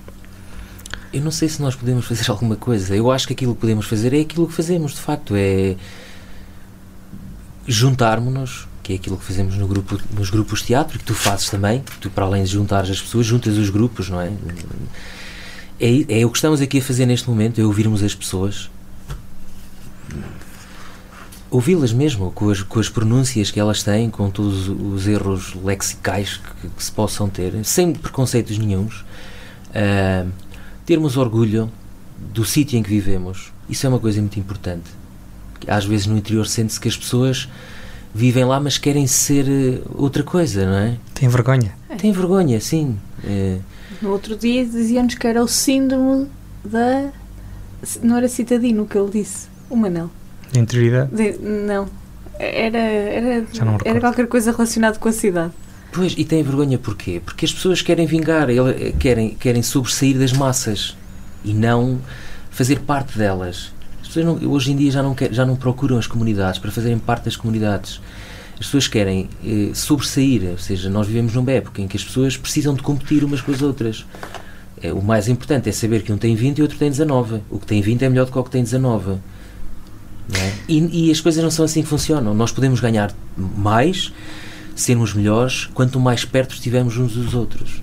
Eu 1.13 1.21
não 1.21 1.31
sei 1.31 1.49
se 1.49 1.61
nós 1.61 1.75
podemos 1.75 2.05
fazer 2.05 2.29
alguma 2.31 2.55
coisa. 2.55 2.95
Eu 2.95 3.09
acho 3.11 3.27
que 3.27 3.33
aquilo 3.33 3.55
que 3.55 3.61
podemos 3.61 3.85
fazer 3.85 4.13
é 4.13 4.21
aquilo 4.21 4.47
que 4.47 4.53
fazemos, 4.53 4.93
de 4.93 4.99
facto. 4.99 5.33
É 5.35 5.75
juntarmos-nos, 7.67 8.67
que 8.83 8.93
é 8.93 8.95
aquilo 8.95 9.17
que 9.17 9.23
fazemos 9.23 9.55
no 9.55 9.67
grupo, 9.67 9.99
nos 10.15 10.29
grupos 10.29 10.59
de 10.59 10.67
teatro, 10.67 10.97
que 10.97 11.05
tu 11.05 11.13
fazes 11.13 11.49
também. 11.49 11.83
Tu, 11.99 12.09
para 12.09 12.25
além 12.25 12.43
de 12.43 12.51
juntar 12.51 12.81
as 12.81 13.01
pessoas, 13.01 13.25
juntas 13.25 13.57
os 13.57 13.69
grupos, 13.69 14.09
não 14.09 14.19
é? 14.19 14.31
É, 15.79 16.21
é 16.21 16.25
o 16.25 16.29
que 16.29 16.37
estamos 16.37 16.61
aqui 16.61 16.79
a 16.79 16.81
fazer 16.81 17.05
neste 17.05 17.29
momento, 17.29 17.59
é 17.59 17.63
ouvirmos 17.63 18.03
as 18.03 18.13
pessoas. 18.13 18.69
Ouvi-las 21.49 21.91
mesmo, 21.91 22.31
com 22.31 22.49
as, 22.49 22.61
com 22.61 22.79
as 22.79 22.87
pronúncias 22.87 23.51
que 23.51 23.59
elas 23.59 23.83
têm, 23.83 24.09
com 24.09 24.29
todos 24.29 24.69
os 24.69 25.05
erros 25.07 25.53
lexicais 25.55 26.37
que, 26.37 26.69
que 26.69 26.83
se 26.83 26.91
possam 26.91 27.29
ter, 27.29 27.53
sem 27.65 27.93
preconceitos 27.93 28.57
nenhums. 28.57 29.03
Uh, 29.71 30.31
termos 30.85 31.17
orgulho 31.17 31.71
do 32.33 32.45
sítio 32.45 32.77
em 32.77 32.83
que 32.83 32.89
vivemos, 32.89 33.51
isso 33.69 33.85
é 33.85 33.89
uma 33.89 33.99
coisa 33.99 34.21
muito 34.21 34.39
importante. 34.39 34.89
Às 35.67 35.85
vezes 35.85 36.07
no 36.07 36.17
interior 36.17 36.47
sente-se 36.47 36.79
que 36.79 36.87
as 36.87 36.95
pessoas 36.95 37.49
vivem 38.13 38.45
lá, 38.45 38.59
mas 38.59 38.77
querem 38.77 39.07
ser 39.07 39.45
eh, 39.47 39.81
outra 39.95 40.23
coisa, 40.23 40.65
não 40.65 40.77
é? 40.77 40.97
Tem 41.13 41.29
vergonha. 41.29 41.73
É. 41.89 41.95
Tem 41.95 42.11
vergonha, 42.11 42.59
sim. 42.59 42.97
É. 43.23 43.57
No 44.01 44.11
outro 44.11 44.35
dia 44.35 44.65
diziam-nos 44.65 45.15
que 45.15 45.27
era 45.27 45.43
o 45.43 45.47
síndrome 45.47 46.27
da. 46.63 47.11
Não 48.03 48.17
era 48.17 48.27
citadino 48.27 48.85
que 48.85 48.97
ele 48.97 49.11
disse, 49.11 49.47
o 49.69 49.75
Manel. 49.75 50.09
Da 50.53 50.59
interioridade? 50.59 51.11
De... 51.11 51.37
Não. 51.39 51.87
Era, 52.37 52.77
era, 52.77 53.45
era 53.85 53.99
qualquer 53.99 54.27
coisa 54.27 54.51
relacionada 54.51 54.97
com 54.97 55.09
a 55.09 55.11
cidade. 55.11 55.53
Pois, 55.91 56.15
e 56.17 56.23
tem 56.23 56.41
vergonha 56.41 56.77
porquê? 56.77 57.21
Porque 57.23 57.45
as 57.45 57.53
pessoas 57.53 57.81
querem 57.81 58.07
vingar, 58.07 58.47
querem, 58.97 59.35
querem 59.35 59.61
sobressair 59.61 60.17
das 60.17 60.31
massas 60.31 60.95
e 61.43 61.53
não 61.53 61.99
fazer 62.49 62.79
parte 62.79 63.17
delas. 63.17 63.71
As 64.11 64.15
pessoas 64.15 64.41
não, 64.41 64.51
hoje 64.51 64.73
em 64.73 64.75
dia 64.75 64.91
já 64.91 65.01
não, 65.01 65.15
quer, 65.15 65.33
já 65.33 65.45
não 65.45 65.55
procuram 65.55 65.97
as 65.97 66.05
comunidades 66.05 66.59
para 66.59 66.69
fazerem 66.69 66.99
parte 66.99 67.23
das 67.23 67.37
comunidades. 67.37 68.01
As 68.59 68.65
pessoas 68.65 68.85
querem 68.85 69.29
eh, 69.41 69.71
sobressair, 69.73 70.49
ou 70.51 70.57
seja, 70.57 70.89
nós 70.89 71.07
vivemos 71.07 71.33
numa 71.33 71.49
época 71.49 71.81
em 71.81 71.87
que 71.87 71.95
as 71.95 72.03
pessoas 72.03 72.35
precisam 72.35 72.73
de 72.73 72.81
competir 72.81 73.23
umas 73.23 73.39
com 73.39 73.53
as 73.53 73.61
outras. 73.61 74.05
É, 74.81 74.91
o 74.91 75.01
mais 75.01 75.29
importante 75.29 75.69
é 75.69 75.71
saber 75.71 76.01
que 76.01 76.11
um 76.11 76.17
tem 76.17 76.35
20 76.35 76.57
e 76.57 76.61
outro 76.61 76.77
tem 76.77 76.89
19. 76.89 77.39
O 77.49 77.57
que 77.57 77.65
tem 77.65 77.81
20 77.81 78.03
é 78.03 78.09
melhor 78.09 78.25
do 78.25 78.33
que 78.33 78.37
o 78.37 78.43
que 78.43 78.49
tem 78.49 78.61
19. 78.61 79.11
É? 79.13 79.19
E, 80.67 81.07
e 81.07 81.11
as 81.11 81.21
coisas 81.21 81.41
não 81.41 81.49
são 81.49 81.63
assim 81.63 81.81
que 81.81 81.87
funcionam. 81.87 82.33
Nós 82.33 82.51
podemos 82.51 82.81
ganhar 82.81 83.13
mais 83.37 84.11
sermos 84.75 85.13
melhores 85.13 85.69
quanto 85.73 86.01
mais 86.01 86.25
perto 86.25 86.53
estivermos 86.53 86.97
uns 86.97 87.13
dos 87.13 87.33
outros. 87.33 87.81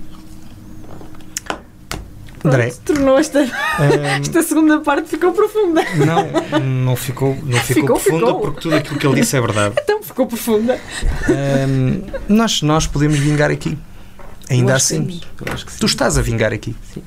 André. 2.49 2.73
tornou 2.85 3.17
esta, 3.17 3.39
um, 3.39 4.05
esta 4.21 4.43
segunda 4.43 4.79
parte 4.81 5.09
ficou 5.09 5.31
profunda. 5.31 5.81
Não, 5.95 6.59
não 6.59 6.95
ficou, 6.95 7.37
não 7.43 7.59
ficou, 7.59 7.97
ficou 7.97 7.99
profunda 7.99 8.25
ficou. 8.27 8.41
porque 8.41 8.61
tudo 8.61 8.75
aquilo 8.75 8.99
que 8.99 9.07
ele 9.07 9.15
disse 9.21 9.37
é 9.37 9.41
verdade. 9.41 9.75
Então 9.89 10.03
ficou 10.03 10.27
profunda. 10.27 10.79
Um, 11.29 12.01
nós, 12.27 12.61
nós 12.61 12.87
podemos 12.87 13.17
vingar 13.17 13.49
aqui. 13.49 13.77
Ainda 14.49 14.75
assim. 14.75 15.21
Tu 15.79 15.85
estás 15.85 16.17
a 16.17 16.21
vingar 16.21 16.51
aqui. 16.51 16.75
Sim. 16.93 17.03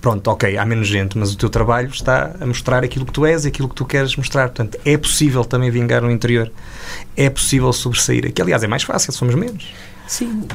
Pronto, 0.00 0.28
ok, 0.28 0.56
há 0.56 0.64
menos 0.64 0.86
gente, 0.86 1.18
mas 1.18 1.32
o 1.32 1.36
teu 1.36 1.50
trabalho 1.50 1.88
está 1.88 2.36
a 2.40 2.46
mostrar 2.46 2.84
aquilo 2.84 3.04
que 3.04 3.12
tu 3.12 3.26
és 3.26 3.44
e 3.44 3.48
aquilo 3.48 3.68
que 3.68 3.74
tu 3.74 3.84
queres 3.84 4.14
mostrar. 4.16 4.48
Portanto, 4.48 4.78
é 4.84 4.96
possível 4.96 5.44
também 5.44 5.70
vingar 5.70 6.00
no 6.00 6.10
interior. 6.10 6.50
É 7.16 7.28
possível 7.28 7.72
sobressair 7.72 8.26
aqui. 8.26 8.40
Aliás, 8.40 8.62
é 8.62 8.68
mais 8.68 8.84
fácil, 8.84 9.12
somos 9.12 9.34
menos. 9.34 9.66
Sim. 10.06 10.46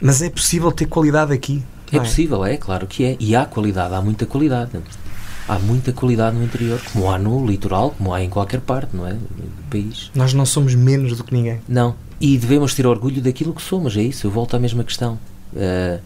Mas 0.00 0.22
é 0.22 0.30
possível 0.30 0.70
ter 0.70 0.86
qualidade 0.86 1.32
aqui. 1.32 1.64
É, 1.92 1.96
é, 1.96 2.00
possível, 2.00 2.44
é, 2.44 2.56
claro 2.56 2.86
que 2.86 3.04
é. 3.04 3.16
E 3.20 3.36
há 3.36 3.44
qualidade, 3.44 3.94
há 3.94 4.00
muita 4.00 4.24
qualidade. 4.24 4.70
há 5.46 5.58
muita 5.58 5.92
qualidade 5.92 6.36
no 6.36 6.44
interior, 6.44 6.80
como 6.92 7.10
há 7.10 7.18
no 7.18 7.46
litoral, 7.46 7.90
como 7.90 8.14
há 8.14 8.22
em 8.22 8.30
qualquer 8.30 8.60
parte, 8.60 8.96
não 8.96 9.06
é? 9.06 9.12
Do 9.12 9.68
país. 9.70 10.10
Nós 10.14 10.32
não 10.32 10.46
somos 10.46 10.74
menos 10.74 11.16
do 11.16 11.24
que 11.24 11.34
ninguém. 11.34 11.60
Não. 11.68 11.94
E 12.20 12.38
devemos 12.38 12.74
ter 12.74 12.86
orgulho 12.86 13.20
daquilo 13.20 13.52
que 13.52 13.62
somos, 13.62 13.96
é 13.96 14.02
isso. 14.02 14.26
Eu 14.26 14.30
volto 14.30 14.54
à 14.54 14.58
mesma 14.58 14.84
questão. 14.84 15.18
Uh, 15.52 16.00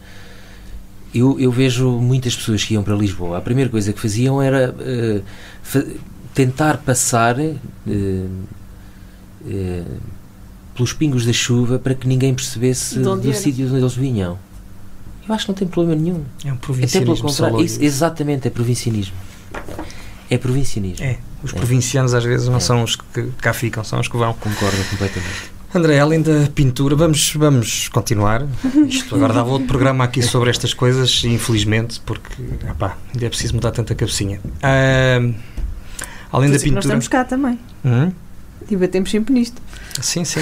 eu, 1.13 1.39
eu, 1.39 1.51
vejo 1.51 1.89
muitas 1.89 2.35
pessoas 2.35 2.63
que 2.63 2.73
iam 2.73 2.83
para 2.83 2.95
Lisboa. 2.95 3.37
A 3.37 3.41
primeira 3.41 3.69
coisa 3.69 3.93
que 3.93 3.99
faziam 3.99 4.41
era 4.41 4.71
uh, 4.71 5.23
fa 5.63 5.83
tentar 6.33 6.77
passar 6.77 7.39
uh, 7.39 8.29
pelos 10.75 10.93
pingos 10.93 11.25
da 11.25 11.33
chuva 11.33 11.79
para 11.79 11.95
que 11.95 12.07
ninguém 12.07 12.33
percebesse 12.33 12.99
do 12.99 13.33
sítio 13.33 13.67
onde 13.67 13.77
eles 13.77 13.95
vinham. 13.95 14.37
Eu 15.27 15.35
acho 15.35 15.45
que 15.45 15.51
não 15.51 15.55
tem 15.55 15.67
problema 15.67 15.99
nenhum. 15.99 16.23
É 16.45 16.53
um 16.53 16.57
provincianismo. 16.57 17.13
Até 17.13 17.21
pelo 17.21 17.29
contrário. 17.29 17.65
Isso, 17.65 17.83
exatamente, 17.83 18.47
é 18.47 18.51
provincianismo. 18.51 19.15
É 20.29 20.37
provincianismo. 20.37 21.05
É. 21.05 21.17
Os 21.43 21.53
é. 21.53 21.55
provincianos 21.57 22.13
às 22.13 22.23
vezes 22.23 22.47
não 22.47 22.57
é. 22.57 22.59
são 22.59 22.83
os 22.83 22.95
que 22.95 23.31
cá 23.41 23.53
ficam, 23.53 23.83
são 23.83 23.99
os 23.99 24.07
que 24.07 24.17
vão. 24.17 24.33
Concordo 24.33 24.77
completamente. 24.89 25.57
André, 25.73 25.99
além 25.99 26.21
da 26.21 26.49
pintura, 26.55 26.95
vamos, 26.95 27.33
vamos 27.33 27.89
continuar. 27.89 28.47
Isto 28.87 29.15
agora 29.15 29.33
dava 29.33 29.49
outro 29.49 29.67
programa 29.67 30.03
aqui 30.03 30.21
sobre 30.21 30.49
estas 30.49 30.73
coisas, 30.73 31.23
infelizmente, 31.25 31.99
porque 32.05 32.41
epá, 32.69 32.97
ainda 33.13 33.25
é 33.25 33.29
preciso 33.29 33.53
mudar 33.53 33.71
tanta 33.71 33.93
cabecinha. 33.93 34.39
Uh, 34.45 35.35
além 36.31 36.49
da 36.49 36.57
pintura. 36.57 36.75
Nós 36.75 36.85
estamos 36.85 37.07
cá 37.09 37.25
também. 37.25 37.59
Hum? 37.83 38.11
E 38.69 38.75
batemos 38.75 39.11
sempre 39.11 39.33
nisto. 39.33 39.61
Sim, 40.01 40.23
sim. 40.23 40.39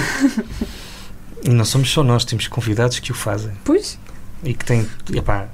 e 1.43 1.49
não 1.49 1.65
somos 1.65 1.91
só 1.91 2.03
nós, 2.03 2.23
temos 2.23 2.47
convidados 2.47 2.99
que 2.99 3.11
o 3.11 3.15
fazem. 3.15 3.51
Pois. 3.63 3.97
E 4.45 4.53
que 4.53 4.63
têm. 4.63 4.87
Epá, 5.13 5.49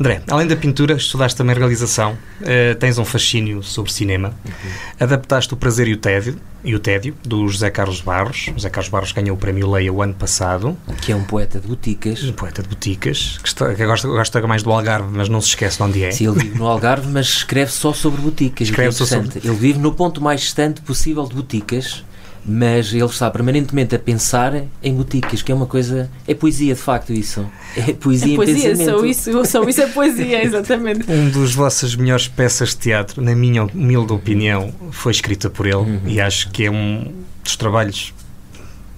André, 0.00 0.22
além 0.28 0.46
da 0.46 0.56
pintura, 0.56 0.94
estudaste 0.94 1.36
também 1.36 1.54
realização, 1.54 2.12
uh, 2.12 2.74
tens 2.78 2.98
um 2.98 3.04
fascínio 3.04 3.62
sobre 3.62 3.92
cinema, 3.92 4.34
uhum. 4.44 4.70
adaptaste 4.98 5.52
o 5.54 5.56
Prazer 5.56 5.86
e 5.88 5.92
o 5.92 5.96
Tédio, 5.96 6.36
e 6.64 6.74
o 6.74 6.78
Tédio, 6.78 7.14
do 7.24 7.46
José 7.48 7.70
Carlos 7.70 8.00
Barros. 8.00 8.50
José 8.54 8.70
Carlos 8.70 8.88
Barros 8.88 9.12
ganhou 9.12 9.36
o 9.36 9.38
prémio 9.38 9.70
Leia 9.70 9.92
o 9.92 10.00
ano 10.00 10.14
passado. 10.14 10.76
Que 11.00 11.12
é 11.12 11.16
um 11.16 11.24
poeta 11.24 11.58
de 11.58 11.66
boticas. 11.66 12.22
Um 12.22 12.32
poeta 12.32 12.62
de 12.62 12.68
boticas, 12.68 13.38
que, 13.42 13.48
está, 13.48 13.74
que 13.74 13.84
gosta, 13.84 14.08
gosta 14.08 14.46
mais 14.46 14.62
do 14.62 14.70
Algarve, 14.70 15.08
mas 15.12 15.28
não 15.28 15.40
se 15.40 15.48
esquece 15.48 15.76
de 15.76 15.82
onde 15.82 16.04
é. 16.04 16.10
Sim, 16.12 16.28
ele 16.28 16.40
vive 16.40 16.58
no 16.58 16.66
Algarve, 16.66 17.08
mas 17.08 17.26
escreve 17.26 17.72
só 17.72 17.92
sobre 17.92 18.22
boticas. 18.22 18.68
Escreve 18.68 18.90
é 18.90 18.92
só 18.92 19.04
sobre... 19.04 19.40
Ele 19.42 19.56
vive 19.56 19.78
no 19.78 19.92
ponto 19.92 20.20
mais 20.20 20.40
distante 20.40 20.80
possível 20.82 21.24
de 21.24 21.34
boticas 21.34 22.04
mas 22.44 22.92
ele 22.92 23.04
está 23.04 23.30
permanentemente 23.30 23.94
a 23.94 23.98
pensar 23.98 24.64
em 24.82 24.94
boticas, 24.94 25.42
que 25.42 25.52
é 25.52 25.54
uma 25.54 25.66
coisa. 25.66 26.10
É 26.26 26.34
poesia, 26.34 26.74
de 26.74 26.80
facto, 26.80 27.12
isso. 27.12 27.46
É 27.76 27.92
poesia, 27.92 28.34
é 28.34 28.36
poesia 28.36 28.72
em 28.72 28.76
pensamento. 28.76 28.98
Só 28.98 29.04
isso, 29.04 29.44
só 29.44 29.62
isso 29.64 29.82
é 29.82 29.86
poesia, 29.86 30.42
exatamente. 30.44 31.10
Um 31.10 31.30
dos 31.30 31.54
vossas 31.54 31.94
melhores 31.94 32.26
peças 32.26 32.70
de 32.70 32.78
teatro, 32.78 33.22
na 33.22 33.34
minha 33.34 33.64
humilde 33.64 34.12
opinião, 34.12 34.72
foi 34.90 35.12
escrita 35.12 35.48
por 35.48 35.66
ele 35.66 35.76
uhum. 35.76 36.00
e 36.06 36.20
acho 36.20 36.50
que 36.50 36.64
é 36.64 36.70
um 36.70 37.12
dos 37.44 37.56
trabalhos 37.56 38.12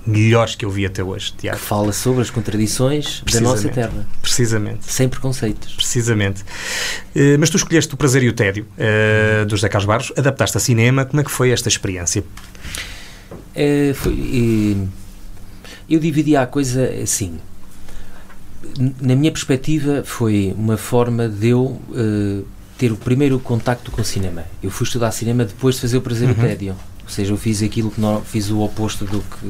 melhores 0.06 0.54
que 0.54 0.64
eu 0.64 0.70
vi 0.70 0.86
até 0.86 1.02
hoje. 1.02 1.32
Teatro. 1.32 1.60
Que 1.60 1.66
fala 1.66 1.92
sobre 1.92 2.22
as 2.22 2.30
contradições 2.30 3.22
da 3.30 3.40
nossa 3.40 3.68
terra. 3.68 4.06
Precisamente. 4.20 4.90
Sem 4.90 5.08
preconceitos. 5.08 5.74
Precisamente. 5.74 6.42
Uh, 7.14 7.38
mas 7.38 7.50
tu 7.50 7.56
escolheste 7.56 7.92
o 7.92 7.96
Prazer 7.96 8.22
e 8.22 8.28
o 8.28 8.32
Tédio, 8.32 8.66
uh, 8.78 9.44
dos 9.46 9.60
José 9.60 9.68
Carlos 9.68 9.86
Barros, 9.86 10.12
adaptaste 10.16 10.56
a 10.56 10.60
cinema. 10.60 11.04
Como 11.04 11.20
é 11.20 11.24
que 11.24 11.30
foi 11.30 11.50
esta 11.50 11.68
experiência? 11.68 12.24
É, 13.54 13.92
foi, 13.94 14.88
eu 15.88 16.00
dividi 16.00 16.36
a 16.36 16.46
coisa 16.46 16.84
assim. 17.02 17.38
Na 19.00 19.14
minha 19.14 19.30
perspectiva, 19.30 20.02
foi 20.04 20.54
uma 20.56 20.76
forma 20.76 21.28
de 21.28 21.48
eu 21.48 21.62
uh, 21.62 22.44
ter 22.78 22.90
o 22.90 22.96
primeiro 22.96 23.38
contacto 23.38 23.90
com 23.90 24.00
o 24.00 24.04
cinema. 24.04 24.44
Eu 24.62 24.70
fui 24.70 24.86
estudar 24.86 25.10
cinema 25.12 25.44
depois 25.44 25.76
de 25.76 25.82
fazer 25.82 25.98
o 25.98 26.00
Prazer 26.00 26.28
uhum. 26.28 26.34
e 26.34 26.48
Tédio. 26.48 26.76
Ou 27.02 27.10
seja, 27.10 27.32
eu 27.32 27.36
fiz 27.36 27.62
aquilo 27.62 27.90
que 27.90 28.00
não, 28.00 28.22
fiz 28.22 28.50
o 28.50 28.60
oposto 28.60 29.04
do 29.04 29.20
que 29.20 29.46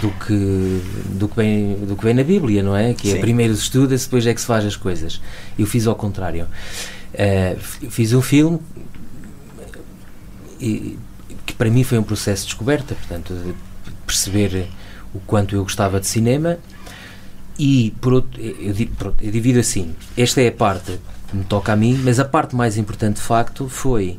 do 0.00 0.10
que 0.10 0.82
do 1.14 1.28
que 1.28 1.36
vem 1.36 1.74
do 1.86 1.96
que 1.96 2.04
vem 2.04 2.12
na 2.12 2.24
Bíblia, 2.24 2.62
não 2.62 2.76
é? 2.76 2.92
Que 2.92 3.12
é 3.12 3.20
primeiro 3.20 3.54
se 3.54 3.62
estuda, 3.62 3.96
depois 3.96 4.26
é 4.26 4.34
que 4.34 4.40
se 4.40 4.46
faz 4.46 4.64
as 4.64 4.74
coisas. 4.74 5.20
Eu 5.56 5.66
fiz 5.66 5.86
ao 5.86 5.94
contrário. 5.94 6.46
Uh, 7.14 7.88
fiz 7.88 8.12
um 8.12 8.20
filme 8.20 8.58
e 10.60 10.98
que 11.46 11.54
para 11.54 11.70
mim 11.70 11.84
foi 11.84 11.98
um 11.98 12.02
processo 12.02 12.42
de 12.42 12.48
descoberta, 12.48 12.94
portanto, 12.94 13.32
de 13.32 13.54
perceber 14.04 14.68
o 15.14 15.20
quanto 15.20 15.54
eu 15.54 15.62
gostava 15.62 16.00
de 16.00 16.06
cinema 16.06 16.58
e 17.58 17.94
por 18.00 18.12
outro, 18.12 18.40
eu, 18.40 18.74
eu 19.22 19.30
divido 19.30 19.58
assim, 19.58 19.94
esta 20.16 20.40
é 20.42 20.48
a 20.48 20.52
parte 20.52 20.98
que 21.28 21.36
me 21.36 21.44
toca 21.44 21.72
a 21.72 21.76
mim, 21.76 21.98
mas 22.04 22.20
a 22.20 22.24
parte 22.24 22.54
mais 22.54 22.76
importante 22.76 23.16
de 23.16 23.22
facto 23.22 23.68
foi 23.68 24.18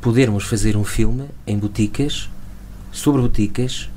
podermos 0.00 0.44
fazer 0.44 0.76
um 0.76 0.84
filme 0.84 1.26
em 1.46 1.58
boticas, 1.58 2.30
sobre 2.90 3.20
boticas, 3.20 3.90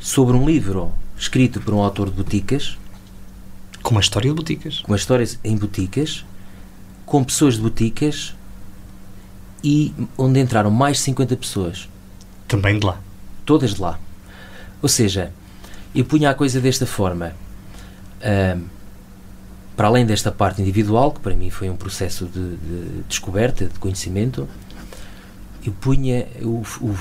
sobre 0.00 0.36
um 0.36 0.46
livro 0.46 0.92
escrito 1.18 1.60
por 1.60 1.74
um 1.74 1.80
autor 1.80 2.08
de 2.10 2.16
boticas. 2.16 2.78
Com 3.82 3.94
uma 3.94 4.00
história 4.00 4.30
de 4.30 4.36
boticas. 4.36 4.80
Com 4.80 4.92
uma 4.92 4.96
história 4.96 5.28
em 5.44 5.56
boticas, 5.56 6.24
com 7.04 7.22
pessoas 7.22 7.54
de 7.54 7.60
boticas 7.60 8.34
e 9.66 9.92
onde 10.16 10.38
entraram 10.38 10.70
mais 10.70 10.98
de 10.98 11.02
50 11.02 11.36
pessoas. 11.36 11.88
Também 12.46 12.78
de 12.78 12.86
lá? 12.86 13.00
Todas 13.44 13.74
de 13.74 13.80
lá. 13.80 13.98
Ou 14.80 14.88
seja, 14.88 15.32
eu 15.92 16.04
punha 16.04 16.30
a 16.30 16.34
coisa 16.34 16.60
desta 16.60 16.86
forma. 16.86 17.34
Uh, 18.20 18.64
para 19.76 19.88
além 19.88 20.06
desta 20.06 20.30
parte 20.30 20.62
individual, 20.62 21.10
que 21.10 21.18
para 21.18 21.34
mim 21.34 21.50
foi 21.50 21.68
um 21.68 21.76
processo 21.76 22.26
de, 22.26 22.56
de 22.56 23.02
descoberta, 23.08 23.64
de 23.64 23.76
conhecimento, 23.80 24.48
eu 25.66 25.72
punha 25.72 26.28
o, 26.42 26.62
o, 26.80 26.96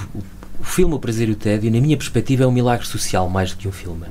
o 0.59 0.63
filme 0.63 0.95
O 0.95 0.99
Prazer 0.99 1.29
e 1.29 1.33
o 1.33 1.35
Tédio, 1.35 1.71
na 1.71 1.79
minha 1.79 1.95
perspectiva, 1.95 2.45
é 2.45 2.47
um 2.47 2.51
milagre 2.51 2.87
social 2.87 3.29
mais 3.29 3.51
do 3.51 3.57
que 3.57 3.67
um 3.67 3.71
filme. 3.71 4.07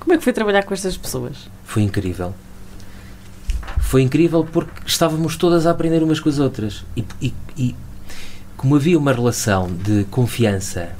Como 0.00 0.14
é 0.14 0.16
que 0.16 0.24
foi 0.24 0.32
trabalhar 0.32 0.62
com 0.62 0.72
estas 0.72 0.96
pessoas? 0.96 1.50
Foi 1.62 1.82
incrível 1.82 2.32
foi 3.88 4.02
incrível 4.02 4.44
porque 4.44 4.82
estávamos 4.84 5.38
todas 5.38 5.66
a 5.66 5.70
aprender 5.70 6.02
umas 6.02 6.20
com 6.20 6.28
as 6.28 6.38
outras. 6.38 6.84
E, 6.94 7.02
e, 7.22 7.34
e 7.56 7.74
como 8.54 8.76
havia 8.76 8.98
uma 8.98 9.14
relação 9.14 9.72
de 9.72 10.04
confiança 10.10 10.90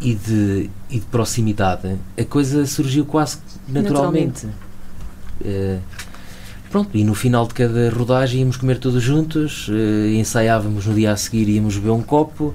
e 0.00 0.14
de, 0.14 0.70
e 0.88 1.00
de 1.00 1.06
proximidade, 1.06 1.96
a 2.16 2.24
coisa 2.24 2.64
surgiu 2.66 3.04
quase 3.04 3.38
naturalmente. 3.66 4.46
naturalmente. 4.46 4.46
Uh, 5.40 5.80
pronto, 6.70 6.96
e 6.96 7.02
no 7.02 7.16
final 7.16 7.48
de 7.48 7.54
cada 7.54 7.90
rodagem 7.90 8.42
íamos 8.42 8.56
comer 8.56 8.78
todos 8.78 9.02
juntos, 9.02 9.66
uh, 9.66 10.06
ensaiávamos 10.12 10.86
no 10.86 10.94
dia 10.94 11.10
a 11.10 11.16
seguir, 11.16 11.48
íamos 11.48 11.76
beber 11.76 11.90
um 11.90 12.02
copo. 12.02 12.54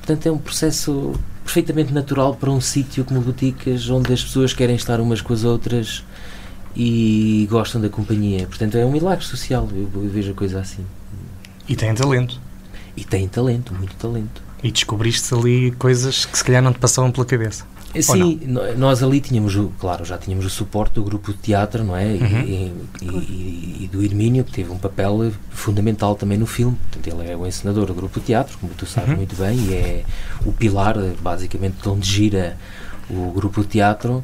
Portanto, 0.00 0.26
é 0.26 0.30
um 0.30 0.38
processo 0.38 1.14
perfeitamente 1.42 1.94
natural 1.94 2.34
para 2.34 2.50
um 2.50 2.60
sítio 2.60 3.06
como 3.06 3.22
Boticas, 3.22 3.88
onde 3.88 4.12
as 4.12 4.22
pessoas 4.22 4.52
querem 4.52 4.76
estar 4.76 5.00
umas 5.00 5.22
com 5.22 5.32
as 5.32 5.44
outras 5.44 6.04
e 6.78 7.48
gostam 7.50 7.80
da 7.80 7.88
companhia. 7.88 8.46
Portanto, 8.46 8.78
é 8.78 8.86
um 8.86 8.92
milagre 8.92 9.24
social, 9.24 9.68
eu, 9.72 9.90
eu 9.92 10.08
vejo 10.08 10.30
a 10.30 10.34
coisa 10.34 10.60
assim. 10.60 10.86
E 11.68 11.74
têm 11.74 11.92
talento. 11.92 12.40
E 12.96 13.04
têm 13.04 13.26
talento, 13.26 13.74
muito 13.74 13.94
talento. 13.96 14.40
E 14.62 14.70
descobriste 14.70 15.34
ali 15.34 15.72
coisas 15.72 16.24
que 16.24 16.38
se 16.38 16.44
calhar 16.44 16.62
não 16.62 16.72
te 16.72 16.78
passavam 16.78 17.10
pela 17.10 17.26
cabeça. 17.26 17.64
Sim, 18.00 18.40
nós 18.76 19.02
ali 19.02 19.18
tínhamos, 19.18 19.56
o, 19.56 19.72
claro, 19.78 20.04
já 20.04 20.18
tínhamos 20.18 20.44
o 20.44 20.50
suporte 20.50 20.94
do 20.94 21.02
grupo 21.02 21.32
de 21.32 21.38
teatro, 21.38 21.82
não 21.82 21.96
é? 21.96 22.04
Uhum. 22.04 22.40
E, 22.42 22.72
e, 23.00 23.06
e, 23.06 23.76
e, 23.84 23.88
do 23.90 24.04
Hermínio, 24.04 24.44
que 24.44 24.52
teve 24.52 24.70
um 24.70 24.78
papel 24.78 25.32
fundamental 25.50 26.14
também 26.14 26.36
no 26.36 26.46
filme. 26.46 26.76
Portanto, 26.90 27.06
ele 27.06 27.30
é 27.30 27.36
o 27.36 27.46
encenador 27.46 27.86
do 27.86 27.94
grupo 27.94 28.20
de 28.20 28.26
teatro, 28.26 28.58
como 28.58 28.74
tu 28.74 28.84
sabes 28.84 29.10
uhum. 29.10 29.16
muito 29.16 29.34
bem, 29.36 29.58
e 29.58 29.74
é 29.74 30.04
o 30.44 30.52
pilar, 30.52 30.96
basicamente, 31.20 31.76
de 31.82 31.88
onde 31.88 32.06
gira 32.06 32.58
o 33.08 33.32
grupo 33.32 33.62
de 33.62 33.68
teatro. 33.68 34.22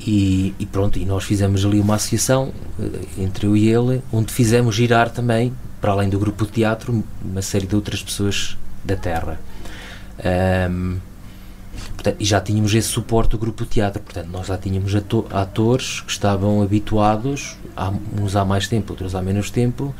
E, 0.00 0.54
e, 0.58 0.66
pronto, 0.66 0.98
e 0.98 1.04
nós 1.04 1.24
fizemos 1.24 1.64
ali 1.64 1.80
uma 1.80 1.96
associação 1.96 2.52
eh, 2.80 2.84
entre 3.18 3.46
eu 3.46 3.56
e 3.56 3.68
ele, 3.68 4.00
onde 4.12 4.32
fizemos 4.32 4.74
girar 4.74 5.10
também, 5.10 5.52
para 5.80 5.92
além 5.92 6.08
do 6.08 6.18
grupo 6.18 6.46
de 6.46 6.52
teatro, 6.52 7.04
uma 7.22 7.42
série 7.42 7.66
de 7.66 7.74
outras 7.74 8.02
pessoas 8.02 8.56
da 8.84 8.96
Terra. 8.96 9.40
Um, 10.70 10.98
portanto, 11.94 12.16
e 12.20 12.24
já 12.24 12.40
tínhamos 12.40 12.74
esse 12.74 12.88
suporte 12.88 13.30
do 13.30 13.38
grupo 13.38 13.64
de 13.64 13.70
teatro, 13.70 14.00
portanto, 14.00 14.28
nós 14.30 14.46
já 14.46 14.56
tínhamos 14.56 14.94
atores 14.94 16.00
que 16.00 16.10
estavam 16.10 16.62
habituados, 16.62 17.56
há, 17.76 17.92
uns 18.20 18.36
há 18.36 18.44
mais 18.44 18.68
tempo, 18.68 18.92
outros 18.92 19.14
há 19.14 19.22
menos 19.22 19.50
tempo, 19.50 19.94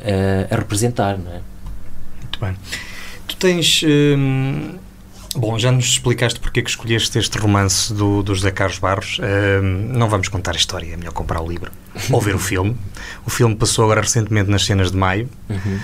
uh, 0.00 0.54
a 0.54 0.56
representar, 0.56 1.18
não 1.18 1.32
é? 1.32 1.40
Muito 2.20 2.40
bem. 2.40 2.56
Tu 3.26 3.36
tens. 3.36 3.82
Hum 3.84 4.78
Bom, 5.36 5.58
já 5.58 5.72
nos 5.72 5.86
explicaste 5.86 6.38
porque 6.38 6.60
é 6.60 6.62
que 6.62 6.70
escolheste 6.70 7.18
este 7.18 7.38
romance 7.38 7.92
do, 7.92 8.22
do 8.22 8.34
José 8.34 8.50
Carlos 8.50 8.78
Barros. 8.78 9.18
Uh, 9.18 9.62
não 9.62 10.08
vamos 10.08 10.28
contar 10.28 10.52
a 10.52 10.56
história, 10.56 10.92
é 10.92 10.96
melhor 10.96 11.12
comprar 11.12 11.40
o 11.40 11.48
livro 11.48 11.72
ou 12.10 12.20
ver 12.20 12.34
o 12.34 12.38
filme. 12.40 12.76
O 13.26 13.30
filme 13.30 13.54
passou 13.56 13.84
agora 13.84 14.00
recentemente 14.00 14.48
nas 14.48 14.64
cenas 14.64 14.92
de 14.92 14.96
maio, 14.96 15.28
uhum. 15.48 15.78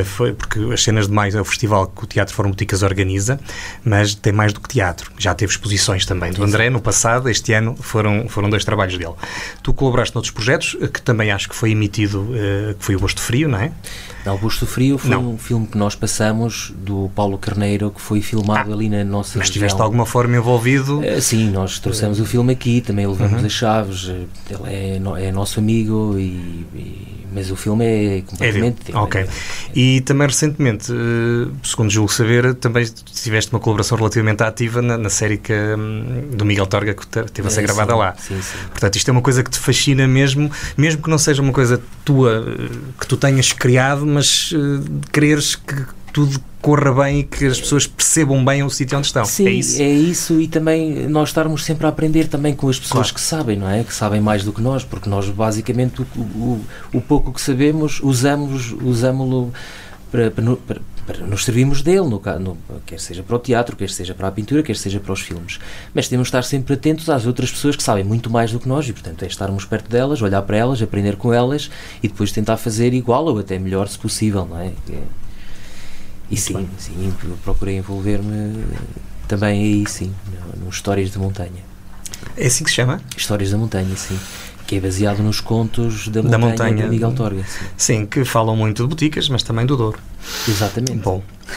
uh, 0.00 0.04
foi 0.04 0.32
porque 0.32 0.58
as 0.72 0.82
cenas 0.82 1.06
de 1.06 1.12
maio 1.12 1.36
é 1.36 1.40
o 1.40 1.44
festival 1.44 1.86
que 1.86 2.04
o 2.04 2.06
Teatro 2.06 2.34
Fórum 2.34 2.50
Boticas 2.50 2.82
organiza, 2.82 3.38
mas 3.84 4.14
tem 4.14 4.32
mais 4.32 4.52
do 4.52 4.60
que 4.60 4.68
teatro. 4.68 5.12
Já 5.18 5.34
teve 5.34 5.52
exposições 5.52 6.04
também 6.04 6.32
do 6.32 6.42
André 6.42 6.68
no 6.68 6.80
passado, 6.80 7.28
este 7.28 7.52
ano 7.52 7.76
foram, 7.76 8.28
foram 8.28 8.50
dois 8.50 8.64
trabalhos 8.64 8.98
dele. 8.98 9.14
Tu 9.62 9.72
colaboraste 9.72 10.14
noutros 10.14 10.32
projetos, 10.32 10.76
que 10.92 11.00
também 11.00 11.30
acho 11.30 11.48
que 11.48 11.54
foi 11.54 11.70
emitido, 11.70 12.22
uh, 12.22 12.74
que 12.78 12.84
foi 12.84 12.96
o 12.96 13.00
Gosto 13.00 13.20
Frio, 13.20 13.48
não 13.48 13.60
é? 13.60 13.70
Não, 14.26 14.36
Busto 14.36 14.66
Frio 14.66 14.98
foi 14.98 15.10
não. 15.10 15.34
um 15.34 15.38
filme 15.38 15.66
que 15.68 15.78
nós 15.78 15.94
passamos 15.94 16.74
do 16.78 17.08
Paulo 17.14 17.38
Carneiro, 17.38 17.92
que 17.92 18.00
foi 18.00 18.20
filmado 18.20 18.72
ah, 18.72 18.74
ali 18.74 18.88
na 18.88 19.04
nossa 19.04 19.38
Mas 19.38 19.46
estiveste 19.46 19.76
de 19.76 19.82
alguma 19.82 20.04
forma 20.04 20.36
envolvido? 20.36 20.98
Uh, 20.98 21.20
sim, 21.20 21.48
nós 21.50 21.78
trouxemos 21.78 22.18
uh, 22.18 22.22
o 22.22 22.26
filme 22.26 22.52
aqui, 22.52 22.80
também 22.80 23.06
levamos 23.06 23.40
uhum. 23.40 23.46
as 23.46 23.52
chaves, 23.52 24.08
ele 24.08 24.28
é, 24.66 25.28
é 25.28 25.32
nosso 25.32 25.60
amigo, 25.60 26.18
e, 26.18 26.66
e 26.74 27.16
mas 27.36 27.50
o 27.50 27.56
filme 27.56 27.84
é 27.84 28.22
completamente... 28.22 28.92
É 28.92 28.96
ok. 28.96 29.26
E 29.74 30.00
também 30.00 30.26
recentemente, 30.26 30.90
eh, 30.90 31.50
segundo 31.62 31.90
julgo 31.90 32.10
saber, 32.10 32.54
também 32.54 32.86
tiveste 32.86 33.52
uma 33.52 33.60
colaboração 33.60 33.98
relativamente 33.98 34.42
ativa 34.42 34.80
na, 34.80 34.96
na 34.96 35.10
série 35.10 35.36
que, 35.36 35.52
hum, 35.52 36.30
do 36.32 36.46
Miguel 36.46 36.66
Torga 36.66 36.94
que 36.94 37.06
teve 37.06 37.46
a 37.46 37.50
ser 37.50 37.60
é, 37.60 37.62
gravada 37.64 37.92
sim, 37.92 37.98
lá. 37.98 38.14
Sim, 38.16 38.40
sim. 38.40 38.56
Portanto, 38.70 38.96
isto 38.96 39.10
é 39.10 39.12
uma 39.12 39.20
coisa 39.20 39.44
que 39.44 39.50
te 39.50 39.58
fascina 39.58 40.08
mesmo, 40.08 40.50
mesmo 40.78 41.02
que 41.02 41.10
não 41.10 41.18
seja 41.18 41.42
uma 41.42 41.52
coisa 41.52 41.78
tua, 42.06 42.42
que 42.98 43.06
tu 43.06 43.18
tenhas 43.18 43.52
criado, 43.52 44.06
mas 44.16 44.52
uh, 44.52 44.82
quereres 45.12 45.54
que 45.54 45.84
tudo 46.10 46.40
corra 46.62 47.04
bem 47.04 47.20
e 47.20 47.24
que 47.24 47.44
as 47.44 47.60
pessoas 47.60 47.86
percebam 47.86 48.42
bem 48.42 48.62
o 48.62 48.70
sítio 48.70 48.96
onde 48.96 49.06
estão. 49.06 49.24
Sim, 49.26 49.46
é 49.46 49.50
isso? 49.50 49.82
é 49.82 49.88
isso 49.88 50.40
e 50.40 50.48
também 50.48 51.06
nós 51.06 51.28
estarmos 51.28 51.62
sempre 51.62 51.84
a 51.84 51.90
aprender 51.90 52.26
também 52.26 52.54
com 52.54 52.70
as 52.70 52.78
pessoas 52.78 53.10
claro. 53.10 53.14
que 53.14 53.20
sabem, 53.20 53.56
não 53.58 53.68
é? 53.68 53.84
Que 53.84 53.92
sabem 53.92 54.18
mais 54.18 54.42
do 54.42 54.52
que 54.52 54.62
nós, 54.62 54.82
porque 54.82 55.10
nós 55.10 55.28
basicamente 55.28 56.00
o, 56.00 56.06
o, 56.18 56.64
o 56.94 57.00
pouco 57.02 57.32
que 57.32 57.40
sabemos 57.40 58.00
usamos 58.02 58.74
usamos-lo 58.82 59.52
para, 60.10 60.30
para, 60.30 60.56
para, 60.56 60.80
para, 61.06 61.24
nos 61.24 61.44
servirmos 61.44 61.82
dele, 61.82 62.08
no, 62.08 62.20
no, 62.40 62.58
quer 62.84 62.98
seja 62.98 63.22
para 63.22 63.36
o 63.36 63.38
teatro, 63.38 63.76
quer 63.76 63.88
seja 63.88 64.14
para 64.14 64.28
a 64.28 64.32
pintura, 64.32 64.62
quer 64.62 64.76
seja 64.76 64.98
para 64.98 65.12
os 65.12 65.20
filmes. 65.20 65.58
Mas 65.94 66.08
temos 66.08 66.26
de 66.26 66.28
estar 66.28 66.42
sempre 66.42 66.74
atentos 66.74 67.08
às 67.08 67.26
outras 67.26 67.50
pessoas 67.50 67.76
que 67.76 67.82
sabem 67.82 68.04
muito 68.04 68.28
mais 68.28 68.52
do 68.52 68.58
que 68.58 68.68
nós 68.68 68.88
e, 68.88 68.92
portanto, 68.92 69.22
é 69.22 69.26
estarmos 69.26 69.64
perto 69.64 69.88
delas, 69.88 70.20
olhar 70.20 70.42
para 70.42 70.56
elas, 70.56 70.82
aprender 70.82 71.16
com 71.16 71.32
elas 71.32 71.70
e 72.02 72.08
depois 72.08 72.32
tentar 72.32 72.56
fazer 72.56 72.92
igual 72.92 73.24
ou 73.26 73.38
até 73.38 73.58
melhor 73.58 73.88
se 73.88 73.98
possível, 73.98 74.44
não 74.44 74.58
é? 74.58 74.72
é 74.90 75.02
e 76.28 76.36
sim, 76.36 76.68
sim, 76.76 77.14
procurei 77.44 77.76
envolver-me 77.76 78.64
também 79.28 79.62
aí, 79.62 79.84
sim, 79.88 80.12
nos 80.56 80.74
Histórias 80.74 81.10
da 81.10 81.20
Montanha. 81.20 81.64
É 82.36 82.46
assim 82.46 82.64
que 82.64 82.70
se 82.70 82.76
chama? 82.76 83.00
Histórias 83.16 83.50
da 83.50 83.58
Montanha, 83.58 83.94
sim. 83.96 84.18
Que 84.66 84.76
é 84.76 84.80
baseado 84.80 85.22
nos 85.22 85.40
contos 85.40 86.08
da, 86.08 86.20
da 86.20 86.38
montanha, 86.38 86.50
montanha 86.50 86.82
de 86.84 86.90
Miguel 86.90 87.12
Torga. 87.12 87.44
Sim. 87.44 87.66
sim. 87.76 88.06
que 88.06 88.24
falam 88.24 88.56
muito 88.56 88.82
de 88.82 88.88
boticas, 88.88 89.28
mas 89.28 89.42
também 89.42 89.64
do 89.64 89.76
Douro. 89.76 89.98
Exatamente. 90.48 90.96
Bom. 90.96 91.22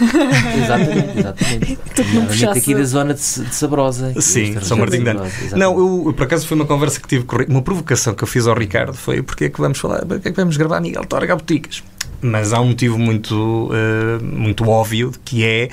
exatamente, 0.64 1.20
exatamente. 1.20 1.80
Nomeadamente 2.14 2.60
aqui 2.60 2.76
da 2.76 2.84
zona 2.84 3.14
de, 3.16 3.20
de 3.20 3.55
Sabrosa. 3.55 4.14
Sim, 4.22 4.60
São 4.62 4.78
Martinho 4.78 5.03
de 5.03 5.10
Ano. 5.10 5.24
Não, 5.55 6.05
eu, 6.05 6.14
por 6.14 6.24
acaso 6.24 6.47
foi 6.47 6.55
uma 6.55 6.66
conversa 6.66 6.99
que 6.99 7.07
tive, 7.07 7.26
uma 7.47 7.64
provocação 7.64 8.14
que 8.14 8.24
eu 8.24 8.28
fiz 8.28 8.45
ao 8.45 8.55
Ricardo 8.55 8.93
foi 8.93 9.24
porque 9.24 9.45
é 9.45 9.49
que 9.49 9.60
vamos 9.60 9.80
falar, 9.80 10.05
porque 10.05 10.28
é 10.28 10.32
que 10.32 10.38
vamos 10.38 10.55
gravar 10.57 10.80
Miguel 10.80 11.05
Torga 11.05 11.34
a 11.34 11.36
boticas? 11.36 11.82
mas 12.22 12.53
há 12.53 12.60
um 12.60 12.68
motivo 12.68 12.97
muito, 12.97 13.34
uh, 13.72 14.24
muito 14.24 14.68
óbvio 14.68 15.12
que 15.24 15.43
é 15.43 15.70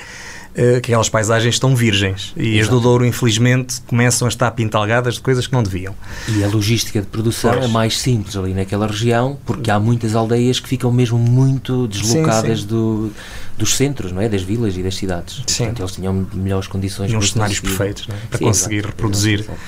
uh, 0.57 0.81
que 0.81 0.91
aquelas 0.91 1.09
paisagens 1.09 1.55
estão 1.55 1.75
virgens 1.75 2.33
e 2.35 2.57
Exato. 2.57 2.61
as 2.61 2.69
do 2.69 2.79
Douro, 2.81 3.05
infelizmente, 3.05 3.81
começam 3.81 4.27
a 4.27 4.29
estar 4.29 4.49
pintalgadas 4.51 5.15
de 5.15 5.21
coisas 5.21 5.45
que 5.45 5.53
não 5.53 5.61
deviam. 5.61 5.95
E 6.27 6.43
a 6.43 6.47
logística 6.47 6.99
de 6.99 7.07
produção 7.07 7.51
pois. 7.51 7.65
é 7.65 7.67
mais 7.67 7.99
simples 7.99 8.35
ali 8.35 8.53
naquela 8.53 8.87
região, 8.87 9.37
porque 9.45 9.69
há 9.69 9.79
muitas 9.79 10.15
aldeias 10.15 10.59
que 10.59 10.67
ficam 10.67 10.91
mesmo 10.91 11.17
muito 11.17 11.87
deslocadas 11.87 12.59
sim, 12.59 12.63
sim. 12.63 12.67
Do, 12.67 13.11
dos 13.57 13.75
centros, 13.75 14.11
não 14.11 14.21
é? 14.21 14.27
Das 14.27 14.41
vilas 14.41 14.75
e 14.75 14.83
das 14.83 14.95
cidades. 14.95 15.43
Sim. 15.47 15.65
Portanto, 15.65 15.79
eles 15.81 15.91
tinham 15.93 16.27
melhores 16.33 16.67
condições 16.67 17.11
e 17.11 17.15
uns 17.15 17.31
cenários 17.31 17.59
conseguir... 17.59 17.77
perfeitos 17.77 18.07
é? 18.09 18.27
para 18.27 18.37
sim, 18.39 18.45
conseguir 18.45 18.75
exato, 18.75 18.87
reproduzir 18.89 19.39
exato, 19.41 19.59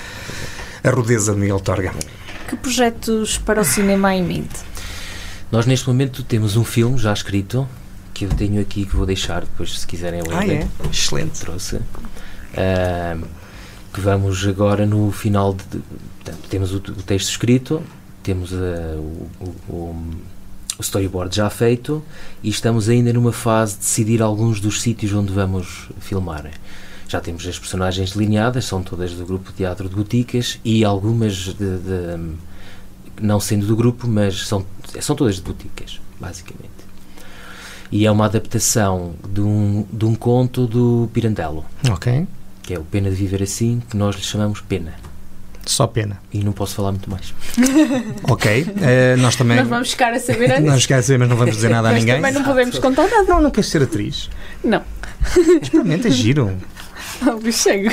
a 0.83 0.89
rudeza 0.89 1.33
de 1.33 1.39
Miguel 1.39 1.59
Torga. 1.59 1.93
Que 2.47 2.55
projetos 2.55 3.37
para 3.37 3.61
o 3.61 3.65
cinema 3.65 4.09
há 4.09 4.15
em 4.15 4.23
mente? 4.23 4.59
Nós 5.51 5.65
neste 5.65 5.87
momento 5.87 6.23
temos 6.23 6.55
um 6.55 6.63
filme 6.63 6.97
já 6.97 7.11
escrito 7.11 7.67
que 8.19 8.25
eu 8.25 8.29
tenho 8.29 8.59
aqui 8.59 8.85
que 8.85 8.95
vou 8.95 9.05
deixar 9.05 9.41
depois 9.41 9.79
se 9.79 9.87
quiserem 9.87 10.21
ler. 10.21 10.35
Ah, 10.35 10.45
é? 10.45 10.67
Excelente. 10.91 11.39
Trouxe. 11.39 11.77
Uh, 11.77 13.25
que 13.93 14.01
vamos 14.01 14.45
agora 14.45 14.85
no 14.85 15.09
final 15.09 15.53
de. 15.53 15.63
Portanto, 15.63 16.49
temos 16.49 16.73
o, 16.73 16.77
o, 16.77 17.03
texto 17.03 17.29
escrito, 17.29 17.81
temos 18.21 18.51
uh, 18.51 18.57
o, 19.39 19.55
o, 19.69 19.73
o, 20.77 20.81
storyboard 20.81 21.33
já 21.33 21.49
feito 21.49 22.03
e 22.43 22.49
estamos 22.49 22.89
ainda 22.89 23.13
numa 23.13 23.31
fase 23.31 23.75
de 23.75 23.79
decidir 23.79 24.21
alguns 24.21 24.59
dos 24.59 24.81
sítios 24.81 25.13
onde 25.13 25.31
vamos 25.31 25.89
filmar. 26.01 26.51
Já 27.07 27.21
temos 27.21 27.47
as 27.47 27.57
personagens 27.57 28.11
delineadas, 28.11 28.65
são 28.65 28.83
todas 28.83 29.13
do 29.13 29.25
grupo 29.25 29.53
Teatro 29.53 29.87
de 29.87 29.95
Boticas 29.95 30.59
e 30.65 30.83
algumas 30.83 31.35
de, 31.35 31.53
de 31.53 32.35
não 33.21 33.39
sendo 33.39 33.65
do 33.65 33.77
grupo, 33.77 34.07
mas 34.07 34.45
são, 34.45 34.65
são 34.99 35.15
todas 35.15 35.37
de 35.37 35.41
boticas, 35.41 35.99
basicamente. 36.19 36.78
E 37.91 38.05
é 38.05 38.11
uma 38.11 38.25
adaptação 38.25 39.15
de 39.27 39.41
um, 39.41 39.85
de 39.91 40.05
um 40.05 40.15
conto 40.15 40.67
do 40.67 41.09
Pirandello. 41.13 41.65
Ok. 41.89 42.27
Que 42.61 42.73
é 42.75 42.79
o 42.79 42.83
Pena 42.83 43.09
de 43.09 43.15
Viver 43.15 43.41
Assim, 43.41 43.81
que 43.89 43.97
nós 43.97 44.15
lhe 44.15 44.21
chamamos 44.21 44.61
Pena. 44.61 44.93
Só 45.65 45.85
pena. 45.85 46.19
E 46.33 46.43
não 46.43 46.51
posso 46.51 46.73
falar 46.73 46.91
muito 46.91 47.09
mais. 47.11 47.31
ok. 48.23 48.63
Uh, 48.63 49.21
nós 49.21 49.35
também. 49.35 49.57
Nós 49.57 49.67
vamos 49.67 49.91
ficar 49.91 50.11
a 50.13 50.19
saber 50.19 50.51
antes. 50.51 50.65
Nós 50.65 50.81
ficar 50.81 50.97
a 50.97 51.03
saber, 51.03 51.19
mas 51.19 51.29
não 51.29 51.37
vamos 51.37 51.55
dizer 51.55 51.69
nada 51.69 51.89
a 51.89 51.93
ninguém. 51.99 52.15
também 52.15 52.31
não 52.31 52.43
podemos 52.43 52.79
contar 52.79 53.07
nada. 53.07 53.25
Não, 53.25 53.41
não 53.41 53.51
queres 53.51 53.69
ser 53.69 53.83
atriz? 53.83 54.31
Não. 54.63 54.81
Experimenta, 55.61 56.07
é 56.07 56.11
giro. 56.11 56.51
Não, 57.21 57.51
chego. 57.51 57.89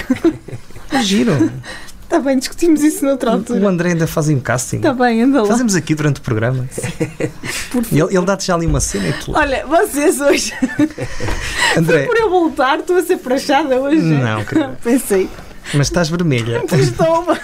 É 0.92 1.02
giro. 1.02 1.50
Está 2.06 2.20
bem, 2.20 2.38
discutimos 2.38 2.84
isso 2.84 3.04
noutra 3.04 3.32
altura. 3.32 3.58
O 3.58 3.66
André 3.66 3.90
ainda 3.90 4.06
faz 4.06 4.28
um 4.28 4.38
casting. 4.38 4.76
Está 4.76 4.94
bem, 4.94 5.22
anda 5.22 5.42
lá. 5.42 5.48
Fazemos 5.48 5.74
aqui 5.74 5.92
durante 5.92 6.20
o 6.20 6.22
programa. 6.22 6.64
ele, 7.90 8.16
ele 8.16 8.24
dá-te 8.24 8.46
já 8.46 8.54
ali 8.54 8.64
uma 8.64 8.80
cena 8.80 9.08
e 9.08 9.12
tu. 9.14 9.32
Olha, 9.34 9.66
vocês 9.66 10.20
hoje. 10.20 10.52
André. 11.76 12.06
Por 12.06 12.16
eu 12.16 12.30
voltar, 12.30 12.78
estou 12.78 12.96
a 12.96 13.02
ser 13.02 13.16
prachada 13.16 13.80
hoje. 13.80 14.00
Não, 14.02 14.44
querido. 14.44 14.76
Pensei. 14.84 15.28
Mas 15.74 15.88
estás 15.88 16.08
vermelha. 16.08 16.62
Toma. 16.96 17.36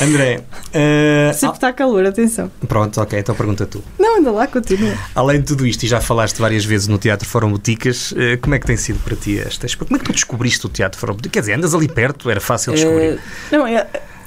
André. 0.00 0.42
Uh, 0.68 1.32
Sempre 1.34 1.56
está 1.56 1.72
calor, 1.72 2.04
atenção. 2.06 2.50
Pronto, 2.66 3.00
ok, 3.00 3.18
então 3.18 3.34
pergunta 3.34 3.66
tu. 3.66 3.82
Não, 3.98 4.18
anda 4.18 4.30
lá, 4.30 4.46
continua. 4.46 4.94
Além 5.14 5.40
de 5.40 5.46
tudo 5.46 5.66
isto, 5.66 5.84
e 5.84 5.88
já 5.88 6.00
falaste 6.00 6.38
várias 6.38 6.64
vezes 6.64 6.88
no 6.88 6.98
Teatro 6.98 7.28
Fórum 7.28 7.50
Boticas, 7.50 8.12
uh, 8.12 8.38
como 8.40 8.54
é 8.54 8.58
que 8.58 8.66
tem 8.66 8.76
sido 8.76 8.98
para 9.00 9.16
ti 9.16 9.38
esta 9.38 9.66
Como 9.76 9.96
é 9.96 9.98
que 9.98 10.04
tu 10.04 10.12
descobriste 10.12 10.64
o 10.66 10.68
Teatro 10.68 10.98
Fórum 10.98 11.14
Boticas? 11.14 11.32
Quer 11.32 11.40
dizer, 11.40 11.52
andas 11.54 11.74
ali 11.74 11.88
perto, 11.88 12.30
era 12.30 12.40
fácil 12.40 12.72
descobrir. 12.72 13.14
Uh, 13.14 13.20
não, 13.52 13.66
é. 13.66 13.86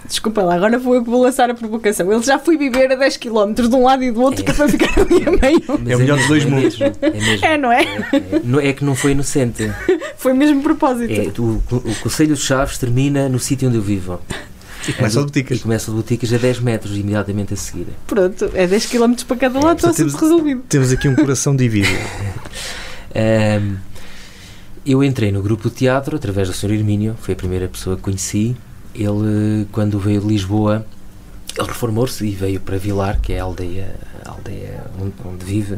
Desculpa 0.10 0.42
lá, 0.42 0.56
agora 0.56 0.80
vou, 0.80 1.04
vou 1.04 1.22
lançar 1.22 1.52
a 1.52 1.54
provocação. 1.54 2.12
Ele 2.12 2.24
já 2.24 2.40
foi 2.40 2.58
viver 2.58 2.92
a 2.92 2.96
10 2.96 3.18
km 3.18 3.54
de 3.54 3.76
um 3.76 3.84
lado 3.84 4.04
e 4.04 4.12
do 4.12 4.22
outro, 4.22 4.42
é. 4.42 4.44
que 4.44 4.50
é 4.50 4.54
para 4.56 4.68
ficar 4.68 5.00
ali 5.00 5.24
a 5.28 5.32
meio. 5.32 5.64
é 5.88 5.96
o 5.96 6.00
melhor 6.00 6.18
dos 6.18 6.28
dois 6.28 6.46
mundos. 6.46 6.80
É, 6.82 7.54
é, 7.54 7.58
não 7.58 7.72
é? 7.72 7.84
É, 7.84 8.70
é 8.70 8.74
que 8.74 8.84
não 8.84 8.96
foi 8.96 9.12
inocente. 9.12 9.72
Foi 10.18 10.34
mesmo 10.34 10.62
propósito. 10.62 11.14
É, 11.14 11.32
o, 11.40 11.62
o 11.72 11.96
Conselho 12.02 12.36
de 12.36 12.42
Chaves 12.42 12.78
termina 12.78 13.30
no 13.30 13.40
sítio 13.40 13.70
onde 13.70 13.78
eu 13.78 13.82
vivo. 13.82 14.20
E 14.90 14.94
começa 14.94 15.20
o 15.20 15.24
boticas. 15.24 15.58
E 15.58 15.62
começa 15.62 15.92
boticas 15.92 16.34
a 16.34 16.38
10 16.38 16.60
metros 16.62 16.98
imediatamente 16.98 17.54
a 17.54 17.58
seguir. 17.58 17.88
Pronto, 18.08 18.50
é 18.54 18.66
10 18.66 18.86
km 18.88 19.14
para 19.28 19.38
cada 19.38 19.60
lado, 19.60 19.78
está 19.78 19.94
tudo 19.94 20.18
resolvido. 20.18 20.64
Temos 20.68 20.92
aqui 20.92 21.08
um 21.08 21.16
coração 21.16 21.56
dividido. 21.56 22.00
um, 23.16 23.78
eu 24.86 25.04
entrei 25.04 25.32
no 25.32 25.42
grupo 25.44 25.70
de 25.70 25.76
teatro 25.76 26.16
através 26.16 26.48
do 26.48 26.54
Sr. 26.54 26.72
Hermínio, 26.72 27.16
foi 27.22 27.34
a 27.34 27.38
primeira 27.38 27.68
pessoa 27.68 27.96
que 27.96 28.02
conheci. 28.02 28.56
Ele, 28.96 29.68
quando 29.72 30.00
veio 30.00 30.22
de 30.22 30.28
Lisboa, 30.28 30.86
ele 31.56 31.68
reformou-se 31.68 32.26
e 32.26 32.32
veio 32.32 32.60
para 32.60 32.78
Vilar, 32.78 33.20
que 33.22 33.34
é 33.34 33.40
a 33.40 33.44
aldeia, 33.44 33.96
a 34.26 34.32
aldeia 34.32 34.86
onde, 35.00 35.14
onde 35.24 35.46
vive. 35.46 35.78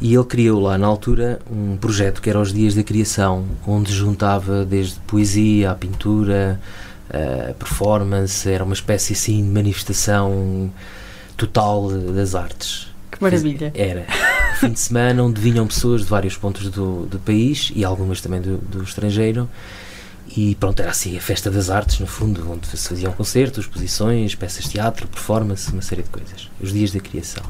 E 0.00 0.14
ele 0.14 0.24
criou 0.24 0.60
lá 0.60 0.76
na 0.76 0.86
altura 0.86 1.40
um 1.50 1.76
projeto 1.76 2.20
que 2.20 2.28
era 2.28 2.38
os 2.38 2.52
Dias 2.52 2.74
da 2.74 2.82
Criação, 2.82 3.46
onde 3.66 3.92
juntava 3.92 4.64
desde 4.64 5.00
poesia, 5.00 5.70
a 5.70 5.74
pintura, 5.74 6.60
a 7.10 7.54
performance, 7.54 8.48
era 8.48 8.64
uma 8.64 8.74
espécie 8.74 9.12
assim 9.12 9.42
de 9.42 9.48
manifestação 9.48 10.72
total 11.36 11.88
das 11.90 12.34
artes. 12.34 12.88
Que 13.10 13.22
maravilha! 13.22 13.72
Era. 13.74 14.06
Fim 14.60 14.70
de 14.70 14.80
semana 14.80 15.22
onde 15.22 15.40
vinham 15.40 15.66
pessoas 15.66 16.02
de 16.02 16.06
vários 16.06 16.36
pontos 16.36 16.70
do, 16.70 17.06
do 17.06 17.18
país 17.18 17.70
e 17.74 17.84
algumas 17.84 18.20
também 18.20 18.40
do, 18.40 18.58
do 18.58 18.82
estrangeiro. 18.82 19.48
E 20.36 20.54
pronto, 20.56 20.80
era 20.80 20.90
assim 20.90 21.16
a 21.16 21.20
festa 21.20 21.50
das 21.50 21.70
artes, 21.70 22.00
no 22.00 22.06
fundo, 22.06 22.50
onde 22.50 22.66
se 22.66 22.88
faziam 22.88 23.12
concertos, 23.12 23.64
exposições, 23.64 24.34
peças 24.34 24.64
de 24.64 24.70
teatro, 24.70 25.06
performance, 25.06 25.70
uma 25.72 25.82
série 25.82 26.02
de 26.02 26.10
coisas. 26.10 26.50
Os 26.60 26.72
dias 26.72 26.92
da 26.92 27.00
criação. 27.00 27.44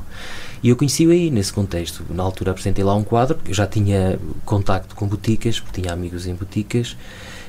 E 0.63 0.69
eu 0.69 0.77
conheci-o 0.77 1.11
aí, 1.11 1.31
nesse 1.31 1.53
contexto. 1.53 2.05
Na 2.11 2.23
altura 2.23 2.51
apresentei 2.51 2.85
lá 2.85 2.95
um 2.95 3.05
quadro, 3.05 3.39
eu 3.47 3.55
já 3.55 3.67
tinha 3.67 4.19
contacto 4.45 4.95
com 4.95 5.07
boticas, 5.07 5.59
porque 5.59 5.81
tinha 5.81 5.93
amigos 5.93 6.27
em 6.27 6.35
boticas, 6.35 6.97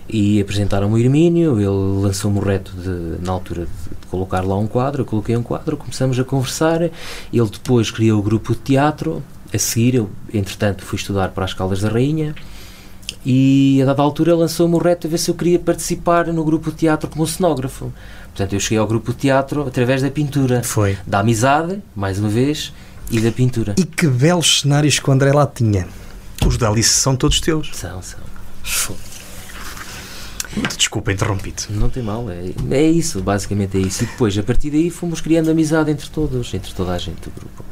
e 0.10 0.39
apresentaram-me 0.39 0.93
o 0.93 0.97
Hermínio, 0.97 1.60
ele 1.60 2.01
lançou-me 2.01 2.39
o 2.39 2.41
reto 2.41 2.72
de, 2.72 3.26
na 3.26 3.32
altura 3.32 3.66
de, 3.66 4.08
colocar 4.10 4.41
lá 4.41 4.58
um 4.58 4.68
quadro, 4.68 5.01
eu 5.01 5.05
coloquei 5.05 5.36
um 5.36 5.43
quadro, 5.43 5.76
começamos 5.76 6.18
a 6.18 6.24
conversar, 6.24 6.82
ele 6.82 7.49
depois 7.51 7.91
criou 7.91 8.20
o 8.20 8.24
grupo 8.24 8.53
de 8.53 8.60
teatro, 8.60 9.22
a 9.53 9.58
seguir 9.58 9.95
eu, 9.95 10.10
entretanto, 10.34 10.84
fui 10.84 10.97
estudar 10.97 11.30
para 11.30 11.43
as 11.43 11.53
Caldas 11.53 11.82
da 11.82 11.89
Rainha, 11.89 12.34
e 13.26 13.82
a 13.82 13.86
dada 13.86 14.01
altura 14.01 14.34
lançou-me 14.34 14.76
o 14.76 14.78
reto 14.78 15.08
a 15.08 15.10
ver 15.10 15.18
se 15.18 15.30
eu 15.30 15.36
queria 15.36 15.60
participar 15.60 16.28
no 16.28 16.43
grupo 16.45 16.72
de 16.72 16.78
teatro 16.78 17.10
como 17.10 17.28
cenógrafo. 17.28 17.91
Portanto, 18.28 18.53
eu 18.53 18.60
cheguei 18.60 18.78
ao 18.78 18.88
grupo 18.88 19.12
de 19.12 19.18
teatro 19.18 19.68
através 19.68 20.01
da 20.01 20.10
pintura. 20.10 20.64
Foi. 20.64 20.97
Da 21.05 21.20
amizade, 21.20 21.82
mais 21.93 22.20
uma 22.20 22.30
vez, 22.30 22.72
e 23.12 23.20
da 23.20 23.32
pintura. 23.32 23.76
E 23.78 23.84
que 23.84 24.08
belos 24.08 24.62
cenários 24.62 24.99
que 24.99 25.10
o 25.10 25.14
André 25.14 25.34
lá 25.34 25.45
tinha. 25.45 25.88
Os 26.45 26.58
da 26.58 26.70
Alice 26.70 26.89
são 26.89 27.16
todos 27.16 27.41
teus. 27.41 27.72
São, 27.74 28.01
são. 28.01 28.20
Desculpa, 30.78 31.12
interrompi-te. 31.12 31.72
Não 31.72 31.89
tem 31.89 32.03
mal, 32.03 32.30
é, 32.30 32.51
é 32.72 32.84
isso, 32.84 33.22
basicamente 33.22 33.78
é 33.78 33.82
isso. 33.82 34.03
E 34.03 34.08
depois, 34.08 34.38
a 34.38 34.43
partir 34.43 34.70
daí, 34.70 34.89
fomos 34.89 35.22
criando 35.22 35.49
amizade 35.49 35.91
entre 35.91 36.10
todos, 36.10 36.53
entre 36.53 36.74
toda 36.74 36.91
a 36.93 36.97
gente 36.97 37.22
do 37.22 37.32
grupo. 37.32 37.64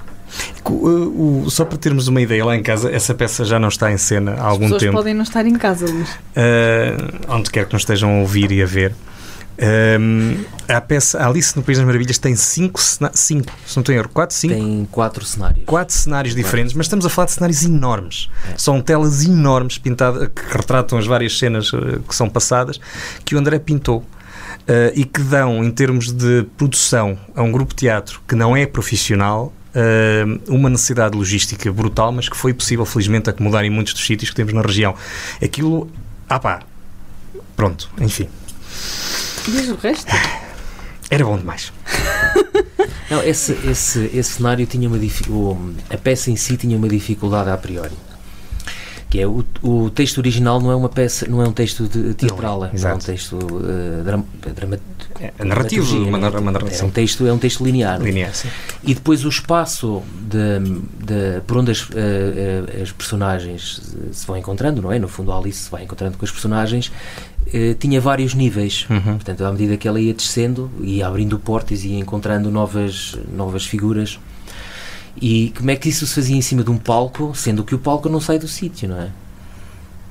O, 0.65 1.43
o, 1.45 1.49
só 1.51 1.63
para 1.63 1.77
termos 1.77 2.07
uma 2.07 2.21
ideia, 2.21 2.43
lá 2.43 2.55
em 2.55 2.63
casa, 2.63 2.91
essa 2.91 3.13
peça 3.13 3.45
já 3.45 3.59
não 3.59 3.69
está 3.69 3.91
em 3.91 3.97
cena 3.97 4.33
há 4.33 4.45
algum 4.45 4.73
As 4.73 4.81
tempo. 4.81 4.93
podem 4.93 5.13
não 5.13 5.23
estar 5.23 5.45
em 5.45 5.55
casa, 5.55 5.85
Luís. 5.85 6.09
Uh, 6.09 7.19
onde 7.29 7.49
quer 7.51 7.65
que 7.67 7.73
nos 7.73 7.83
estejam 7.83 8.17
a 8.17 8.19
ouvir 8.21 8.51
e 8.51 8.61
a 8.61 8.65
ver. 8.65 8.93
Um, 9.57 10.43
a 10.67 10.81
peça 10.81 11.25
Alice 11.25 11.55
no 11.55 11.63
País 11.63 11.77
das 11.77 11.87
Maravilhas 11.87 12.17
tem 12.17 12.35
cinco, 12.35 12.79
cinco 13.13 13.53
se 13.65 13.77
não 13.77 13.83
em 13.87 13.97
erro, 13.97 14.09
quatro, 14.09 14.35
cinco? 14.35 14.53
Tem 14.53 14.87
quatro 14.91 15.23
cenários. 15.23 15.65
Quatro 15.65 15.95
cenários 15.95 16.35
diferentes, 16.35 16.73
mas 16.73 16.87
estamos 16.87 17.05
a 17.05 17.09
falar 17.09 17.27
de 17.27 17.31
cenários 17.33 17.63
enormes. 17.63 18.29
É. 18.51 18.57
São 18.57 18.81
telas 18.81 19.23
enormes 19.23 19.77
pintadas 19.77 20.29
que 20.35 20.57
retratam 20.57 20.97
as 20.97 21.05
várias 21.05 21.37
cenas 21.37 21.71
que 21.71 22.15
são 22.15 22.29
passadas 22.29 22.79
que 23.23 23.35
o 23.35 23.37
André 23.37 23.59
pintou. 23.59 24.03
Uh, 24.67 24.89
e 24.95 25.05
que 25.05 25.21
dão, 25.21 25.63
em 25.63 25.69
termos 25.69 26.11
de 26.11 26.43
produção, 26.57 27.19
a 27.35 27.43
um 27.43 27.51
grupo 27.51 27.75
de 27.75 27.81
teatro 27.81 28.19
que 28.27 28.33
não 28.33 28.57
é 28.57 28.65
profissional, 28.65 29.53
uh, 29.75 30.51
uma 30.51 30.71
necessidade 30.71 31.15
logística 31.15 31.71
brutal, 31.71 32.11
mas 32.11 32.27
que 32.27 32.35
foi 32.35 32.51
possível, 32.51 32.83
felizmente, 32.83 33.29
acomodar 33.29 33.63
em 33.63 33.69
muitos 33.69 33.93
dos 33.93 34.03
sítios 34.03 34.31
que 34.31 34.35
temos 34.35 34.53
na 34.53 34.63
região. 34.63 34.95
Aquilo. 35.39 35.87
Ah 36.27 36.39
pá! 36.39 36.61
Pronto, 37.55 37.91
enfim. 37.99 38.27
Diz 39.47 39.69
o 39.69 39.75
resto. 39.75 40.11
Era 41.09 41.23
bom 41.23 41.37
demais. 41.37 41.71
Não, 43.09 43.21
esse, 43.23 43.53
esse, 43.69 44.09
esse 44.13 44.31
cenário 44.31 44.65
tinha 44.65 44.89
uma 44.89 44.97
a 45.89 45.97
peça 45.97 46.31
em 46.31 46.35
si 46.35 46.57
tinha 46.57 46.75
uma 46.75 46.89
dificuldade 46.89 47.49
a 47.51 47.57
priori 47.57 47.93
que 49.09 49.21
é 49.21 49.27
o, 49.27 49.45
o 49.61 49.89
texto 49.91 50.17
original 50.17 50.59
não 50.59 50.71
é 50.71 50.75
uma 50.75 50.89
peça 50.89 51.27
não 51.27 51.41
é 51.41 51.47
um 51.47 51.53
texto 51.53 51.87
de 51.87 52.13
teatral 52.15 52.59
não, 52.59 52.65
é, 52.65 52.71
não 52.73 52.89
é 52.89 52.93
um 52.95 52.99
texto 52.99 53.37
uh, 53.37 54.03
drama, 54.53 54.79
é, 55.19 55.31
narrativo 55.43 55.97
uma, 55.97 56.17
uma, 56.17 56.39
uma 56.39 56.59
é 56.59 56.83
um 56.83 56.89
texto 56.89 57.25
é 57.25 57.31
um 57.31 57.37
texto 57.37 57.63
linear, 57.63 58.01
linear 58.01 58.33
e 58.83 58.93
depois 58.93 59.23
o 59.23 59.29
espaço 59.29 60.03
de, 60.21 60.59
de 61.05 61.41
por 61.47 61.57
onde 61.57 61.71
as, 61.71 61.83
uh, 61.83 62.81
as 62.81 62.91
personagens 62.91 63.81
se 64.11 64.27
vão 64.27 64.35
encontrando 64.35 64.81
não 64.81 64.91
é 64.91 64.99
no 64.99 65.07
fundo 65.07 65.31
a 65.31 65.37
Alice 65.37 65.63
se 65.63 65.71
vai 65.71 65.83
encontrando 65.83 66.17
com 66.17 66.25
as 66.25 66.31
personagens 66.31 66.91
Uh, 67.47 67.75
tinha 67.75 68.01
vários 68.01 68.33
níveis. 68.33 68.87
Uhum. 68.89 69.17
Portanto, 69.17 69.45
à 69.45 69.51
medida 69.51 69.77
que 69.77 69.87
ela 69.87 70.01
ia 70.01 70.15
descendo, 70.15 70.69
ia 70.81 71.05
abrindo 71.05 71.37
portas 71.37 71.83
e 71.83 71.93
encontrando 71.93 72.49
novas, 72.49 73.15
novas 73.31 73.63
figuras. 73.63 74.19
E 75.21 75.53
como 75.55 75.69
é 75.69 75.75
que 75.75 75.87
isso 75.87 76.07
se 76.07 76.15
fazia 76.15 76.35
em 76.35 76.41
cima 76.41 76.63
de 76.63 76.71
um 76.71 76.77
palco, 76.77 77.33
sendo 77.35 77.63
que 77.63 77.75
o 77.75 77.77
palco 77.77 78.09
não 78.09 78.19
sai 78.19 78.39
do 78.39 78.47
sítio, 78.47 78.89
não 78.89 78.99
é? 78.99 79.09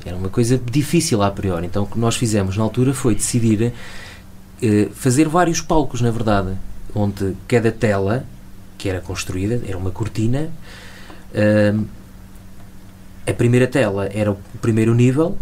Era 0.04 0.16
uma 0.16 0.28
coisa 0.28 0.58
difícil 0.58 1.22
a 1.22 1.30
priori. 1.30 1.66
Então, 1.66 1.84
o 1.84 1.86
que 1.86 1.98
nós 1.98 2.16
fizemos 2.16 2.56
na 2.56 2.62
altura 2.62 2.92
foi 2.94 3.14
decidir 3.14 3.72
fazer 4.94 5.28
vários 5.28 5.60
palcos, 5.60 6.00
na 6.00 6.10
verdade, 6.10 6.52
onde 6.94 7.36
cada 7.46 7.72
tela 7.72 8.24
que 8.78 8.88
era 8.88 9.00
construída 9.00 9.62
era 9.66 9.78
uma 9.78 9.90
cortina. 9.90 10.50
Uh, 11.32 11.84
a 13.26 13.32
primeira 13.32 13.66
tela 13.66 14.06
era 14.12 14.30
o 14.32 14.36
primeiro 14.60 14.94
nível, 14.94 15.38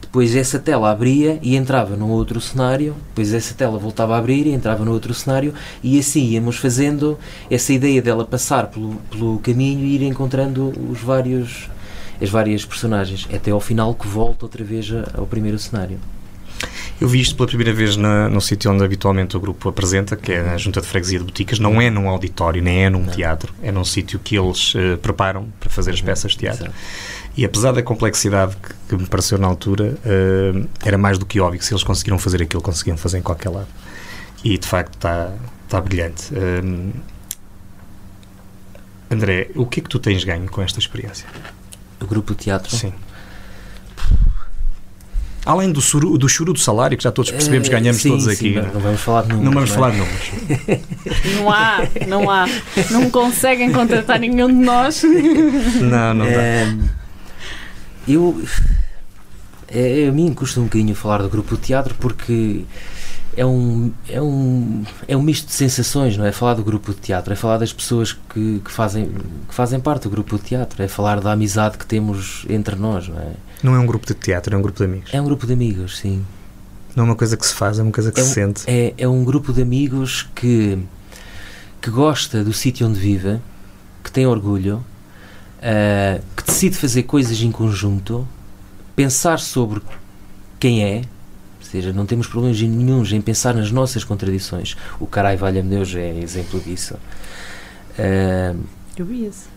depois 0.00 0.34
essa 0.34 0.58
tela 0.58 0.90
abria 0.90 1.38
e 1.42 1.54
entrava 1.54 1.94
num 1.94 2.08
outro 2.08 2.40
cenário, 2.40 2.96
depois 3.08 3.34
essa 3.34 3.52
tela 3.52 3.78
voltava 3.78 4.14
a 4.14 4.18
abrir 4.18 4.46
e 4.46 4.52
entrava 4.52 4.82
no 4.82 4.92
outro 4.92 5.12
cenário, 5.12 5.52
e 5.82 5.98
assim 5.98 6.30
íamos 6.30 6.56
fazendo 6.56 7.18
essa 7.50 7.74
ideia 7.74 8.00
dela 8.00 8.24
passar 8.24 8.68
pelo, 8.68 8.94
pelo 9.10 9.38
caminho 9.40 9.84
e 9.84 9.96
ir 9.96 10.02
encontrando 10.02 10.72
os 10.90 11.00
vários, 11.00 11.68
as 12.20 12.30
várias 12.30 12.64
personagens, 12.64 13.28
até 13.30 13.50
ao 13.50 13.60
final 13.60 13.94
que 13.94 14.08
volta 14.08 14.46
outra 14.46 14.64
vez 14.64 14.90
ao 15.12 15.26
primeiro 15.26 15.58
cenário. 15.58 15.98
Eu 16.98 17.08
vi 17.08 17.20
isto 17.20 17.36
pela 17.36 17.46
primeira 17.46 17.74
vez 17.74 17.96
na, 17.96 18.28
no 18.28 18.40
sítio 18.40 18.70
onde 18.72 18.82
habitualmente 18.82 19.36
o 19.36 19.40
grupo 19.40 19.68
apresenta, 19.68 20.16
que 20.16 20.32
é 20.32 20.40
a 20.40 20.56
Junta 20.56 20.80
de 20.80 20.86
Freguesia 20.86 21.18
de 21.18 21.24
Boticas. 21.26 21.58
Não 21.58 21.80
é 21.80 21.90
num 21.90 22.08
auditório, 22.08 22.62
nem 22.62 22.84
é 22.84 22.90
num 22.90 23.02
não. 23.02 23.12
teatro, 23.12 23.52
é 23.62 23.70
num 23.70 23.84
sítio 23.84 24.18
que 24.18 24.36
eles 24.36 24.74
uh, 24.74 24.96
preparam 25.02 25.48
para 25.60 25.68
fazer 25.68 25.90
as 25.90 26.00
peças 26.00 26.32
de 26.32 26.38
teatro. 26.38 26.72
E 27.36 27.44
apesar 27.44 27.72
da 27.72 27.82
complexidade 27.82 28.56
que, 28.56 28.74
que 28.88 28.96
me 28.96 29.06
pareceu 29.06 29.36
na 29.36 29.46
altura, 29.46 29.98
uh, 30.06 30.68
era 30.82 30.96
mais 30.96 31.18
do 31.18 31.26
que 31.26 31.38
óbvio 31.38 31.58
que 31.58 31.66
se 31.66 31.74
eles 31.74 31.84
conseguiram 31.84 32.18
fazer 32.18 32.40
aquilo, 32.40 32.62
conseguiam 32.62 32.96
fazer 32.96 33.18
em 33.18 33.22
qualquer 33.22 33.50
lado. 33.50 33.68
E 34.42 34.56
de 34.56 34.66
facto 34.66 34.94
está 34.94 35.34
tá 35.68 35.80
brilhante. 35.82 36.32
Uh, 36.32 36.92
André, 39.10 39.50
o 39.54 39.66
que 39.66 39.80
é 39.80 39.82
que 39.82 39.88
tu 39.88 39.98
tens 39.98 40.24
ganho 40.24 40.48
com 40.48 40.62
esta 40.62 40.78
experiência? 40.78 41.28
O 42.00 42.06
grupo 42.06 42.34
de 42.34 42.44
teatro? 42.44 42.74
Sim. 42.74 42.92
Além 45.46 45.70
do, 45.70 45.80
suru, 45.80 46.18
do 46.18 46.28
churu 46.28 46.52
do 46.52 46.58
salário, 46.58 46.98
que 46.98 47.04
já 47.04 47.12
todos 47.12 47.30
percebemos 47.30 47.68
que 47.68 47.74
ganhamos 47.74 48.02
sim, 48.02 48.08
todos 48.08 48.24
sim, 48.24 48.32
aqui. 48.32 48.54
Não, 48.56 48.74
não, 48.74 48.80
vamos 48.80 49.00
falar 49.00 49.22
de 49.22 49.28
números. 49.28 49.44
Não 49.44 49.52
vamos 49.52 49.70
não 49.70 49.76
é? 49.76 49.78
falar 49.78 49.90
de 49.92 49.98
números. 49.98 50.76
Não 51.36 51.52
há, 51.52 51.78
não 52.08 52.30
há. 52.30 52.46
Não 52.90 53.10
conseguem 53.10 53.70
contratar 53.70 54.18
nenhum 54.18 54.48
de 54.48 54.64
nós. 54.64 55.04
Não, 55.04 56.14
não 56.14 56.26
dá. 56.26 56.32
É, 56.32 56.76
eu. 58.08 58.42
É, 59.68 60.08
a 60.08 60.12
mim 60.12 60.32
custa 60.34 60.60
um 60.60 60.64
bocadinho 60.64 60.94
falar 60.96 61.22
do 61.22 61.28
grupo 61.28 61.54
de 61.54 61.62
teatro 61.62 61.94
porque 61.94 62.64
é 63.36 63.44
um, 63.44 63.92
é 64.08 64.20
um, 64.20 64.82
é 65.06 65.16
um 65.16 65.22
misto 65.22 65.46
de 65.46 65.52
sensações, 65.52 66.16
não 66.16 66.24
é? 66.24 66.32
Falar 66.32 66.54
do 66.54 66.64
grupo 66.64 66.92
de 66.92 67.00
teatro, 67.00 67.32
é 67.32 67.36
falar 67.36 67.58
das 67.58 67.72
pessoas 67.72 68.12
que, 68.12 68.60
que, 68.64 68.72
fazem, 68.72 69.10
que 69.48 69.54
fazem 69.54 69.78
parte 69.78 70.04
do 70.04 70.10
grupo 70.10 70.38
de 70.38 70.44
teatro, 70.44 70.82
é 70.82 70.88
falar 70.88 71.20
da 71.20 71.32
amizade 71.32 71.76
que 71.76 71.84
temos 71.84 72.46
entre 72.48 72.74
nós, 72.74 73.06
não 73.08 73.18
é? 73.18 73.32
Não 73.62 73.74
é 73.74 73.78
um 73.78 73.86
grupo 73.86 74.06
de 74.06 74.14
teatro, 74.14 74.54
é 74.54 74.58
um 74.58 74.62
grupo 74.62 74.78
de 74.78 74.84
amigos. 74.84 75.14
É 75.14 75.20
um 75.20 75.24
grupo 75.24 75.46
de 75.46 75.52
amigos, 75.52 75.98
sim. 75.98 76.24
Não 76.94 77.04
é 77.04 77.06
uma 77.08 77.16
coisa 77.16 77.36
que 77.36 77.46
se 77.46 77.54
faz, 77.54 77.78
é 77.78 77.82
uma 77.82 77.92
coisa 77.92 78.10
que 78.10 78.20
é 78.20 78.22
se 78.22 78.30
um, 78.30 78.32
sente. 78.32 78.64
É, 78.66 78.94
é 78.96 79.08
um 79.08 79.24
grupo 79.24 79.52
de 79.52 79.62
amigos 79.62 80.26
que, 80.34 80.78
que 81.80 81.90
gosta 81.90 82.42
do 82.42 82.52
sítio 82.52 82.86
onde 82.86 82.98
vive, 82.98 83.40
que 84.02 84.10
tem 84.10 84.26
orgulho, 84.26 84.84
uh, 85.58 86.22
que 86.36 86.44
decide 86.44 86.76
fazer 86.76 87.02
coisas 87.02 87.40
em 87.40 87.50
conjunto, 87.50 88.26
pensar 88.94 89.38
sobre 89.38 89.82
quem 90.58 90.84
é, 90.84 91.02
ou 91.60 91.66
seja, 91.70 91.92
não 91.92 92.06
temos 92.06 92.26
problemas 92.26 92.60
nenhums 92.60 93.12
em 93.12 93.20
pensar 93.20 93.54
nas 93.54 93.70
nossas 93.70 94.04
contradições. 94.04 94.76
O 95.00 95.06
Carai 95.06 95.36
Valha-me 95.36 95.68
Deus 95.68 95.94
é 95.94 96.18
exemplo 96.18 96.60
disso. 96.60 96.94
Uh, 97.98 98.58
Eu 98.96 99.04
vi 99.04 99.26
isso. 99.26 99.55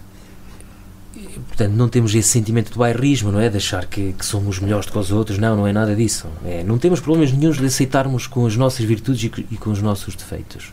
Portanto, 1.47 1.73
não 1.73 1.89
temos 1.89 2.13
esse 2.13 2.29
sentimento 2.29 2.71
de 2.71 2.77
bairrismo, 2.77 3.31
não 3.31 3.39
é? 3.39 3.49
De 3.49 3.57
achar 3.57 3.85
que, 3.85 4.13
que 4.13 4.25
somos 4.25 4.59
melhores 4.59 4.85
do 4.85 4.91
que 4.91 4.97
os 4.97 5.11
outros. 5.11 5.37
Não, 5.37 5.55
não 5.55 5.67
é 5.67 5.73
nada 5.73 5.95
disso. 5.95 6.27
É, 6.45 6.63
não 6.63 6.77
temos 6.77 6.99
problemas 6.99 7.31
nenhums 7.31 7.57
de 7.57 7.65
aceitarmos 7.65 8.27
com 8.27 8.45
as 8.45 8.55
nossas 8.55 8.85
virtudes 8.85 9.23
e, 9.23 9.45
e 9.51 9.57
com 9.57 9.71
os 9.71 9.81
nossos 9.81 10.15
defeitos. 10.15 10.71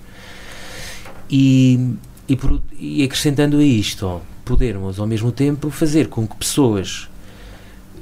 E, 1.30 1.94
e, 2.28 2.36
por, 2.36 2.60
e 2.78 3.02
acrescentando 3.02 3.58
a 3.58 3.64
isto, 3.64 4.20
podermos 4.44 4.98
ao 4.98 5.06
mesmo 5.06 5.32
tempo 5.32 5.70
fazer 5.70 6.08
com 6.08 6.26
que 6.26 6.36
pessoas 6.36 7.08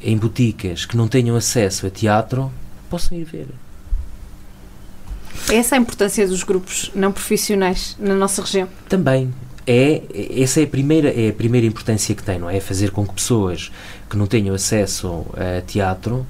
em 0.03 0.17
boticas 0.17 0.85
que 0.85 0.97
não 0.97 1.09
tenham 1.09 1.35
acesso 1.35 1.87
a 1.87 1.91
teatro 1.91 2.53
possam 2.91 3.17
ir 3.17 3.25
ver. 3.25 3.49
Essa 5.51 5.75
é 5.75 5.79
a 5.79 5.81
importância 5.81 6.27
dos 6.29 6.43
grupos 6.43 6.91
não 6.95 7.11
profissionais 7.11 7.97
na 7.99 8.15
nossa 8.15 8.43
região? 8.43 8.69
Também. 8.89 9.33
É, 9.67 10.03
essa 10.43 10.61
é 10.61 10.65
a, 10.65 10.67
primeira, 10.67 11.09
é 11.09 11.31
a 11.31 11.33
primeira 11.33 11.67
importância 11.67 12.15
que 12.15 12.23
tem, 12.23 12.39
não 12.39 12.51
é? 12.51 12.61
Fazer 12.61 12.91
com 12.91 13.07
que 13.07 13.15
pessoas 13.15 13.73
que 14.11 14.17
não 14.17 14.27
tenham 14.27 14.55
acesso 14.55 15.27
a 15.35 15.63
teatro 15.63 16.27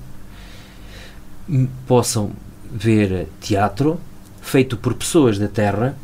possam 1.86 2.30
ver 2.70 3.28
teatro 3.40 4.00
feito 4.40 4.76
por 4.76 4.94
pessoas 4.94 5.38
da 5.38 5.48
terra, 5.48 5.96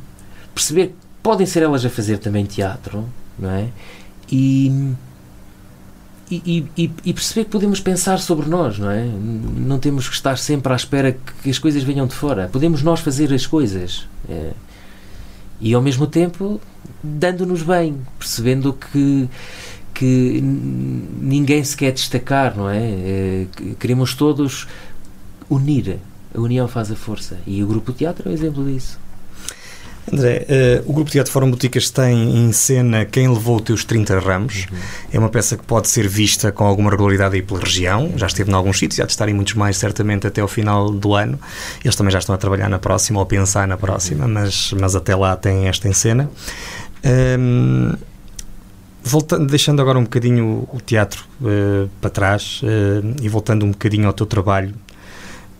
perceber 0.54 0.88
que 0.88 0.94
podem 1.22 1.46
ser 1.46 1.62
elas 1.62 1.84
a 1.84 1.90
fazer 1.90 2.18
também 2.18 2.44
teatro, 2.46 3.06
não 3.38 3.50
é? 3.50 3.68
E, 4.32 4.94
e, 6.30 6.64
e, 6.76 6.90
e, 7.04 7.12
perceber 7.12 7.44
que 7.44 7.50
podemos 7.50 7.80
pensar 7.80 8.18
sobre 8.18 8.48
nós, 8.48 8.78
não 8.78 8.90
é? 8.90 9.04
Não 9.04 9.78
temos 9.78 10.08
que 10.08 10.14
estar 10.14 10.38
sempre 10.38 10.72
à 10.72 10.76
espera 10.76 11.16
que 11.42 11.50
as 11.50 11.58
coisas 11.58 11.82
venham 11.82 12.06
de 12.06 12.14
fora. 12.14 12.48
Podemos 12.50 12.82
nós 12.82 13.00
fazer 13.00 13.32
as 13.34 13.46
coisas. 13.46 14.06
É, 14.28 14.52
E 15.60 15.74
ao 15.74 15.82
mesmo 15.82 16.06
tempo 16.06 16.60
dando-nos 17.02 17.62
bem, 17.62 18.00
percebendo 18.18 18.72
que 18.72 19.28
que 19.92 20.40
ninguém 20.40 21.62
se 21.62 21.76
quer 21.76 21.92
destacar, 21.92 22.56
não 22.56 22.70
é? 22.70 22.78
é? 22.78 23.46
Queremos 23.78 24.14
todos 24.14 24.66
unir. 25.50 25.98
A 26.34 26.40
união 26.40 26.66
faz 26.66 26.90
a 26.90 26.96
força. 26.96 27.38
E 27.46 27.62
o 27.62 27.66
Grupo 27.66 27.92
Teatro 27.92 28.26
é 28.26 28.32
um 28.32 28.34
exemplo 28.34 28.64
disso. 28.64 28.98
André, 30.12 30.46
uh, 30.48 30.90
o 30.90 30.92
Grupo 30.92 31.10
Teatro 31.10 31.32
Fórum 31.32 31.50
Boticas 31.50 31.90
tem 31.90 32.36
em 32.36 32.52
cena 32.52 33.04
Quem 33.04 33.28
Levou 33.28 33.56
os 33.56 33.62
Teus 33.62 33.84
30 33.84 34.18
Ramos. 34.18 34.66
Uhum. 34.70 34.78
É 35.12 35.18
uma 35.18 35.28
peça 35.28 35.56
que 35.56 35.64
pode 35.64 35.88
ser 35.88 36.08
vista 36.08 36.50
com 36.50 36.64
alguma 36.64 36.90
regularidade 36.90 37.36
aí 37.36 37.42
pela 37.42 37.60
região. 37.60 38.12
Já 38.16 38.26
esteve 38.26 38.50
em 38.50 38.54
alguns 38.54 38.78
sítios, 38.78 38.96
já 38.96 39.04
de 39.04 39.12
estar 39.12 39.28
em 39.28 39.34
muitos 39.34 39.54
mais, 39.54 39.76
certamente, 39.76 40.26
até 40.26 40.40
ao 40.40 40.48
final 40.48 40.90
do 40.90 41.14
ano. 41.14 41.38
Eles 41.84 41.94
também 41.94 42.10
já 42.10 42.18
estão 42.18 42.34
a 42.34 42.38
trabalhar 42.38 42.68
na 42.68 42.78
próxima, 42.78 43.18
ou 43.18 43.22
a 43.22 43.26
pensar 43.26 43.68
na 43.68 43.76
próxima, 43.76 44.24
uhum. 44.24 44.32
mas, 44.32 44.72
mas 44.78 44.96
até 44.96 45.14
lá 45.14 45.36
tem 45.36 45.68
esta 45.68 45.88
em 45.88 45.92
cena. 45.92 46.30
Um, 47.04 47.94
voltando, 49.02 49.46
deixando 49.46 49.80
agora 49.80 49.98
um 49.98 50.04
bocadinho 50.04 50.68
o 50.72 50.80
teatro 50.80 51.24
uh, 51.40 51.88
para 52.00 52.10
trás 52.10 52.60
uh, 52.62 53.16
e 53.22 53.28
voltando 53.28 53.64
um 53.64 53.70
bocadinho 53.70 54.06
ao 54.06 54.12
teu 54.12 54.26
trabalho 54.26 54.74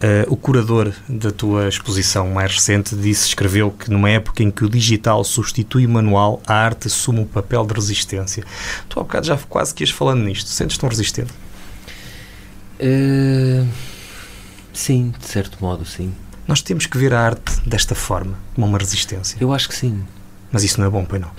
Uh, 0.02 0.32
o 0.32 0.36
curador 0.36 0.94
da 1.06 1.30
tua 1.30 1.68
exposição 1.68 2.30
mais 2.30 2.54
recente 2.54 2.96
disse, 2.96 3.28
escreveu 3.28 3.70
que 3.70 3.90
numa 3.90 4.08
época 4.08 4.42
em 4.42 4.50
que 4.50 4.64
o 4.64 4.68
digital 4.70 5.22
substitui 5.22 5.84
o 5.84 5.90
manual, 5.90 6.40
a 6.46 6.54
arte 6.54 6.86
assume 6.86 7.20
um 7.20 7.26
papel 7.26 7.66
de 7.66 7.74
resistência. 7.74 8.42
Tu 8.88 8.98
há 8.98 9.02
bocado 9.02 9.26
já 9.26 9.36
quase 9.36 9.74
que 9.74 9.82
ias 9.82 9.90
falando 9.90 10.22
nisto. 10.22 10.48
Sentes-te 10.48 10.82
um 10.86 10.88
resistente? 10.88 11.30
Uh, 12.80 13.68
sim, 14.72 15.12
de 15.18 15.26
certo 15.26 15.58
modo, 15.60 15.84
sim. 15.84 16.14
Nós 16.48 16.62
temos 16.62 16.86
que 16.86 16.96
ver 16.96 17.12
a 17.12 17.20
arte 17.20 17.60
desta 17.68 17.94
forma, 17.94 18.38
como 18.54 18.66
uma 18.66 18.78
resistência. 18.78 19.36
Eu 19.38 19.52
acho 19.52 19.68
que 19.68 19.76
sim. 19.76 20.02
Mas 20.50 20.64
isso 20.64 20.80
não 20.80 20.86
é 20.86 20.90
bom, 20.90 21.04
pois 21.04 21.20
não? 21.20 21.30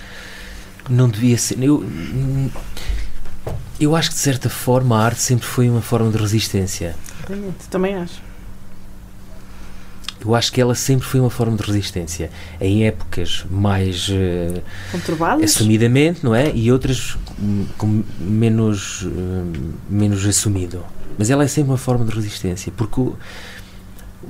Não 0.88 1.08
devia 1.08 1.36
ser. 1.36 1.60
Eu, 1.60 1.84
eu 3.80 3.96
acho 3.96 4.10
que 4.10 4.14
de 4.14 4.22
certa 4.22 4.48
forma 4.48 4.96
a 4.96 5.04
arte 5.04 5.20
sempre 5.20 5.46
foi 5.46 5.68
uma 5.68 5.82
forma 5.82 6.12
de 6.12 6.16
resistência. 6.16 6.94
Também 7.68 7.96
acho. 7.96 8.22
Eu 10.24 10.34
acho 10.34 10.52
que 10.52 10.60
ela 10.60 10.74
sempre 10.74 11.06
foi 11.06 11.20
uma 11.20 11.30
forma 11.30 11.56
de 11.56 11.62
resistência. 11.62 12.30
Em 12.60 12.86
épocas 12.86 13.44
mais 13.50 14.08
uh, 14.08 14.62
assumidamente, 15.42 16.24
não 16.24 16.34
é? 16.34 16.52
E 16.54 16.70
outras 16.70 17.16
hum, 17.40 17.66
com 17.76 18.02
menos, 18.20 19.02
uh, 19.02 19.10
menos 19.88 20.24
assumido. 20.24 20.84
Mas 21.18 21.30
ela 21.30 21.44
é 21.44 21.48
sempre 21.48 21.70
uma 21.70 21.78
forma 21.78 22.04
de 22.04 22.14
resistência, 22.14 22.72
porque 22.76 23.00
o, 23.00 23.16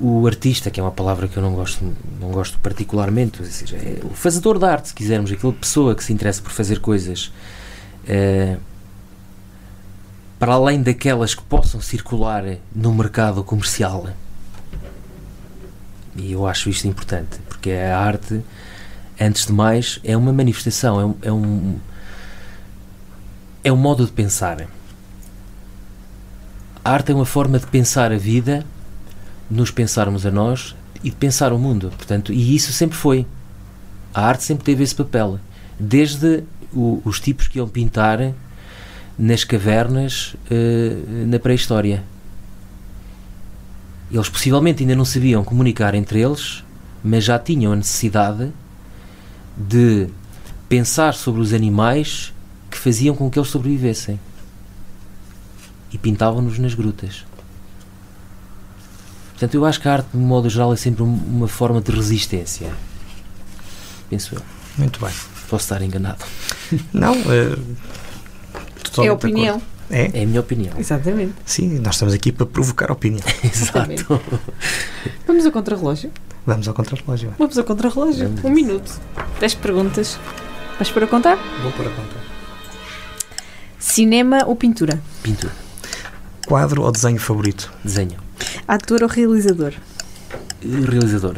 o 0.01 0.27
artista, 0.27 0.69
que 0.69 0.79
é 0.79 0.83
uma 0.83 0.91
palavra 0.91 1.27
que 1.27 1.37
eu 1.37 1.43
não 1.43 1.53
gosto, 1.53 1.83
não 2.19 2.31
gosto 2.31 2.57
particularmente, 2.59 3.41
ou 3.41 3.47
seja, 3.47 3.77
é 3.77 3.99
o 4.03 4.09
fazedor 4.09 4.57
de 4.57 4.65
arte, 4.65 4.89
se 4.89 4.93
quisermos, 4.93 5.31
aquela 5.31 5.53
pessoa 5.53 5.95
que 5.95 6.03
se 6.03 6.11
interessa 6.11 6.41
por 6.41 6.51
fazer 6.51 6.79
coisas 6.79 7.31
uh, 8.05 8.59
para 10.39 10.53
além 10.53 10.81
daquelas 10.81 11.33
que 11.33 11.41
possam 11.43 11.79
circular 11.79 12.43
no 12.75 12.93
mercado 12.93 13.43
comercial 13.45 14.07
e 16.15 16.31
eu 16.31 16.45
acho 16.47 16.69
isto 16.69 16.87
importante, 16.87 17.39
porque 17.47 17.71
a 17.71 17.97
arte, 17.97 18.41
antes 19.19 19.47
de 19.47 19.53
mais, 19.53 19.99
é 20.03 20.15
uma 20.15 20.31
manifestação, 20.31 20.99
é 20.99 21.05
um, 21.05 21.15
é 21.21 21.31
um, 21.31 21.75
é 23.63 23.71
um 23.71 23.77
modo 23.77 24.05
de 24.05 24.11
pensar. 24.11 24.67
A 26.85 26.91
arte 26.91 27.11
é 27.11 27.15
uma 27.15 27.25
forma 27.25 27.57
de 27.57 27.67
pensar 27.67 28.11
a 28.11 28.17
vida, 28.17 28.65
nos 29.49 29.71
pensarmos 29.71 30.25
a 30.25 30.31
nós 30.31 30.75
e 31.03 31.09
de 31.09 31.15
pensar 31.15 31.53
o 31.53 31.59
mundo. 31.59 31.91
Portanto, 31.95 32.33
e 32.33 32.55
isso 32.55 32.73
sempre 32.73 32.97
foi. 32.97 33.25
A 34.13 34.25
arte 34.25 34.43
sempre 34.43 34.63
teve 34.63 34.83
esse 34.83 34.95
papel. 34.95 35.39
Desde 35.79 36.43
o, 36.73 37.01
os 37.05 37.19
tipos 37.19 37.47
que 37.47 37.57
iam 37.57 37.67
pintar 37.67 38.33
nas 39.17 39.43
cavernas 39.43 40.35
uh, 40.51 41.27
na 41.27 41.39
pré-história. 41.39 42.03
Eles 44.13 44.29
possivelmente 44.29 44.83
ainda 44.83 44.95
não 44.95 45.05
sabiam 45.05 45.43
comunicar 45.43 45.95
entre 45.95 46.21
eles, 46.21 46.63
mas 47.03 47.23
já 47.23 47.39
tinham 47.39 47.73
a 47.73 47.75
necessidade 47.75 48.51
de 49.57 50.07
pensar 50.69 51.15
sobre 51.15 51.41
os 51.41 51.51
animais 51.51 52.31
que 52.69 52.77
faziam 52.77 53.15
com 53.15 53.27
que 53.29 53.39
eles 53.39 53.49
sobrevivessem. 53.49 54.19
E 55.91 55.97
pintavam-nos 55.97 56.59
nas 56.59 56.75
grutas. 56.75 57.25
Portanto, 59.31 59.55
eu 59.55 59.65
acho 59.65 59.81
que 59.81 59.87
a 59.87 59.93
arte, 59.93 60.07
de 60.13 60.17
modo 60.17 60.47
geral, 60.47 60.71
é 60.71 60.75
sempre 60.75 61.01
uma 61.01 61.47
forma 61.47 61.81
de 61.81 61.91
resistência. 61.91 62.71
Penso 64.09 64.35
eu. 64.35 64.41
Muito 64.77 64.99
bem. 64.99 65.13
Posso 65.49 65.65
estar 65.65 65.81
enganado. 65.81 66.23
Não, 66.93 67.15
é. 67.15 67.57
É 69.03 69.11
opinião. 69.11 69.59
É? 69.93 70.09
É 70.11 70.23
a 70.23 70.25
minha 70.25 70.39
opinião. 70.39 70.73
Exatamente. 70.77 71.33
Sim, 71.45 71.79
nós 71.79 71.93
estamos 71.93 72.15
aqui 72.15 72.31
para 72.31 72.47
provocar 72.47 72.91
opinião. 72.91 73.23
Exato. 73.45 74.19
Vamos 75.27 75.45
ao 75.45 75.51
contrarrelógio? 75.51 76.11
Vamos 76.47 76.67
ao 76.67 76.73
contrarrelógio. 76.73 77.33
Vamos 77.37 77.57
ao 77.59 77.63
contrarrelógio. 77.63 78.33
Um 78.43 78.49
minuto. 78.49 78.99
Dez 79.39 79.53
perguntas. 79.53 80.19
Vais 80.79 80.89
para 80.89 81.05
contar? 81.05 81.37
Vou 81.61 81.71
para 81.73 81.91
contar. 81.91 82.23
Cinema 83.77 84.43
ou 84.47 84.55
pintura? 84.55 84.99
Pintura. 85.21 85.53
Quadro 86.47 86.81
ou 86.81 86.91
desenho 86.91 87.19
favorito? 87.19 87.71
Desenho. 87.83 88.17
Ator 88.67 89.03
ou 89.03 89.07
realizador? 89.07 89.73
Realizador. 90.89 91.35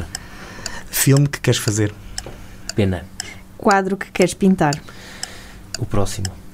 Filme 0.90 1.28
que 1.28 1.40
queres 1.40 1.60
fazer? 1.60 1.92
Pena. 2.74 3.04
Quadro 3.58 3.98
que 3.98 4.10
queres 4.10 4.32
pintar? 4.32 4.80
O 5.78 5.84
próximo. 5.84 6.45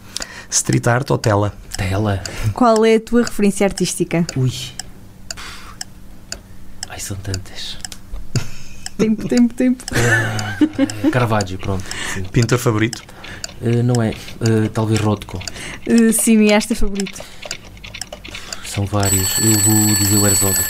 Street 0.53 0.87
art 0.87 1.11
ou 1.11 1.17
tela? 1.17 1.55
Tela. 1.79 2.23
Qual 2.53 2.85
é 2.85 2.97
a 2.97 3.01
tua 3.01 3.23
referência 3.23 3.67
artística? 3.67 4.27
Ui. 4.37 4.53
Ai, 6.91 7.01
são 7.01 7.17
tantas. 7.17 7.79
Tempo, 8.99 9.27
tempo, 9.27 9.55
tempo. 9.55 9.83
Uh, 9.91 11.11
Caravaggio, 11.11 11.59
pronto. 11.59 11.83
Sim. 12.13 12.25
Pintor 12.25 12.59
favorito? 12.59 13.03
Uh, 13.63 13.83
não 13.83 14.03
é. 14.03 14.11
Uh, 14.11 14.69
talvez 14.69 15.01
Rothko. 15.01 15.41
Uh, 15.89 16.13
cineasta 16.13 16.75
favorito? 16.75 17.23
São 18.67 18.85
vários. 18.85 19.39
Eu 19.39 19.59
vou 19.61 19.95
dizer 19.97 20.19
o 20.19 20.27
Herzog. 20.27 20.61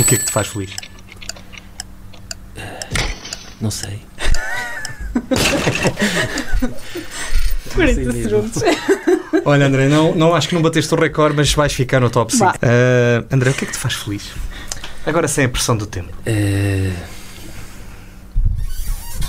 O 0.00 0.04
que 0.04 0.16
é 0.16 0.18
que 0.18 0.24
te 0.24 0.32
faz 0.32 0.48
feliz? 0.48 0.72
não 3.60 3.70
sei. 3.70 4.02
40 7.72 8.12
segundos. 8.12 8.62
Olha, 9.44 9.66
André, 9.66 9.88
não, 9.88 10.14
não 10.14 10.34
acho 10.34 10.48
que 10.48 10.54
não 10.54 10.62
bateste 10.62 10.92
o 10.94 10.96
recorde, 10.96 11.36
mas 11.36 11.52
vais 11.52 11.72
ficar 11.72 12.00
no 12.00 12.10
top 12.10 12.34
5. 12.34 12.46
Uh, 12.46 12.54
André, 13.30 13.50
o 13.50 13.54
que 13.54 13.64
é 13.64 13.66
que 13.66 13.72
te 13.72 13.78
faz 13.78 13.94
feliz? 13.94 14.30
Agora 15.04 15.26
sem 15.26 15.44
a 15.44 15.48
pressão 15.48 15.76
do 15.76 15.86
tempo. 15.86 16.12
Uh, 16.26 16.92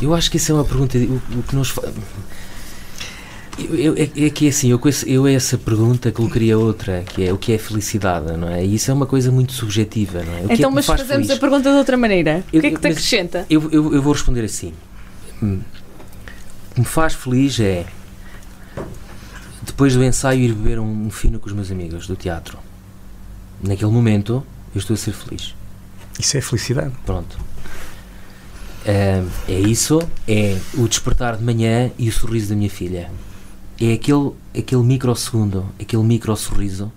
eu 0.01 0.13
acho 0.13 0.29
que 0.29 0.37
isso 0.37 0.51
é 0.51 0.55
uma 0.55 0.65
pergunta. 0.65 0.97
O, 0.97 1.21
o 1.39 1.43
que 1.43 1.55
nos 1.55 1.69
faz. 1.69 1.91
Eu, 3.57 3.95
é, 3.95 4.25
é, 4.25 4.29
que 4.31 4.47
é 4.47 4.49
assim, 4.49 4.71
eu, 4.71 4.81
eu 5.05 5.27
essa 5.27 5.59
pergunta 5.59 6.11
colocaria 6.11 6.57
outra, 6.57 7.03
que 7.03 7.23
é 7.23 7.31
o 7.31 7.37
que 7.37 7.53
é 7.53 7.57
felicidade, 7.59 8.35
não 8.35 8.49
é? 8.49 8.65
E 8.65 8.75
isso 8.75 8.89
é 8.89 8.93
uma 8.93 9.05
coisa 9.05 9.31
muito 9.31 9.53
subjetiva, 9.53 10.23
não 10.23 10.33
é? 10.33 10.41
O 10.41 10.51
então, 10.51 10.71
é 10.71 10.73
mas 10.73 10.87
fazemos 10.87 11.27
feliz? 11.27 11.29
a 11.31 11.37
pergunta 11.37 11.71
de 11.71 11.77
outra 11.77 11.95
maneira. 11.95 12.43
Eu, 12.51 12.57
o 12.57 12.61
que 12.61 12.67
é 12.67 12.71
que 12.71 12.79
te 12.79 12.87
acrescenta? 12.87 13.45
Eu, 13.49 13.69
eu, 13.71 13.93
eu 13.93 14.01
vou 14.01 14.13
responder 14.13 14.43
assim. 14.43 14.73
Hum. 15.41 15.59
O 16.71 16.73
que 16.73 16.79
me 16.79 16.85
faz 16.85 17.13
feliz 17.13 17.59
é 17.59 17.85
depois 19.65 19.95
do 19.95 20.03
ensaio 20.03 20.41
ir 20.41 20.53
beber 20.53 20.79
um, 20.79 21.09
fino 21.09 21.39
com 21.39 21.47
os 21.47 21.53
meus 21.53 21.71
amigos 21.71 22.07
do 22.07 22.15
teatro. 22.15 22.57
Naquele 23.61 23.91
momento 23.91 24.43
eu 24.73 24.79
estou 24.79 24.93
a 24.93 24.97
ser 24.97 25.13
feliz. 25.13 25.55
Isso 26.19 26.37
é 26.37 26.41
felicidade. 26.41 26.93
Pronto. 27.05 27.37
Uh, 28.85 29.29
é 29.47 29.59
isso, 29.59 30.01
é 30.27 30.57
o 30.77 30.87
despertar 30.87 31.37
de 31.37 31.43
manhã 31.43 31.89
e 31.97 32.09
o 32.09 32.11
sorriso 32.11 32.49
da 32.49 32.55
minha 32.55 32.69
filha. 32.69 33.09
É 33.79 33.93
aquele, 33.93 34.31
aquele 34.57 34.83
microsegundo, 34.83 35.65
aquele 35.79 36.03
micro 36.03 36.35
sorriso. 36.35 36.91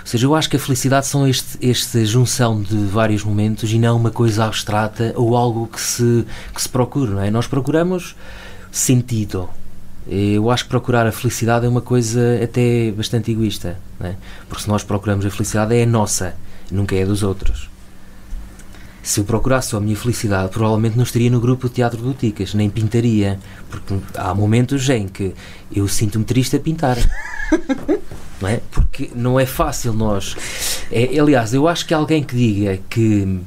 Ou 0.00 0.06
seja, 0.06 0.26
eu 0.26 0.34
acho 0.34 0.50
que 0.50 0.56
a 0.56 0.60
felicidade 0.60 1.06
são 1.06 1.26
este, 1.26 1.66
esta 1.66 2.04
junção 2.04 2.62
de 2.62 2.76
vários 2.76 3.24
momentos 3.24 3.72
e 3.72 3.78
não 3.78 3.96
uma 3.96 4.10
coisa 4.10 4.44
abstrata 4.44 5.12
ou 5.16 5.34
algo 5.34 5.66
que 5.66 5.80
se, 5.80 6.26
que 6.54 6.62
se 6.62 6.68
procura, 6.68 7.12
não 7.12 7.22
é? 7.22 7.30
Nós 7.30 7.46
procuramos 7.46 8.14
sentido, 8.70 9.48
eu 10.06 10.50
acho 10.50 10.64
que 10.64 10.70
procurar 10.70 11.06
a 11.06 11.12
felicidade 11.12 11.66
é 11.66 11.68
uma 11.68 11.80
coisa 11.80 12.40
até 12.42 12.90
bastante 12.92 13.30
egoísta, 13.30 13.78
né? 13.98 14.16
porque 14.48 14.62
se 14.62 14.68
nós 14.68 14.84
procuramos 14.84 15.24
a 15.24 15.30
felicidade 15.30 15.74
é 15.74 15.82
a 15.82 15.86
nossa, 15.86 16.34
nunca 16.70 16.94
é 16.94 17.02
a 17.02 17.06
dos 17.06 17.22
outros. 17.22 17.70
Se 19.02 19.20
eu 19.20 19.24
procurasse 19.24 19.68
só 19.68 19.76
a 19.76 19.80
minha 19.80 19.96
felicidade, 19.96 20.50
provavelmente 20.50 20.96
não 20.96 21.04
estaria 21.04 21.30
no 21.30 21.40
grupo 21.40 21.68
de 21.68 21.74
teatro 21.74 22.00
do 22.00 22.14
Ticas, 22.14 22.54
nem 22.54 22.70
pintaria, 22.70 23.38
porque 23.70 23.98
há 24.14 24.34
momentos 24.34 24.88
em 24.88 25.06
que 25.06 25.34
eu 25.70 25.86
sinto-me 25.86 26.24
triste 26.24 26.56
a 26.56 26.60
pintar. 26.60 26.96
não 28.40 28.48
é? 28.48 28.60
Porque 28.70 29.10
não 29.14 29.38
é 29.38 29.44
fácil 29.44 29.92
nós. 29.92 30.34
É, 30.90 31.18
aliás, 31.18 31.52
eu 31.52 31.68
acho 31.68 31.86
que 31.86 31.92
alguém 31.92 32.22
que 32.22 32.34
diga 32.34 32.78
que, 32.88 33.40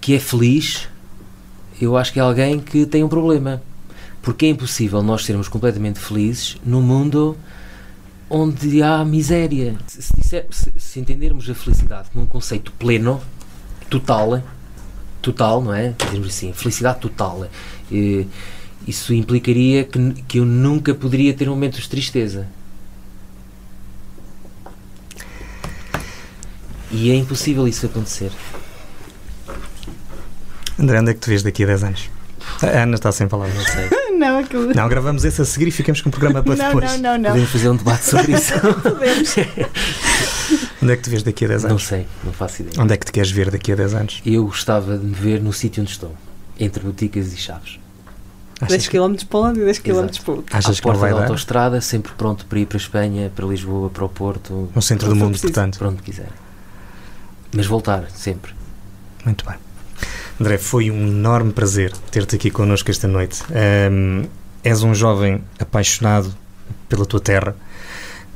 que 0.00 0.14
é 0.14 0.18
feliz 0.18 0.88
eu 1.84 1.96
acho 1.96 2.12
que 2.12 2.20
é 2.20 2.22
alguém 2.22 2.60
que 2.60 2.86
tem 2.86 3.02
um 3.02 3.08
problema. 3.08 3.60
Porque 4.22 4.46
é 4.46 4.48
impossível 4.48 5.02
nós 5.02 5.24
sermos 5.24 5.48
completamente 5.48 5.98
felizes 5.98 6.56
num 6.64 6.80
mundo 6.80 7.36
onde 8.30 8.82
há 8.82 9.04
miséria. 9.04 9.76
Se, 9.86 10.00
se, 10.00 10.44
se, 10.50 10.72
se 10.78 11.00
entendermos 11.00 11.50
a 11.50 11.54
felicidade 11.54 12.08
como 12.10 12.24
um 12.24 12.28
conceito 12.28 12.72
pleno, 12.72 13.20
total, 13.90 14.42
total, 15.20 15.60
não 15.60 15.74
é? 15.74 15.94
Dizemos 15.98 16.28
assim, 16.28 16.52
felicidade 16.52 17.00
total. 17.00 17.46
Eh, 17.92 18.24
isso 18.86 19.12
implicaria 19.12 19.84
que, 19.84 20.12
que 20.26 20.38
eu 20.38 20.46
nunca 20.46 20.94
poderia 20.94 21.34
ter 21.34 21.48
momentos 21.48 21.82
de 21.82 21.88
tristeza. 21.88 22.48
E 26.90 27.10
é 27.10 27.14
impossível 27.14 27.66
isso 27.66 27.86
acontecer. 27.86 28.32
André, 30.78 31.00
onde 31.00 31.10
é 31.10 31.14
que 31.14 31.20
te 31.20 31.28
vês 31.28 31.42
daqui 31.42 31.64
a 31.64 31.66
10 31.66 31.84
anos? 31.84 32.10
A 32.62 32.82
Ana 32.82 32.94
está 32.94 33.10
sem 33.12 33.26
palavras. 33.28 33.56
Não 33.56 33.64
sei. 33.64 33.90
Não, 34.22 34.38
aquilo. 34.38 34.72
Não, 34.72 34.88
gravamos 34.88 35.24
esse 35.24 35.42
a 35.42 35.44
seguir 35.44 35.66
e 35.66 35.70
ficamos 35.72 36.00
com 36.00 36.08
o 36.08 36.12
programa 36.12 36.42
para 36.44 36.54
Não, 36.54 36.66
depois. 36.66 36.92
não, 36.92 36.98
não, 37.14 37.18
não. 37.18 37.30
Podemos 37.30 37.50
fazer 37.50 37.68
um 37.70 37.76
debate 37.76 38.04
sobre 38.04 38.32
isso. 38.36 38.52
Podemos. 38.82 39.34
Onde 40.80 40.92
é 40.92 40.96
que 40.96 41.02
te 41.02 41.10
vês 41.10 41.22
daqui 41.24 41.44
a 41.44 41.48
10 41.48 41.62
não 41.64 41.70
anos? 41.70 41.86
sei, 41.86 42.06
não 42.22 42.32
faço 42.32 42.62
ideia. 42.62 42.80
Onde 42.80 42.94
é 42.94 42.96
que 42.96 43.06
te 43.06 43.10
queres 43.12 43.30
ver 43.32 43.50
daqui 43.50 43.72
a 43.72 43.74
10 43.74 43.94
anos? 43.94 44.22
Eu 44.24 44.44
gostava 44.44 44.96
de 44.96 45.04
me 45.04 45.14
ver 45.14 45.40
no 45.42 45.52
sítio 45.52 45.80
onde 45.82 45.90
estou, 45.90 46.14
entre 46.60 46.84
boticas 46.84 47.32
e 47.32 47.36
chaves. 47.36 47.80
10 48.68 48.86
km 48.88 49.16
para 49.28 49.38
um 49.38 49.42
lado 49.42 49.60
e 49.60 49.64
10 49.64 49.78
km 49.80 50.06
para 50.24 50.32
o 50.32 50.36
outro. 50.36 50.56
Achas 50.56 50.78
à 50.78 50.80
que 50.80 50.86
não 50.86 50.94
vai 50.94 51.10
da 51.10 51.16
dar? 51.16 51.22
autostrada, 51.24 51.80
sempre 51.80 52.12
pronto 52.16 52.46
para 52.46 52.60
ir 52.60 52.66
para 52.66 52.76
a 52.76 52.80
Espanha, 52.80 53.32
para 53.34 53.44
Lisboa, 53.44 53.90
para 53.90 54.04
o 54.04 54.08
Porto, 54.08 54.68
No 54.72 54.80
centro 54.80 55.08
Não 55.08 55.14
do 55.14 55.18
mundo, 55.18 55.30
preciso. 55.32 55.52
portanto. 55.52 55.78
para 55.78 55.88
onde 55.88 56.00
quiser. 56.02 56.28
Mas 57.52 57.66
voltar, 57.66 58.08
sempre. 58.14 58.52
Muito 59.24 59.44
bem. 59.44 59.56
André, 60.42 60.58
foi 60.58 60.90
um 60.90 61.06
enorme 61.06 61.52
prazer 61.52 61.92
ter-te 62.10 62.34
aqui 62.34 62.50
connosco 62.50 62.90
esta 62.90 63.06
noite. 63.06 63.44
Ahm, 63.52 64.24
és 64.64 64.82
um 64.82 64.92
jovem 64.92 65.40
apaixonado 65.56 66.34
pela 66.88 67.06
tua 67.06 67.20
terra 67.20 67.54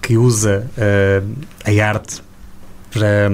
que 0.00 0.16
usa 0.16 0.70
ah, 0.78 1.22
a 1.64 1.84
arte 1.84 2.22
para, 2.92 3.28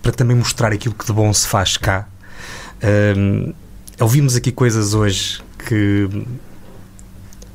para 0.00 0.12
também 0.12 0.34
mostrar 0.34 0.72
aquilo 0.72 0.94
que 0.94 1.04
de 1.04 1.12
bom 1.12 1.30
se 1.34 1.46
faz 1.46 1.76
cá. 1.76 2.08
Ahm, 2.82 3.52
ouvimos 4.00 4.34
aqui 4.36 4.52
coisas 4.52 4.94
hoje 4.94 5.42
que 5.68 6.08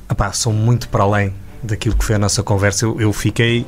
epá, 0.08 0.32
são 0.34 0.54
muito 0.54 0.88
para 0.88 1.01
além 1.04 1.34
daquilo 1.64 1.97
que 1.97 2.06
foi 2.06 2.14
a 2.14 2.20
nossa 2.20 2.43
conversa. 2.43 2.86
Eu, 2.86 3.01
eu 3.01 3.12
fiquei. 3.12 3.66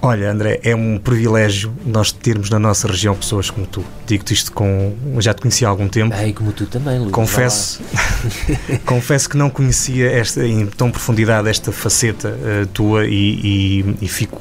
Olha, 0.00 0.30
André, 0.30 0.60
é 0.62 0.74
um 0.74 0.98
privilégio 0.98 1.74
nós 1.84 2.10
termos 2.10 2.48
na 2.48 2.58
nossa 2.58 2.88
região 2.88 3.14
pessoas 3.14 3.50
como 3.50 3.66
tu. 3.66 3.84
Digo-te 4.06 4.34
isto 4.34 4.52
com. 4.52 4.94
Já 5.18 5.32
te 5.34 5.40
conheci 5.42 5.64
há 5.64 5.68
algum 5.68 5.88
tempo. 5.88 6.14
E 6.16 6.32
como 6.32 6.52
tu 6.52 6.66
também, 6.66 6.98
Luís. 6.98 7.10
Confesso, 7.12 7.80
confesso 8.84 9.28
que 9.28 9.36
não 9.36 9.48
conhecia 9.50 10.10
esta, 10.10 10.46
em 10.46 10.66
tão 10.66 10.90
profundidade 10.90 11.48
esta 11.48 11.72
faceta 11.72 12.36
eh, 12.42 12.66
tua 12.72 13.06
e, 13.06 13.12
e- 13.12 13.96
e 14.02 14.08
fico 14.08 14.40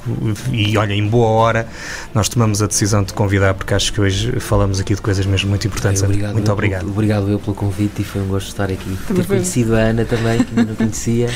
e 0.52 0.78
olha 0.78 0.94
em 0.94 1.06
boa 1.08 1.28
hora 1.28 1.68
nós 2.14 2.28
tomamos 2.30 2.62
a 2.62 2.68
decisão 2.68 3.02
de 3.02 3.08
te 3.08 3.14
convidar 3.14 3.54
porque 3.54 3.74
acho 3.74 3.92
que 3.94 4.00
hoje 4.02 4.40
falamos 4.40 4.80
aqui 4.80 4.96
de 4.96 5.02
coisas 5.02 5.26
mesmo 5.26 5.50
muito 5.50 5.64
Ai, 5.66 5.68
importantes. 5.70 6.02
André. 6.04 6.14
obrigado 6.16 6.34
muito 6.34 6.48
eu 6.48 6.54
obrigado. 6.54 6.88
Obrigado 6.90 7.30
eu 7.30 7.40
pelo 7.40 7.56
convite 7.56 8.02
e 8.02 8.06
foi 8.06 8.22
um 8.22 8.28
gosto 8.28 8.48
estar 8.48 8.66
aqui. 8.66 8.98
Também 9.08 9.22
Ter 9.24 9.28
foi. 9.28 9.38
conhecido 9.38 9.76
a 9.76 9.80
Ana 9.80 10.06
também, 10.06 10.44
que 10.44 10.50
ainda 10.60 10.64
não 10.72 10.76
conhecia. 10.76 11.30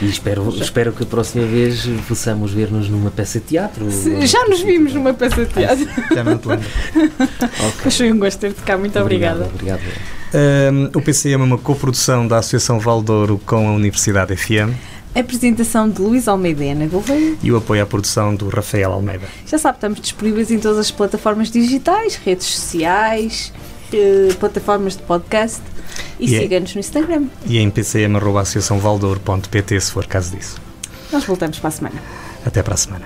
E 0.00 0.06
espero, 0.06 0.48
espero 0.60 0.92
que 0.92 1.02
a 1.02 1.06
próxima 1.06 1.44
vez 1.46 1.86
possamos 2.08 2.52
ver-nos 2.52 2.88
numa 2.88 3.10
peça 3.10 3.38
de 3.40 3.46
teatro. 3.46 3.90
Se- 3.90 4.26
Já 4.26 4.44
nos 4.46 4.60
vimos 4.62 4.92
numa 4.94 5.12
peça 5.14 5.44
de 5.44 5.52
teatro. 5.52 5.84
Já 5.86 6.24
te 6.38 6.48
lembro. 6.48 6.66
Ok. 7.72 7.82
Mas 7.84 7.96
foi 7.96 8.12
um 8.12 8.18
gosto 8.18 8.38
ter-te 8.38 8.62
cá. 8.62 8.78
Muito 8.78 8.98
obrigada. 8.98 9.44
Obrigado. 9.46 9.80
Um, 10.34 10.86
o 10.98 11.02
PCM 11.02 11.42
é 11.42 11.44
uma 11.44 11.58
coprodução 11.58 12.26
da 12.26 12.38
Associação 12.38 12.80
Valdouro 12.80 13.38
com 13.44 13.68
a 13.68 13.72
Universidade 13.72 14.34
FM 14.34 14.72
Apresentação 15.14 15.90
de 15.90 16.00
Luís 16.00 16.26
Almeida 16.26 16.64
e 16.64 16.70
Ana 16.70 16.86
Gouveia. 16.86 17.34
e 17.42 17.52
o 17.52 17.58
apoio 17.58 17.82
à 17.82 17.86
produção 17.86 18.34
do 18.34 18.48
Rafael 18.48 18.92
Almeida. 18.92 19.26
Já 19.46 19.58
sabe, 19.58 19.76
estamos 19.76 20.00
disponíveis 20.00 20.50
em 20.50 20.58
todas 20.58 20.78
as 20.78 20.90
plataformas 20.90 21.50
digitais, 21.50 22.14
redes 22.16 22.46
sociais, 22.46 23.52
eh, 23.92 24.28
plataformas 24.40 24.96
de 24.96 25.02
podcast 25.02 25.60
e 26.18 26.30
E 26.30 26.34
é- 26.36 26.40
siga-nos 26.40 26.72
no 26.74 26.80
Instagram. 26.80 27.24
E 27.44 27.58
em 27.58 27.68
pcm.associaçãovaldouro.pt 27.68 29.80
se 29.82 29.92
for 29.92 30.06
caso 30.06 30.34
disso. 30.34 30.56
Nós 31.12 31.24
voltamos 31.24 31.58
para 31.58 31.68
a 31.68 31.72
semana. 31.72 32.02
Até 32.46 32.62
para 32.62 32.72
a 32.72 32.76
semana. 32.78 33.04